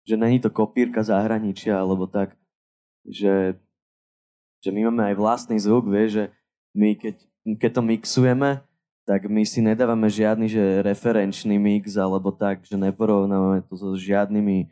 že 0.03 0.15
není 0.19 0.43
to 0.43 0.51
kopírka 0.51 0.99
zahraničia, 0.99 1.79
alebo 1.79 2.03
tak, 2.03 2.35
že, 3.07 3.55
že 4.59 4.69
my 4.75 4.91
máme 4.91 5.13
aj 5.13 5.15
vlastný 5.15 5.55
zvuk, 5.55 5.87
vie, 5.87 6.11
že 6.11 6.23
my 6.75 6.99
keď, 6.99 7.15
keď 7.55 7.71
to 7.79 7.81
mixujeme, 7.85 8.49
tak 9.09 9.25
my 9.25 9.41
si 9.41 9.57
nedávame 9.57 10.05
žiadny 10.05 10.45
že 10.45 10.85
referenčný 10.85 11.57
mix 11.57 11.97
alebo 11.97 12.29
tak, 12.29 12.61
že 12.61 12.77
neporovnávame 12.77 13.65
to 13.65 13.73
so 13.73 13.97
žiadnymi, 13.97 14.69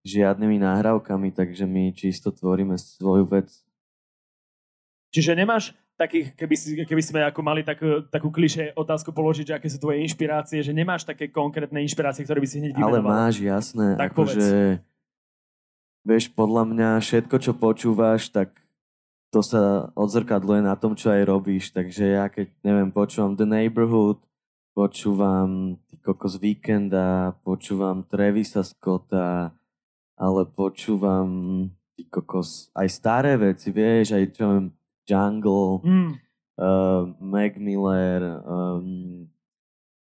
žiadnymi 0.00 0.56
náhrávkami, 0.64 1.28
takže 1.36 1.68
my 1.68 1.92
čisto 1.92 2.32
tvoríme 2.32 2.72
svoju 2.80 3.28
vec. 3.28 3.52
Čiže 5.12 5.36
nemáš 5.36 5.76
takých, 5.92 6.32
keby, 6.32 6.54
si, 6.56 6.72
keby 6.88 7.02
sme 7.04 7.20
ako 7.28 7.40
mali 7.44 7.60
takú, 7.60 8.00
takú 8.08 8.32
kliše 8.32 8.72
otázku 8.72 9.12
položiť, 9.12 9.52
že 9.52 9.56
aké 9.60 9.68
sú 9.68 9.76
tvoje 9.76 10.00
inšpirácie, 10.08 10.64
že 10.64 10.72
nemáš 10.72 11.04
také 11.04 11.28
konkrétne 11.28 11.84
inšpirácie, 11.84 12.24
ktoré 12.24 12.40
by 12.40 12.48
si 12.48 12.64
hneď 12.64 12.80
vymenoval. 12.80 12.96
Ale 12.96 13.04
máš, 13.04 13.44
jasné. 13.44 13.92
Tak 14.00 14.16
akože, 14.16 14.80
vieš, 16.00 16.32
podľa 16.32 16.64
mňa 16.64 16.88
všetko, 17.04 17.36
čo 17.44 17.52
počúvaš, 17.52 18.32
tak 18.32 18.56
to 19.36 19.44
sa 19.44 19.92
odzrkadluje 19.92 20.64
na 20.64 20.80
tom, 20.80 20.96
čo 20.96 21.12
aj 21.12 21.28
robíš. 21.28 21.68
Takže 21.68 22.16
ja 22.16 22.24
keď, 22.32 22.48
neviem, 22.64 22.88
počúvam 22.88 23.36
The 23.36 23.44
Neighborhood, 23.44 24.16
počúvam 24.72 25.76
kokos 26.00 26.40
Weekenda, 26.40 27.36
počúvam 27.44 28.00
Travisa 28.08 28.64
Scotta, 28.64 29.52
ale 30.16 30.42
počúvam 30.48 31.68
kokos 32.08 32.72
aj 32.72 32.88
staré 32.88 33.36
veci, 33.36 33.68
vieš, 33.68 34.16
aj 34.16 34.24
čo 34.32 34.44
viem, 34.48 34.66
Jungle, 35.04 35.84
mm. 35.84 36.10
uh, 36.56 37.04
Mac 37.20 37.60
Miller, 37.60 38.40
um, 38.40 39.28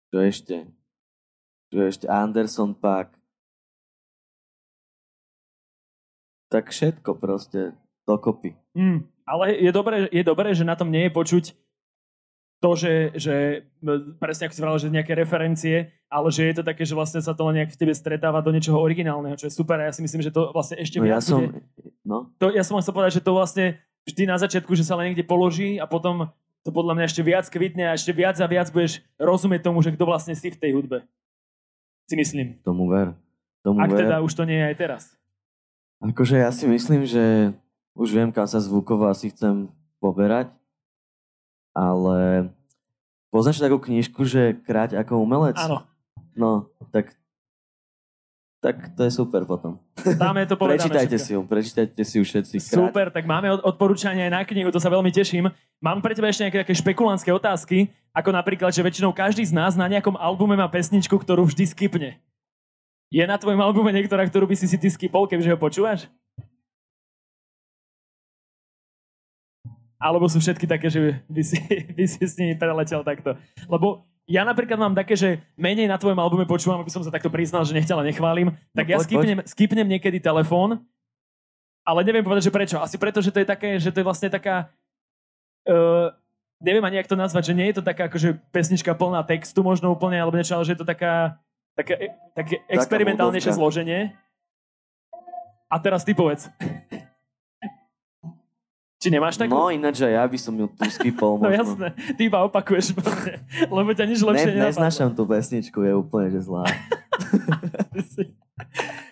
čo 0.07 0.23
ešte? 0.23 0.71
Čo 1.67 1.83
ešte? 1.83 2.07
Anderson 2.07 2.71
Pack. 2.71 3.11
Tak 6.47 6.71
všetko 6.71 7.19
proste 7.19 7.75
dokopy. 8.07 8.55
Mm, 8.71 9.03
ale 9.27 9.59
je 9.59 9.71
dobré, 9.75 10.07
je 10.07 10.23
dobré, 10.23 10.55
že 10.55 10.63
na 10.63 10.79
tom 10.79 10.87
nie 10.87 11.05
je 11.05 11.11
počuť 11.11 11.45
to, 12.57 12.73
že, 12.73 13.13
že 13.13 13.35
presne 14.17 14.49
ako 14.49 14.55
si 14.55 14.63
vravel, 14.63 14.81
že 14.81 14.89
nejaké 14.89 15.13
referencie, 15.13 15.93
ale 16.09 16.33
že 16.33 16.49
je 16.49 16.55
to 16.57 16.63
také, 16.65 16.89
že 16.89 16.97
vlastne 16.97 17.21
sa 17.21 17.37
to 17.37 17.45
len 17.45 17.61
nejak 17.61 17.75
v 17.75 17.79
tebe 17.85 17.93
stretáva 17.93 18.41
do 18.41 18.49
niečoho 18.49 18.81
originálneho, 18.81 19.37
čo 19.37 19.45
je 19.45 19.53
super 19.53 19.77
a 19.77 19.85
ja 19.85 19.93
si 19.93 20.01
myslím, 20.01 20.25
že 20.25 20.33
to 20.33 20.49
vlastne 20.49 20.81
ešte 20.81 20.97
no, 20.97 21.05
ja 21.05 21.21
som, 21.21 21.53
bude... 21.53 21.61
no. 22.01 22.33
to, 22.41 22.49
ja 22.49 22.65
som 22.65 22.81
chcel 22.81 22.97
povedať, 22.97 23.21
že 23.21 23.25
to 23.25 23.37
vlastne 23.37 23.77
vždy 24.09 24.23
na 24.25 24.41
začiatku, 24.41 24.73
že 24.73 24.87
sa 24.87 24.97
len 24.97 25.13
niekde 25.13 25.27
položí 25.27 25.77
a 25.77 25.85
potom 25.85 26.33
to 26.65 26.73
podľa 26.73 26.97
mňa 26.97 27.05
ešte 27.05 27.21
viac 27.21 27.45
kvitne 27.45 27.93
a 27.93 27.95
ešte 27.95 28.09
viac 28.15 28.35
a 28.41 28.47
viac 28.49 28.73
budeš 28.73 29.05
rozumieť 29.21 29.61
tomu, 29.61 29.85
že 29.85 29.93
kto 29.93 30.03
vlastne 30.09 30.33
si 30.33 30.49
v 30.49 30.57
tej 30.57 30.71
hudbe. 30.73 31.05
Si 32.09 32.15
myslím. 32.17 32.57
Tomu 32.65 32.89
ver. 32.89 33.13
Tomu 33.61 33.83
Ak 33.83 33.91
ver. 33.91 34.07
teda 34.07 34.23
už 34.23 34.33
to 34.33 34.43
nie 34.47 34.57
je 34.57 34.65
aj 34.73 34.75
teraz. 34.79 35.03
Akože 36.01 36.39
ja 36.39 36.49
si 36.49 36.65
myslím, 36.65 37.05
že 37.05 37.53
už 37.97 38.13
viem, 38.13 38.29
kam 38.29 38.45
sa 38.45 38.61
zvukovo 38.61 39.09
asi 39.09 39.33
chcem 39.33 39.73
poberať, 39.97 40.53
ale 41.73 42.49
poznáš 43.33 43.57
takú 43.57 43.81
knižku, 43.81 44.21
že 44.21 44.53
kráť 44.61 45.01
ako 45.01 45.17
umelec? 45.17 45.57
Áno. 45.57 45.81
No, 46.37 46.69
tak, 46.93 47.17
tak 48.61 48.93
to 48.93 49.01
je 49.01 49.11
super 49.11 49.41
potom. 49.49 49.81
Dáme 49.97 50.45
to 50.45 50.53
povedané 50.53 50.85
Prečítajte 50.85 51.17
všetko. 51.17 51.25
si 51.25 51.31
ju, 51.33 51.39
prečítajte 51.41 52.01
si 52.05 52.15
ju 52.21 52.23
všetci. 52.23 52.55
Kráť. 52.61 52.77
Super, 52.77 53.05
tak 53.09 53.25
máme 53.25 53.57
odporúčania 53.65 54.29
aj 54.29 54.33
na 54.37 54.41
knihu, 54.45 54.69
to 54.69 54.77
sa 54.77 54.93
veľmi 54.93 55.09
teším. 55.09 55.49
Mám 55.81 56.05
pre 56.05 56.13
teba 56.13 56.29
ešte 56.29 56.45
nejaké 56.45 56.61
také 56.61 56.73
špekulantské 56.77 57.33
otázky, 57.33 57.89
ako 58.13 58.29
napríklad, 58.29 58.69
že 58.69 58.85
väčšinou 58.85 59.09
každý 59.13 59.41
z 59.41 59.57
nás 59.57 59.73
na 59.73 59.89
nejakom 59.89 60.13
albume 60.17 60.53
má 60.53 60.69
pesničku, 60.69 61.17
ktorú 61.17 61.49
vždy 61.49 61.65
skipne. 61.65 62.21
Je 63.09 63.23
na 63.25 63.41
tvojom 63.41 63.61
albume 63.61 63.89
niektorá, 63.89 64.21
ktorú 64.29 64.45
by 64.45 64.55
si 64.57 64.69
si 64.69 64.77
ty 64.77 64.89
skipol, 64.93 65.25
keďže 65.25 65.53
ho 65.53 65.57
počúvaš? 65.57 66.05
Alebo 69.97 70.29
sú 70.29 70.37
všetky 70.37 70.69
také, 70.69 70.93
že 70.93 71.25
by 71.25 71.41
si, 71.41 71.57
by 71.97 72.05
si 72.05 72.21
s 72.21 72.37
nimi 72.37 72.53
preletel 72.53 73.01
takto. 73.01 73.33
Lebo 73.65 74.05
ja 74.27 74.43
napríklad 74.43 74.75
mám 74.75 74.93
také, 74.93 75.15
že 75.15 75.39
menej 75.55 75.87
na 75.87 75.95
tvojom 75.95 76.19
albume 76.19 76.43
počúvam, 76.43 76.83
aby 76.83 76.91
som 76.91 77.01
sa 77.01 77.09
takto 77.09 77.31
priznal, 77.31 77.63
že 77.63 77.71
nechťa, 77.71 77.95
nechválim, 78.11 78.51
tak 78.75 78.85
no, 78.85 78.91
ja 78.91 78.97
poď, 78.99 79.07
skipnem, 79.07 79.39
poď. 79.39 79.47
skipnem 79.47 79.87
niekedy 79.87 80.19
telefón, 80.19 80.83
ale 81.87 82.03
neviem 82.03 82.27
povedať, 82.27 82.51
že 82.51 82.53
prečo. 82.53 82.77
Asi 82.83 82.99
preto, 82.99 83.23
že 83.23 83.31
to 83.31 83.39
je 83.39 83.47
také, 83.47 83.79
že 83.79 83.95
to 83.95 84.03
je 84.03 84.07
vlastne 84.07 84.27
taká... 84.27 84.67
Uh, 85.63 86.11
neviem 86.59 86.83
ani, 86.83 86.99
jak 86.99 87.07
to 87.07 87.15
nazvať, 87.15 87.55
že 87.55 87.57
nie 87.57 87.71
je 87.71 87.79
to 87.79 87.83
taká 87.87 88.11
akože 88.11 88.35
pesnička 88.51 88.91
plná 88.99 89.23
textu 89.23 89.63
možno 89.63 89.95
úplne, 89.95 90.19
alebo 90.19 90.35
niečo, 90.35 90.59
ale 90.59 90.67
že 90.67 90.75
je 90.75 90.81
to 90.83 90.87
taká, 90.87 91.39
také, 91.79 92.11
také 92.35 92.59
experimentálnejšie 92.67 93.55
zloženie. 93.55 94.11
A 95.71 95.75
teraz 95.79 96.03
ty 96.03 96.11
povedz. 96.11 96.51
Či 98.97 99.13
nemáš 99.13 99.37
takú? 99.37 99.53
No 99.53 99.69
ináč 99.69 100.01
ja 100.01 100.25
by 100.25 100.37
som 100.41 100.57
ju 100.57 100.65
tu 100.73 100.89
skipol. 100.89 101.37
no 101.41 101.53
jasné, 101.53 101.93
ty 102.17 102.25
iba 102.25 102.41
opakuješ, 102.41 102.97
lebo 103.69 103.93
ťa 103.93 104.05
nič 104.09 104.19
lepšie 104.25 104.51
ne, 104.57 104.73
Neznášam 104.73 105.13
tú 105.13 105.21
pesničku, 105.29 105.85
je 105.85 105.93
úplne 105.93 106.33
že 106.33 106.41
zlá. 106.49 106.65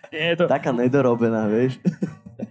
nie, 0.09 0.25
je 0.33 0.35
to... 0.41 0.49
Taká 0.49 0.73
nedorobená, 0.73 1.45
vieš. 1.45 1.77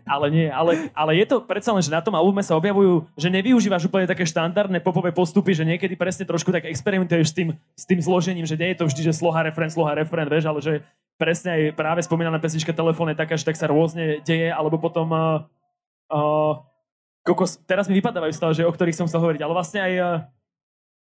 ale 0.06 0.26
nie, 0.30 0.46
ale, 0.46 0.94
ale 0.94 1.18
je 1.18 1.26
to 1.26 1.42
predsa 1.42 1.74
len, 1.74 1.82
že 1.82 1.90
na 1.90 1.98
tom 1.98 2.14
albume 2.14 2.40
sa 2.40 2.54
objavujú, 2.54 3.02
že 3.18 3.28
nevyužívaš 3.34 3.90
úplne 3.90 4.06
také 4.06 4.22
štandardné 4.22 4.78
popové 4.78 5.10
postupy, 5.10 5.58
že 5.58 5.66
niekedy 5.66 5.98
presne 5.98 6.22
trošku 6.22 6.54
tak 6.54 6.70
experimentuješ 6.70 7.34
s 7.34 7.34
tým, 7.34 7.48
s 7.74 7.84
tým 7.84 7.98
zložením, 7.98 8.46
že 8.46 8.54
nie 8.54 8.72
je 8.72 8.78
to 8.78 8.86
vždy, 8.86 9.10
že 9.10 9.18
sloha, 9.18 9.42
refren, 9.42 9.68
sloha, 9.68 9.98
refren, 9.98 10.30
vieš, 10.30 10.46
ale 10.46 10.60
že 10.62 10.72
presne 11.18 11.50
aj 11.50 11.62
práve 11.74 12.00
spomínaná 12.06 12.38
pesnička 12.38 12.70
telefón 12.70 13.10
je 13.10 13.18
taká, 13.18 13.34
že 13.34 13.42
tak 13.42 13.58
sa 13.58 13.66
rôzne 13.66 14.22
deje, 14.22 14.54
alebo 14.54 14.78
potom 14.78 15.10
uh, 15.10 15.42
uh, 16.14 16.62
kokos, 17.24 17.56
teraz 17.64 17.88
mi 17.88 17.96
vypadávajú 17.98 18.32
stále, 18.36 18.52
že 18.52 18.68
o 18.68 18.70
ktorých 18.70 18.94
som 18.94 19.08
chcel 19.08 19.24
hovoriť, 19.24 19.40
ale 19.40 19.56
vlastne 19.56 19.80
aj, 19.80 19.92
eh, 19.96 20.16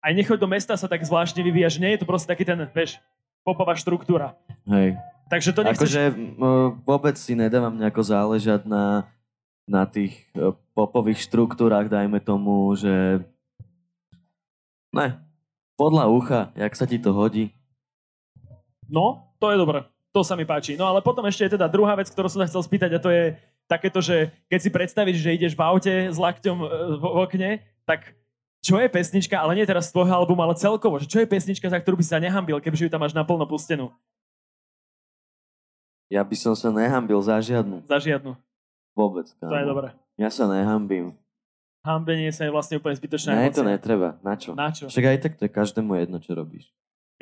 aj 0.03 0.13
nechoď 0.19 0.39
do 0.43 0.51
mesta 0.51 0.75
sa 0.75 0.91
tak 0.91 1.07
zvláštne 1.07 1.41
vyvíja, 1.41 1.71
že 1.71 1.81
nie 1.81 1.95
je 1.95 2.03
to 2.03 2.11
proste 2.11 2.27
taký 2.27 2.43
ten, 2.43 2.67
vieš, 2.75 2.99
popová 3.47 3.79
štruktúra. 3.79 4.35
Hej. 4.67 4.99
Takže 5.31 5.55
to 5.55 5.63
nechceš... 5.63 5.79
Akože 5.79 6.03
vôbec 6.83 7.15
si 7.17 7.39
nedávam 7.39 7.77
nejako 7.77 8.03
záležať 8.03 8.67
na, 8.67 9.07
na 9.65 9.87
tých 9.87 10.27
eh, 10.35 10.51
popových 10.75 11.23
štruktúrach, 11.25 11.87
dajme 11.87 12.19
tomu, 12.19 12.75
že 12.75 13.23
ne, 14.91 15.23
podľa 15.79 16.11
ucha, 16.11 16.41
jak 16.59 16.75
sa 16.75 16.91
ti 16.91 16.99
to 16.99 17.15
hodí. 17.15 17.55
No, 18.91 19.31
to 19.39 19.55
je 19.55 19.61
dobré. 19.61 19.87
To 20.17 20.27
sa 20.27 20.35
mi 20.35 20.49
páči. 20.49 20.75
No 20.75 20.89
ale 20.89 21.05
potom 21.05 21.23
ešte 21.29 21.47
je 21.47 21.55
teda 21.55 21.71
druhá 21.71 21.95
vec, 21.95 22.11
ktorú 22.11 22.27
som 22.27 22.43
sa 22.43 22.49
chcel 22.49 22.65
spýtať 22.65 22.91
a 22.97 22.99
to 22.99 23.13
je, 23.13 23.37
takéto, 23.69 24.01
že 24.01 24.33
keď 24.49 24.59
si 24.65 24.71
predstavíš, 24.73 25.19
že 25.21 25.37
ideš 25.37 25.53
v 25.53 25.63
aute 25.63 25.95
s 26.09 26.17
lakťom 26.17 26.59
e, 26.65 26.67
v, 26.67 27.05
v 27.05 27.05
okne, 27.21 27.51
tak 27.85 28.17
čo 28.65 28.81
je 28.81 28.89
pesnička, 28.91 29.39
ale 29.39 29.55
nie 29.55 29.69
teraz 29.69 29.93
z 29.93 29.95
tvojho 29.95 30.11
albumu, 30.11 30.43
ale 30.43 30.59
celkovo, 30.59 30.99
že 30.99 31.07
čo 31.07 31.23
je 31.23 31.29
pesnička, 31.29 31.71
za 31.71 31.79
ktorú 31.79 32.01
by 32.01 32.05
sa 32.09 32.19
nehambil, 32.19 32.59
keďže 32.59 32.89
ju 32.89 32.91
tam 32.91 33.05
máš 33.05 33.15
naplno 33.15 33.47
pustenú? 33.47 33.95
Ja 36.09 36.25
by 36.25 36.35
som 36.35 36.57
sa 36.57 36.73
nehambil 36.73 37.21
za 37.21 37.37
žiadnu. 37.39 37.85
Za 37.85 38.01
žiadnu. 38.01 38.33
Vôbec. 38.97 39.29
Kámo. 39.37 39.53
To 39.53 39.57
je 39.61 39.67
dobré. 39.69 39.89
Ja 40.17 40.33
sa 40.33 40.49
nehambím. 40.49 41.15
Hambenie 41.85 42.33
sa 42.35 42.49
je 42.49 42.51
vlastne 42.51 42.81
úplne 42.81 42.97
zbytočné. 42.97 43.31
Ne, 43.31 43.55
to 43.55 43.63
netreba. 43.63 44.19
Na 44.25 44.35
čo? 44.35 44.57
Na 44.57 44.73
čo? 44.75 44.91
Však 44.91 45.05
aj 45.05 45.19
tak 45.23 45.33
to 45.39 45.47
je 45.47 45.53
každému 45.53 45.95
jedno, 46.01 46.19
čo 46.19 46.35
robíš. 46.35 46.73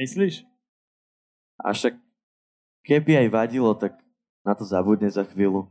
Myslíš? 0.01 0.47
A 1.61 1.75
však 1.77 1.99
keby 2.87 3.27
aj 3.27 3.29
vadilo, 3.29 3.71
tak 3.77 3.99
na 4.47 4.55
to 4.55 4.63
zabudne 4.65 5.11
za 5.11 5.27
chvíľu. 5.27 5.69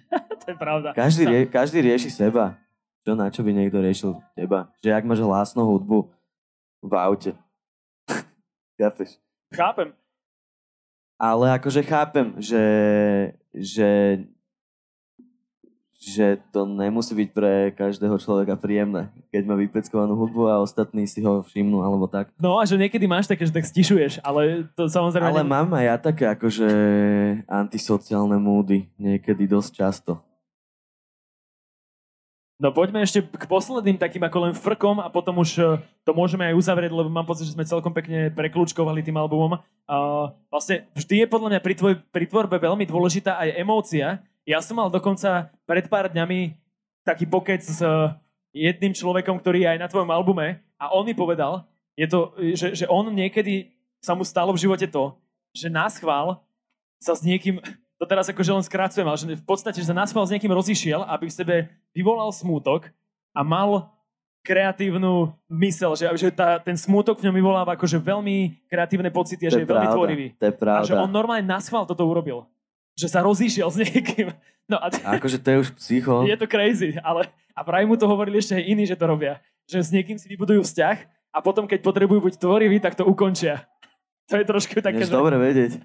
to 0.42 0.46
je 0.52 0.56
pravda. 0.56 0.88
Každý, 0.92 1.22
rie, 1.26 1.40
každý 1.46 1.78
rieši 1.82 2.10
seba. 2.10 2.56
Čo 3.02 3.18
na 3.18 3.30
čo 3.34 3.42
by 3.42 3.50
niekto 3.50 3.82
riešil 3.82 4.14
teba? 4.38 4.70
Že 4.78 4.90
ak 4.94 5.04
máš 5.06 5.20
hlasnú 5.22 5.66
hudbu 5.66 6.06
v 6.86 6.92
aute. 6.94 7.32
Chápeš? 8.78 9.18
Chápem. 9.50 9.90
Ale 11.22 11.54
akože 11.54 11.86
chápem, 11.86 12.34
že, 12.42 12.64
že, 13.54 14.22
že 16.02 16.42
to 16.50 16.66
nemusí 16.66 17.14
byť 17.14 17.28
pre 17.30 17.70
každého 17.78 18.18
človeka 18.18 18.58
príjemné, 18.58 19.14
keď 19.30 19.42
má 19.46 19.54
vypeckovanú 19.54 20.18
hudbu 20.18 20.50
a 20.50 20.58
ostatní 20.58 21.06
si 21.06 21.22
ho 21.22 21.46
všimnú 21.46 21.78
alebo 21.78 22.10
tak. 22.10 22.34
No 22.42 22.58
a 22.58 22.66
že 22.66 22.74
niekedy 22.74 23.06
máš 23.06 23.30
také, 23.30 23.46
že 23.46 23.54
tak 23.54 23.62
stišuješ, 23.62 24.18
ale 24.26 24.66
to 24.74 24.90
samozrejme... 24.90 25.30
Ale 25.30 25.46
nem- 25.46 25.54
mám 25.54 25.70
aj 25.78 25.84
ja 25.86 25.96
také 26.02 26.24
akože 26.26 26.68
antisociálne 27.46 28.34
múdy, 28.42 28.90
niekedy 28.98 29.46
dosť 29.46 29.70
často. 29.78 30.12
No 32.62 32.70
poďme 32.70 33.02
ešte 33.02 33.26
k 33.26 33.44
posledným 33.50 33.98
takým 33.98 34.22
ako 34.22 34.38
len 34.46 34.54
frkom 34.54 35.02
a 35.02 35.10
potom 35.10 35.42
už 35.42 35.50
eh, 35.58 35.82
to 36.06 36.14
môžeme 36.14 36.46
aj 36.46 36.54
uzavrieť, 36.54 36.94
lebo 36.94 37.10
mám 37.10 37.26
pocit, 37.26 37.50
že 37.50 37.58
sme 37.58 37.66
celkom 37.66 37.90
pekne 37.90 38.30
preklúčkovali 38.30 39.02
tým 39.02 39.18
albumom. 39.18 39.58
Uh, 39.82 40.30
vlastne 40.46 40.86
vždy 40.94 41.26
je 41.26 41.26
podľa 41.26 41.48
mňa 41.50 41.60
pri, 41.60 41.74
tvoj, 41.74 41.94
pri 42.14 42.24
tvorbe 42.30 42.54
veľmi 42.62 42.86
dôležitá 42.86 43.34
aj 43.34 43.58
emócia. 43.58 44.22
Ja 44.42 44.58
som 44.58 44.74
mal 44.74 44.90
dokonca 44.90 45.54
pred 45.62 45.86
pár 45.86 46.10
dňami 46.10 46.58
taký 47.06 47.26
pokec 47.26 47.62
s 47.62 47.78
eh, 47.78 48.10
jedným 48.52 48.92
človekom, 48.92 49.38
ktorý 49.38 49.64
je 49.66 49.70
aj 49.74 49.78
na 49.78 49.88
tvojom 49.90 50.10
albume 50.10 50.58
a 50.76 50.90
on 50.92 51.06
mi 51.06 51.14
povedal, 51.14 51.62
je 51.94 52.06
to, 52.08 52.32
že, 52.58 52.68
že 52.82 52.84
on 52.88 53.06
niekedy 53.12 53.70
sa 54.02 54.18
mu 54.18 54.26
stalo 54.26 54.50
v 54.50 54.62
živote 54.66 54.88
to, 54.90 55.14
že 55.54 55.70
nás 55.70 56.00
chvál 56.00 56.42
sa 56.98 57.14
s 57.14 57.22
niekým, 57.22 57.62
to 58.00 58.04
teraz 58.04 58.26
akože 58.28 58.50
len 58.50 58.64
skracujem, 58.66 59.06
ale 59.06 59.18
že 59.18 59.26
v 59.38 59.46
podstate, 59.46 59.78
že 59.78 59.86
sa 59.86 59.96
nás 59.96 60.10
chvál 60.10 60.26
s 60.26 60.32
niekým 60.34 60.50
rozišiel, 60.50 61.06
aby 61.06 61.30
v 61.30 61.36
sebe 61.38 61.56
vyvolal 61.94 62.34
smútok 62.34 62.90
a 63.32 63.40
mal 63.46 63.88
kreatívnu 64.42 65.30
mysel, 65.46 65.94
že, 65.94 66.10
že 66.18 66.28
tá, 66.34 66.58
ten 66.58 66.74
smútok 66.74 67.22
v 67.22 67.30
ňom 67.30 67.34
vyvoláva 67.38 67.78
akože 67.78 67.94
veľmi 68.02 68.66
kreatívne 68.66 69.06
pocity 69.14 69.46
a 69.46 69.50
že 69.54 69.62
je 69.62 69.64
je 69.64 69.70
veľmi 69.70 69.86
pravda, 69.86 69.96
tvorivý. 69.96 70.26
to 70.34 70.44
je 70.50 70.54
A 70.54 70.58
pravda. 70.58 70.86
že 70.90 70.94
on 70.98 71.06
normálne 71.06 71.46
na 71.46 71.62
schvál 71.62 71.86
toto 71.86 72.02
urobil. 72.02 72.42
Že 72.98 73.06
sa 73.08 73.20
rozišiel 73.24 73.68
s 73.68 73.76
niekým. 73.80 74.28
No 74.70 74.78
a 74.78 74.88
Akože 75.18 75.42
to 75.42 75.48
je 75.52 75.58
už 75.58 75.70
psycho. 75.82 76.22
je 76.30 76.38
to 76.38 76.46
crazy, 76.46 76.94
ale 77.02 77.28
a 77.52 77.60
práve 77.66 77.84
mu 77.84 77.98
to 77.98 78.06
hovorili 78.06 78.38
ešte 78.38 78.56
aj 78.56 78.64
iní, 78.64 78.86
že 78.86 78.94
to 78.94 79.04
robia. 79.10 79.42
Že 79.66 79.78
s 79.82 79.90
niekým 79.90 80.16
si 80.16 80.30
vybudujú 80.30 80.62
vzťah 80.64 80.96
a 81.34 81.38
potom, 81.42 81.66
keď 81.66 81.82
potrebujú 81.82 82.22
byť 82.30 82.34
tvoriví, 82.38 82.78
tak 82.78 82.94
to 82.96 83.04
ukončia. 83.04 83.66
To 84.30 84.38
je 84.38 84.46
trošku 84.46 84.78
také, 84.78 85.02
že... 85.02 85.12
dobre 85.12 85.34
vedieť. 85.34 85.82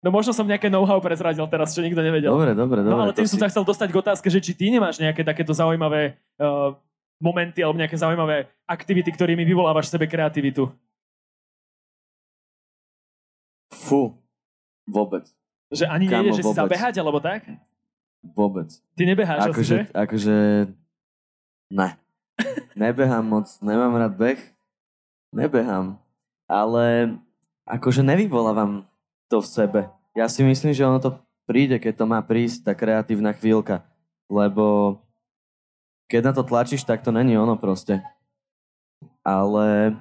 No 0.00 0.14
možno 0.14 0.30
som 0.30 0.46
nejaké 0.46 0.70
know-how 0.70 1.02
prezradil 1.02 1.44
teraz, 1.50 1.74
čo 1.74 1.82
nikto 1.82 1.98
nevedel. 2.00 2.30
Dobre, 2.30 2.54
dobre, 2.54 2.80
dobre. 2.80 2.94
no 2.94 3.04
ale 3.04 3.12
tým 3.12 3.26
som 3.26 3.36
si- 3.36 3.42
sa 3.42 3.50
chcel 3.50 3.66
dostať 3.66 3.88
k 3.90 4.00
otázke, 4.00 4.28
že 4.30 4.38
či 4.40 4.54
ty 4.54 4.70
nemáš 4.70 5.02
nejaké 5.02 5.26
takéto 5.26 5.50
zaujímavé 5.50 6.14
uh, 6.38 6.78
momenty 7.18 7.64
alebo 7.64 7.80
nejaké 7.80 7.98
zaujímavé 7.98 8.48
aktivity, 8.68 9.10
ktorými 9.10 9.42
vyvolávaš 9.48 9.90
v 9.90 9.94
sebe 9.98 10.06
kreativitu. 10.08 10.68
Fú, 13.72 14.14
vôbec, 14.86 15.26
Že 15.74 15.86
ani 15.90 16.06
Kámo, 16.06 16.22
nejde, 16.22 16.30
že 16.38 16.42
si 16.42 16.46
vôbec. 16.46 16.60
zabehať 16.62 16.94
alebo 17.02 17.18
tak? 17.18 17.42
vôbec. 18.24 18.72
Ty 18.96 19.02
nebeháš 19.04 19.38
asi, 19.44 19.48
Akože, 19.52 19.76
že? 19.76 19.92
akože, 19.92 20.36
ne. 21.76 21.88
Nebehám 22.72 23.20
moc, 23.20 23.46
nemám 23.60 23.94
rád 24.00 24.16
beh. 24.16 24.40
Nebehám. 25.28 26.00
Ale 26.48 27.14
akože 27.68 28.00
nevyvolávam 28.00 28.88
to 29.28 29.44
v 29.44 29.46
sebe. 29.46 29.80
Ja 30.16 30.24
si 30.32 30.40
myslím, 30.40 30.72
že 30.72 30.88
ono 30.88 31.04
to 31.04 31.20
príde, 31.44 31.76
keď 31.76 32.00
to 32.00 32.04
má 32.08 32.24
prísť, 32.24 32.64
tá 32.64 32.72
kreatívna 32.72 33.36
chvíľka. 33.36 33.84
Lebo 34.32 34.98
keď 36.08 36.20
na 36.24 36.32
to 36.32 36.42
tlačíš, 36.48 36.88
tak 36.88 37.04
to 37.04 37.12
není 37.12 37.36
ono 37.36 37.60
proste. 37.60 38.00
Ale 39.20 39.96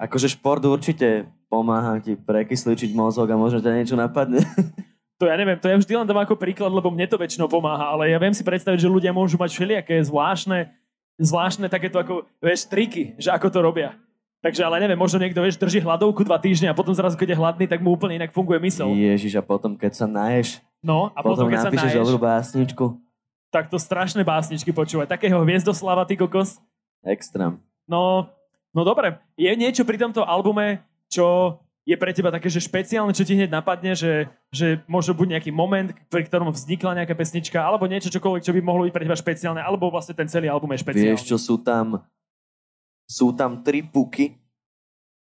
akože 0.00 0.32
šport 0.32 0.64
určite 0.64 1.28
pomáha 1.52 2.00
ti 2.00 2.16
prekysličiť 2.16 2.96
mozog 2.96 3.28
a 3.28 3.36
možno 3.36 3.60
ťa 3.60 3.76
niečo 3.76 3.96
napadne. 3.96 4.40
To 5.18 5.26
ja 5.26 5.34
neviem, 5.34 5.58
to 5.58 5.66
ja 5.66 5.74
vždy 5.74 5.98
len 5.98 6.06
dám 6.06 6.22
ako 6.22 6.38
príklad, 6.38 6.70
lebo 6.70 6.94
mne 6.94 7.10
to 7.10 7.18
väčšinou 7.18 7.50
pomáha, 7.50 7.90
ale 7.90 8.06
ja 8.06 8.18
viem 8.22 8.30
si 8.30 8.46
predstaviť, 8.46 8.86
že 8.86 8.88
ľudia 8.88 9.10
môžu 9.10 9.34
mať 9.34 9.50
všelijaké 9.50 9.98
zvláštne, 10.06 10.70
zvláštne 11.18 11.66
takéto 11.66 11.98
ako, 11.98 12.22
vieš, 12.38 12.70
triky, 12.70 13.18
že 13.18 13.34
ako 13.34 13.50
to 13.50 13.58
robia. 13.58 13.98
Takže 14.38 14.62
ale 14.62 14.78
neviem, 14.78 14.94
možno 14.94 15.18
niekto, 15.18 15.42
vieš, 15.42 15.58
drží 15.58 15.82
hladovku 15.82 16.22
dva 16.22 16.38
týždne 16.38 16.70
a 16.70 16.78
potom 16.78 16.94
zrazu, 16.94 17.18
keď 17.18 17.34
je 17.34 17.40
hladný, 17.42 17.66
tak 17.66 17.82
mu 17.82 17.90
úplne 17.90 18.14
inak 18.14 18.30
funguje 18.30 18.62
mysel. 18.62 18.94
Ježiš, 18.94 19.34
a 19.34 19.42
potom 19.42 19.74
keď 19.74 19.92
sa 19.98 20.06
naješ, 20.06 20.62
No 20.78 21.10
a 21.10 21.26
potom, 21.26 21.50
potom, 21.50 21.50
keď 21.50 21.58
sa 21.58 21.68
napíšeš 21.74 21.90
naješ, 21.90 21.98
dobrú 22.06 22.18
básničku. 22.22 22.84
tak 23.50 23.66
to 23.66 23.82
strašné 23.82 24.22
básničky 24.22 24.70
počúvať. 24.70 25.10
Takého 25.10 25.42
Hviezdoslava, 25.42 26.06
ty 26.06 26.14
kokos. 26.14 26.62
Extrém. 27.02 27.58
No, 27.90 28.30
no 28.70 28.86
dobre. 28.86 29.18
Je 29.34 29.50
niečo 29.58 29.82
pri 29.82 29.98
tomto 29.98 30.22
albume, 30.22 30.86
čo 31.10 31.58
je 31.88 31.96
pre 31.96 32.12
teba 32.12 32.28
také, 32.28 32.52
že 32.52 32.60
špeciálne, 32.60 33.16
čo 33.16 33.24
ti 33.24 33.32
hneď 33.32 33.48
napadne, 33.48 33.96
že, 33.96 34.28
že 34.52 34.84
možno 34.84 35.16
buď 35.16 35.40
nejaký 35.40 35.50
moment, 35.56 35.88
pri 36.12 36.28
ktorom 36.28 36.52
vznikla 36.52 37.00
nejaká 37.00 37.16
pesnička, 37.16 37.56
alebo 37.56 37.88
niečo 37.88 38.12
čokoľvek, 38.12 38.44
čo 38.44 38.52
by 38.52 38.60
mohlo 38.60 38.84
byť 38.84 38.92
pre 38.92 39.04
teba 39.08 39.16
špeciálne, 39.16 39.64
alebo 39.64 39.88
vlastne 39.88 40.12
ten 40.12 40.28
celý 40.28 40.52
album 40.52 40.76
je 40.76 40.84
špeciálny. 40.84 41.16
Vieš 41.16 41.24
čo, 41.24 41.40
sú 41.40 41.56
tam, 41.56 42.04
sú 43.08 43.32
tam 43.32 43.64
tri 43.64 43.80
puky. 43.80 44.36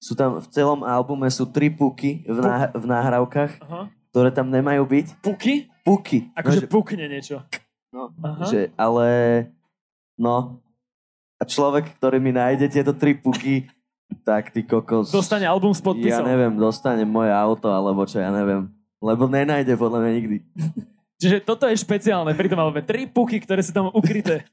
Sú 0.01 0.17
tam, 0.17 0.41
v 0.41 0.49
celom 0.49 0.87
albume 0.89 1.29
sú 1.29 1.45
tri 1.45 1.69
puky 1.69 2.25
v, 2.25 2.39
náh- 2.41 2.73
v 2.73 2.85
náhrávkach, 2.87 3.53
Aha. 3.69 3.83
ktoré 4.09 4.33
tam 4.33 4.49
nemajú 4.49 4.89
byť. 4.89 5.07
Puky? 5.21 5.69
Puky. 5.85 6.33
Akože 6.33 6.65
no, 6.65 6.65
že, 6.65 6.69
pukne 6.71 7.05
niečo. 7.13 7.45
no, 7.93 8.09
Aha. 8.25 8.47
že, 8.49 8.73
ale, 8.79 9.09
no, 10.17 10.65
a 11.37 11.45
človek, 11.45 11.93
ktorý 12.01 12.23
mi 12.25 12.33
nájde 12.33 12.73
tieto 12.73 12.97
tri 12.97 13.13
puky, 13.19 13.69
tak 14.25 14.53
ty 14.53 14.65
kokos... 14.65 15.13
Dostane 15.13 15.45
album 15.45 15.73
s 15.73 15.81
Ja 15.81 15.87
podpisom. 15.93 16.25
neviem, 16.25 16.53
dostane 16.57 17.05
moje 17.05 17.33
auto, 17.33 17.69
alebo 17.69 18.05
čo, 18.05 18.21
ja 18.21 18.29
neviem. 18.33 18.69
Lebo 18.99 19.31
nenájde 19.31 19.79
podľa 19.79 19.99
mňa 20.05 20.11
nikdy. 20.19 20.37
Čiže 21.19 21.43
toto 21.43 21.67
je 21.67 21.75
špeciálne 21.79 22.31
pri 22.35 22.47
tom 22.47 22.59
albume. 22.63 22.83
Tri 22.83 23.07
puky, 23.11 23.43
ktoré 23.43 23.63
sú 23.63 23.75
tam 23.75 23.91
ukryté. 23.91 24.47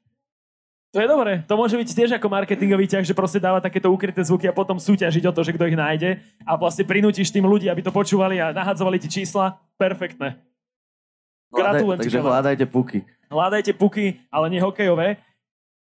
To 0.96 1.04
je 1.04 1.12
dobré. 1.12 1.44
To 1.52 1.60
môže 1.60 1.76
byť 1.76 1.90
tiež 1.92 2.12
ako 2.16 2.32
marketingový 2.32 2.88
ťah, 2.88 3.04
že 3.04 3.12
proste 3.12 3.36
dáva 3.36 3.60
takéto 3.60 3.92
ukryté 3.92 4.24
zvuky 4.24 4.48
a 4.48 4.56
potom 4.56 4.80
súťažiť 4.80 5.28
o 5.28 5.36
to, 5.36 5.44
že 5.44 5.52
kto 5.52 5.68
ich 5.68 5.76
nájde 5.76 6.24
a 6.48 6.56
vlastne 6.56 6.88
prinútiš 6.88 7.36
tým 7.36 7.44
ľudí, 7.44 7.68
aby 7.68 7.84
to 7.84 7.92
počúvali 7.92 8.40
a 8.40 8.56
nahadzovali 8.56 8.96
ti 9.04 9.12
čísla. 9.12 9.60
Perfektné. 9.76 10.40
Gratulujem 11.52 12.00
Takže 12.00 12.24
hľadajte 12.24 12.66
puky. 12.72 13.04
Hľadajte 13.28 13.72
puky, 13.76 14.24
ale 14.32 14.46
nie 14.48 14.64
hokejové. 14.64 15.20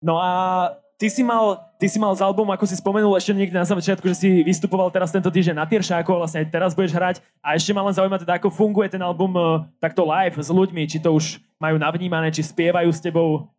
No 0.01 0.17
a 0.17 0.73
ty 0.99 1.11
si 1.11 1.23
mal, 1.27 1.59
ty 1.79 1.87
si 1.91 1.99
mal 1.99 2.15
z 2.15 2.23
albumu, 2.23 2.55
ako 2.55 2.67
si 2.67 2.79
spomenul 2.79 3.15
ešte 3.19 3.35
niekde 3.35 3.59
na 3.59 3.67
začiatku, 3.67 4.07
že 4.15 4.17
si 4.17 4.29
vystupoval 4.47 4.91
teraz 4.95 5.11
tento 5.11 5.29
týždeň 5.31 5.59
na 5.59 5.67
Tieršáku 5.67 6.11
vlastne 6.15 6.47
aj 6.47 6.49
teraz 6.51 6.71
budeš 6.73 6.95
hrať. 6.95 7.17
A 7.43 7.59
ešte 7.59 7.75
ma 7.75 7.83
len 7.83 7.95
zaujíma 7.95 8.19
teda, 8.21 8.39
ako 8.39 8.51
funguje 8.51 8.91
ten 8.91 9.03
album 9.03 9.35
eh, 9.35 9.67
takto 9.83 10.07
live 10.07 10.39
s 10.39 10.51
ľuďmi, 10.51 10.83
či 10.87 11.03
to 11.03 11.11
už 11.15 11.43
majú 11.59 11.77
navnímané, 11.79 12.31
či 12.31 12.47
spievajú 12.47 12.91
s 12.91 13.03
tebou. 13.03 13.51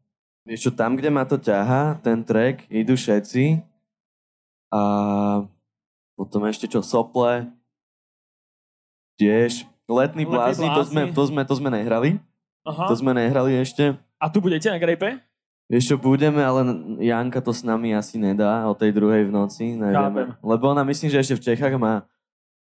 Vieš 0.46 0.70
čo, 0.70 0.72
tam, 0.72 0.94
kde 0.94 1.10
ma 1.10 1.26
to 1.26 1.42
ťaha, 1.42 1.98
ten 2.06 2.22
track, 2.22 2.70
idú 2.70 2.94
všetci. 2.94 3.66
A 4.70 4.82
potom 6.14 6.46
ešte 6.46 6.70
čo, 6.70 6.86
sople. 6.86 7.50
Tiež. 9.18 9.66
Letný 9.86 10.26
Letní 10.26 10.34
blázni, 10.34 10.68
to 10.70 10.82
sme, 10.86 11.02
to, 11.14 11.24
sme, 11.30 11.42
to 11.46 11.54
sme 11.58 11.70
nehrali. 11.70 12.18
Aha. 12.66 12.90
To 12.90 12.96
sme 12.98 13.14
nehrali 13.14 13.58
ešte. 13.62 13.94
A 14.18 14.26
tu 14.30 14.42
budete 14.42 14.66
na 14.70 14.82
Grape? 14.82 15.22
Vieš 15.66 15.84
čo, 15.90 15.96
budeme, 15.98 16.46
ale 16.46 16.62
Janka 17.02 17.42
to 17.42 17.50
s 17.50 17.66
nami 17.66 17.98
asi 17.98 18.22
nedá 18.22 18.70
o 18.70 18.78
tej 18.78 18.94
druhej 18.94 19.26
v 19.26 19.34
noci, 19.34 19.74
Chápem. 19.74 19.90
nevieme. 19.90 20.38
Lebo 20.46 20.64
ona 20.70 20.86
myslím, 20.86 21.10
že 21.10 21.26
ešte 21.26 21.36
v 21.42 21.46
Čechách 21.52 21.74
má 21.82 22.06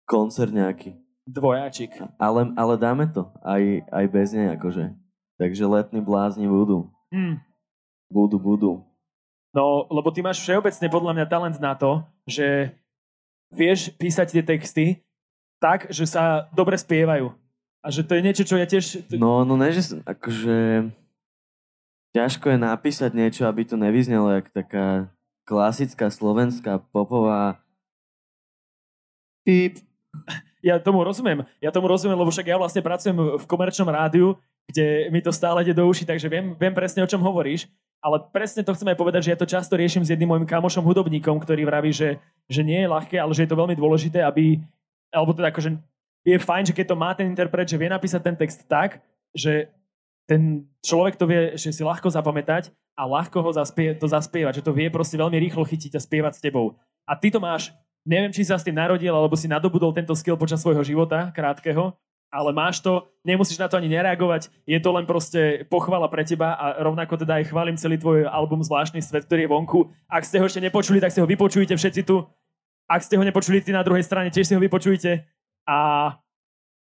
koncert 0.02 0.50
nejaký. 0.50 0.98
Dvojáčik. 1.28 1.94
Ale, 2.18 2.50
ale 2.58 2.74
dáme 2.74 3.06
to, 3.06 3.30
aj, 3.46 3.86
aj 3.92 4.04
bez 4.10 4.34
nej 4.34 4.50
akože. 4.58 4.98
Takže 5.38 5.64
letní 5.70 6.00
blázni 6.02 6.50
budú. 6.50 6.90
Hm. 7.14 7.38
Budú, 8.10 8.36
budú. 8.40 8.72
No, 9.54 9.86
lebo 9.92 10.10
ty 10.10 10.18
máš 10.18 10.42
všeobecne 10.42 10.88
podľa 10.90 11.12
mňa 11.14 11.26
talent 11.30 11.56
na 11.62 11.78
to, 11.78 12.02
že 12.26 12.74
vieš 13.54 13.94
písať 13.94 14.26
tie 14.34 14.42
texty 14.42 14.86
tak, 15.62 15.86
že 15.90 16.02
sa 16.06 16.50
dobre 16.50 16.74
spievajú. 16.74 17.30
A 17.78 17.86
že 17.94 18.02
to 18.02 18.18
je 18.18 18.24
niečo, 18.26 18.42
čo 18.42 18.58
ja 18.58 18.66
tiež... 18.66 19.06
No, 19.14 19.46
no 19.46 19.54
ne, 19.54 19.70
že 19.70 20.02
akože 20.02 20.90
ťažko 22.18 22.50
je 22.50 22.58
napísať 22.58 23.10
niečo, 23.14 23.46
aby 23.46 23.62
to 23.62 23.78
nevyznelo 23.78 24.34
jak 24.34 24.50
taká 24.50 25.06
klasická 25.46 26.10
slovenská 26.10 26.82
popová 26.90 27.62
píp. 29.46 29.78
Ja 30.58 30.82
tomu 30.82 31.06
rozumiem. 31.06 31.46
Ja 31.62 31.70
tomu 31.70 31.86
rozumiem, 31.86 32.18
lebo 32.18 32.34
však 32.34 32.50
ja 32.50 32.58
vlastne 32.58 32.82
pracujem 32.82 33.14
v 33.14 33.44
komerčnom 33.46 33.86
rádiu, 33.86 34.34
kde 34.66 35.08
mi 35.14 35.22
to 35.22 35.30
stále 35.30 35.62
ide 35.62 35.72
do 35.72 35.86
uší, 35.86 36.04
takže 36.04 36.26
viem, 36.28 36.52
viem 36.58 36.74
presne, 36.74 37.00
o 37.00 37.08
čom 37.08 37.22
hovoríš. 37.22 37.70
Ale 38.02 38.20
presne 38.34 38.66
to 38.66 38.74
chcem 38.74 38.90
aj 38.90 38.98
povedať, 38.98 39.20
že 39.24 39.32
ja 39.32 39.38
to 39.38 39.48
často 39.48 39.78
riešim 39.78 40.02
s 40.02 40.10
jedným 40.10 40.34
môjim 40.34 40.46
kamošom 40.46 40.84
hudobníkom, 40.84 41.38
ktorý 41.40 41.64
vraví, 41.64 41.94
že, 41.94 42.18
že 42.50 42.66
nie 42.66 42.84
je 42.84 42.92
ľahké, 42.92 43.16
ale 43.16 43.32
že 43.32 43.46
je 43.46 43.50
to 43.50 43.58
veľmi 43.58 43.78
dôležité, 43.78 44.22
aby... 44.26 44.60
Alebo 45.08 45.32
teda 45.32 45.48
akože 45.48 45.80
je 46.26 46.36
fajn, 46.36 46.64
že 46.68 46.76
keď 46.76 46.86
to 46.92 47.00
má 47.00 47.10
ten 47.16 47.30
interpret, 47.30 47.64
že 47.64 47.80
vie 47.80 47.88
napísať 47.88 48.20
ten 48.20 48.36
text 48.36 48.68
tak, 48.68 49.00
že 49.32 49.72
ten 50.28 50.68
človek 50.84 51.16
to 51.16 51.24
vie 51.24 51.56
že 51.56 51.72
si 51.72 51.80
ľahko 51.80 52.12
zapamätať 52.12 52.68
a 52.92 53.08
ľahko 53.08 53.40
ho 53.40 53.50
zaspie, 53.56 53.96
to 53.96 54.04
zaspievať, 54.04 54.60
že 54.60 54.66
to 54.68 54.76
vie 54.76 54.92
proste 54.92 55.16
veľmi 55.16 55.40
rýchlo 55.40 55.64
chytiť 55.64 55.96
a 55.96 56.00
spievať 56.04 56.32
s 56.36 56.44
tebou. 56.44 56.76
A 57.08 57.16
ty 57.16 57.32
to 57.32 57.40
máš, 57.40 57.72
neviem, 58.04 58.28
či 58.28 58.44
sa 58.44 58.60
s 58.60 58.66
tým 58.66 58.76
narodil, 58.76 59.14
alebo 59.14 59.32
si 59.38 59.48
nadobudol 59.48 59.96
tento 59.96 60.12
skill 60.12 60.36
počas 60.36 60.60
svojho 60.60 60.84
života, 60.84 61.32
krátkeho, 61.32 61.96
ale 62.28 62.52
máš 62.52 62.84
to, 62.84 63.08
nemusíš 63.24 63.56
na 63.56 63.72
to 63.72 63.80
ani 63.80 63.88
nereagovať, 63.88 64.52
je 64.68 64.76
to 64.76 64.90
len 64.92 65.08
proste 65.08 65.64
pochvala 65.72 66.12
pre 66.12 66.28
teba 66.28 66.52
a 66.60 66.76
rovnako 66.84 67.16
teda 67.24 67.40
aj 67.40 67.48
chválim 67.48 67.80
celý 67.80 67.96
tvoj 67.96 68.28
album 68.28 68.60
Zvláštny 68.60 69.00
svet, 69.00 69.24
ktorý 69.24 69.48
je 69.48 69.52
vonku. 69.56 69.88
Ak 70.04 70.28
ste 70.28 70.36
ho 70.36 70.44
ešte 70.44 70.60
nepočuli, 70.60 71.00
tak 71.00 71.08
si 71.08 71.24
ho 71.24 71.26
vypočujte 71.26 71.72
všetci 71.72 72.04
tu. 72.04 72.20
Ak 72.84 73.00
ste 73.00 73.16
ho 73.16 73.24
nepočuli, 73.24 73.64
ty 73.64 73.72
na 73.72 73.80
druhej 73.80 74.04
strane 74.04 74.28
tiež 74.28 74.44
si 74.44 74.52
ho 74.52 74.60
vypočujte. 74.60 75.24
A 75.64 75.78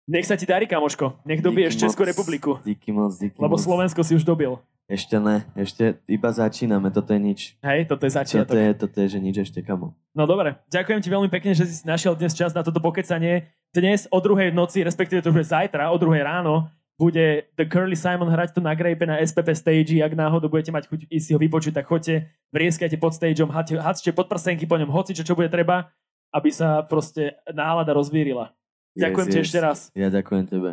nech 0.09 0.25
sa 0.25 0.35
ti 0.35 0.49
darí, 0.49 0.65
kamoško. 0.65 1.23
Nech 1.29 1.45
dobiješ 1.45 1.77
Díky 1.77 1.83
Českú 1.85 2.03
moc, 2.03 2.11
republiku. 2.11 2.51
Díky 2.65 2.91
moc, 2.93 3.13
díky 3.21 3.37
Lebo 3.39 3.55
moc. 3.55 3.63
Slovensko 3.63 4.01
si 4.01 4.17
už 4.17 4.25
dobil. 4.25 4.57
Ešte 4.89 5.21
ne, 5.21 5.45
ešte 5.53 6.01
iba 6.09 6.33
začíname, 6.33 6.89
toto 6.89 7.13
je 7.13 7.21
nič. 7.21 7.41
Hej, 7.61 7.93
toto 7.93 8.09
je 8.09 8.13
Toto 8.13 8.19
začiatok. 8.25 8.57
je, 8.57 8.69
toto 8.73 8.97
je, 9.05 9.07
že 9.13 9.19
nič 9.21 9.37
ešte 9.45 9.61
kamo. 9.61 9.93
No 10.17 10.25
dobre, 10.25 10.57
ďakujem 10.73 11.05
ti 11.05 11.13
veľmi 11.13 11.29
pekne, 11.29 11.53
že 11.53 11.69
si 11.69 11.85
našiel 11.85 12.17
dnes 12.17 12.33
čas 12.33 12.57
na 12.57 12.65
toto 12.65 12.81
pokecanie. 12.81 13.53
Dnes 13.69 14.09
o 14.09 14.17
druhej 14.17 14.49
noci, 14.49 14.81
respektíve 14.81 15.21
to 15.21 15.29
už 15.29 15.45
je 15.45 15.53
zajtra, 15.53 15.93
o 15.93 16.01
druhej 16.01 16.25
ráno, 16.25 16.73
bude 16.97 17.53
The 17.61 17.69
Curly 17.69 18.01
Simon 18.01 18.33
hrať 18.33 18.57
tu 18.57 18.65
na 18.65 18.73
Grape 18.73 19.05
na 19.05 19.21
SPP 19.21 19.53
stage. 19.53 20.01
Ak 20.01 20.17
náhodou 20.17 20.49
budete 20.49 20.73
mať 20.73 20.89
chuť 20.89 21.01
ísť 21.13 21.25
si 21.29 21.33
ho 21.37 21.39
vypočuť, 21.39 21.77
tak 21.77 21.87
choďte, 21.87 22.25
vrieskajte 22.51 22.97
pod 22.97 23.13
stageom, 23.13 23.53
hadzte 23.53 24.11
pod 24.17 24.27
prsenky 24.27 24.65
po 24.65 24.81
ňom, 24.81 24.89
hoci 24.89 25.13
čo, 25.13 25.21
čo 25.21 25.37
bude 25.37 25.53
treba, 25.53 25.93
aby 26.33 26.49
sa 26.49 26.81
proste 26.83 27.37
nálada 27.53 27.93
rozvírila. 27.93 28.57
Ďakujem 28.99 29.27
Yes, 29.27 29.33
ti 29.33 29.39
yes. 29.39 29.47
ešte 29.47 29.59
raz. 29.63 29.79
Ja 29.95 30.09
ďakujem 30.11 30.45
tebe. 30.51 30.71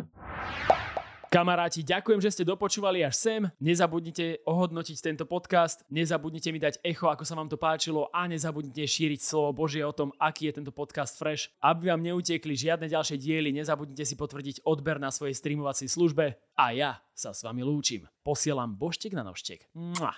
Kamaráti, 1.26 1.82
ďakujem, 1.82 2.22
že 2.22 2.30
ste 2.32 2.48
dopočúvali 2.48 3.02
až 3.02 3.18
sem. 3.18 3.42
Nezabudnite 3.58 4.46
ohodnotiť 4.46 4.96
tento 5.02 5.24
podcast, 5.26 5.82
nezabudnite 5.90 6.48
mi 6.54 6.62
dať 6.62 6.78
echo, 6.86 7.10
ako 7.10 7.26
sa 7.26 7.34
vám 7.34 7.50
to 7.50 7.58
páčilo 7.58 8.06
a 8.14 8.30
nezabudnite 8.30 8.86
šíriť 8.86 9.20
slovo 9.20 9.66
Božie 9.66 9.82
o 9.82 9.92
tom, 9.92 10.14
aký 10.22 10.48
je 10.48 10.62
tento 10.62 10.70
podcast 10.70 11.18
fresh. 11.18 11.50
Aby 11.60 11.90
vám 11.92 12.06
neutekli 12.06 12.54
žiadne 12.54 12.86
ďalšie 12.86 13.18
diely, 13.18 13.50
nezabudnite 13.52 14.06
si 14.06 14.14
potvrdiť 14.14 14.64
odber 14.64 15.02
na 15.02 15.10
svojej 15.10 15.34
streamovacej 15.34 15.90
službe 15.90 16.38
a 16.56 16.64
ja 16.72 17.02
sa 17.12 17.34
s 17.34 17.42
vami 17.42 17.66
lúčim. 17.66 18.06
Posielam 18.22 18.78
boštek 18.78 19.12
na 19.12 19.26
nožtek. 19.26 19.66
Mua. 19.74 20.14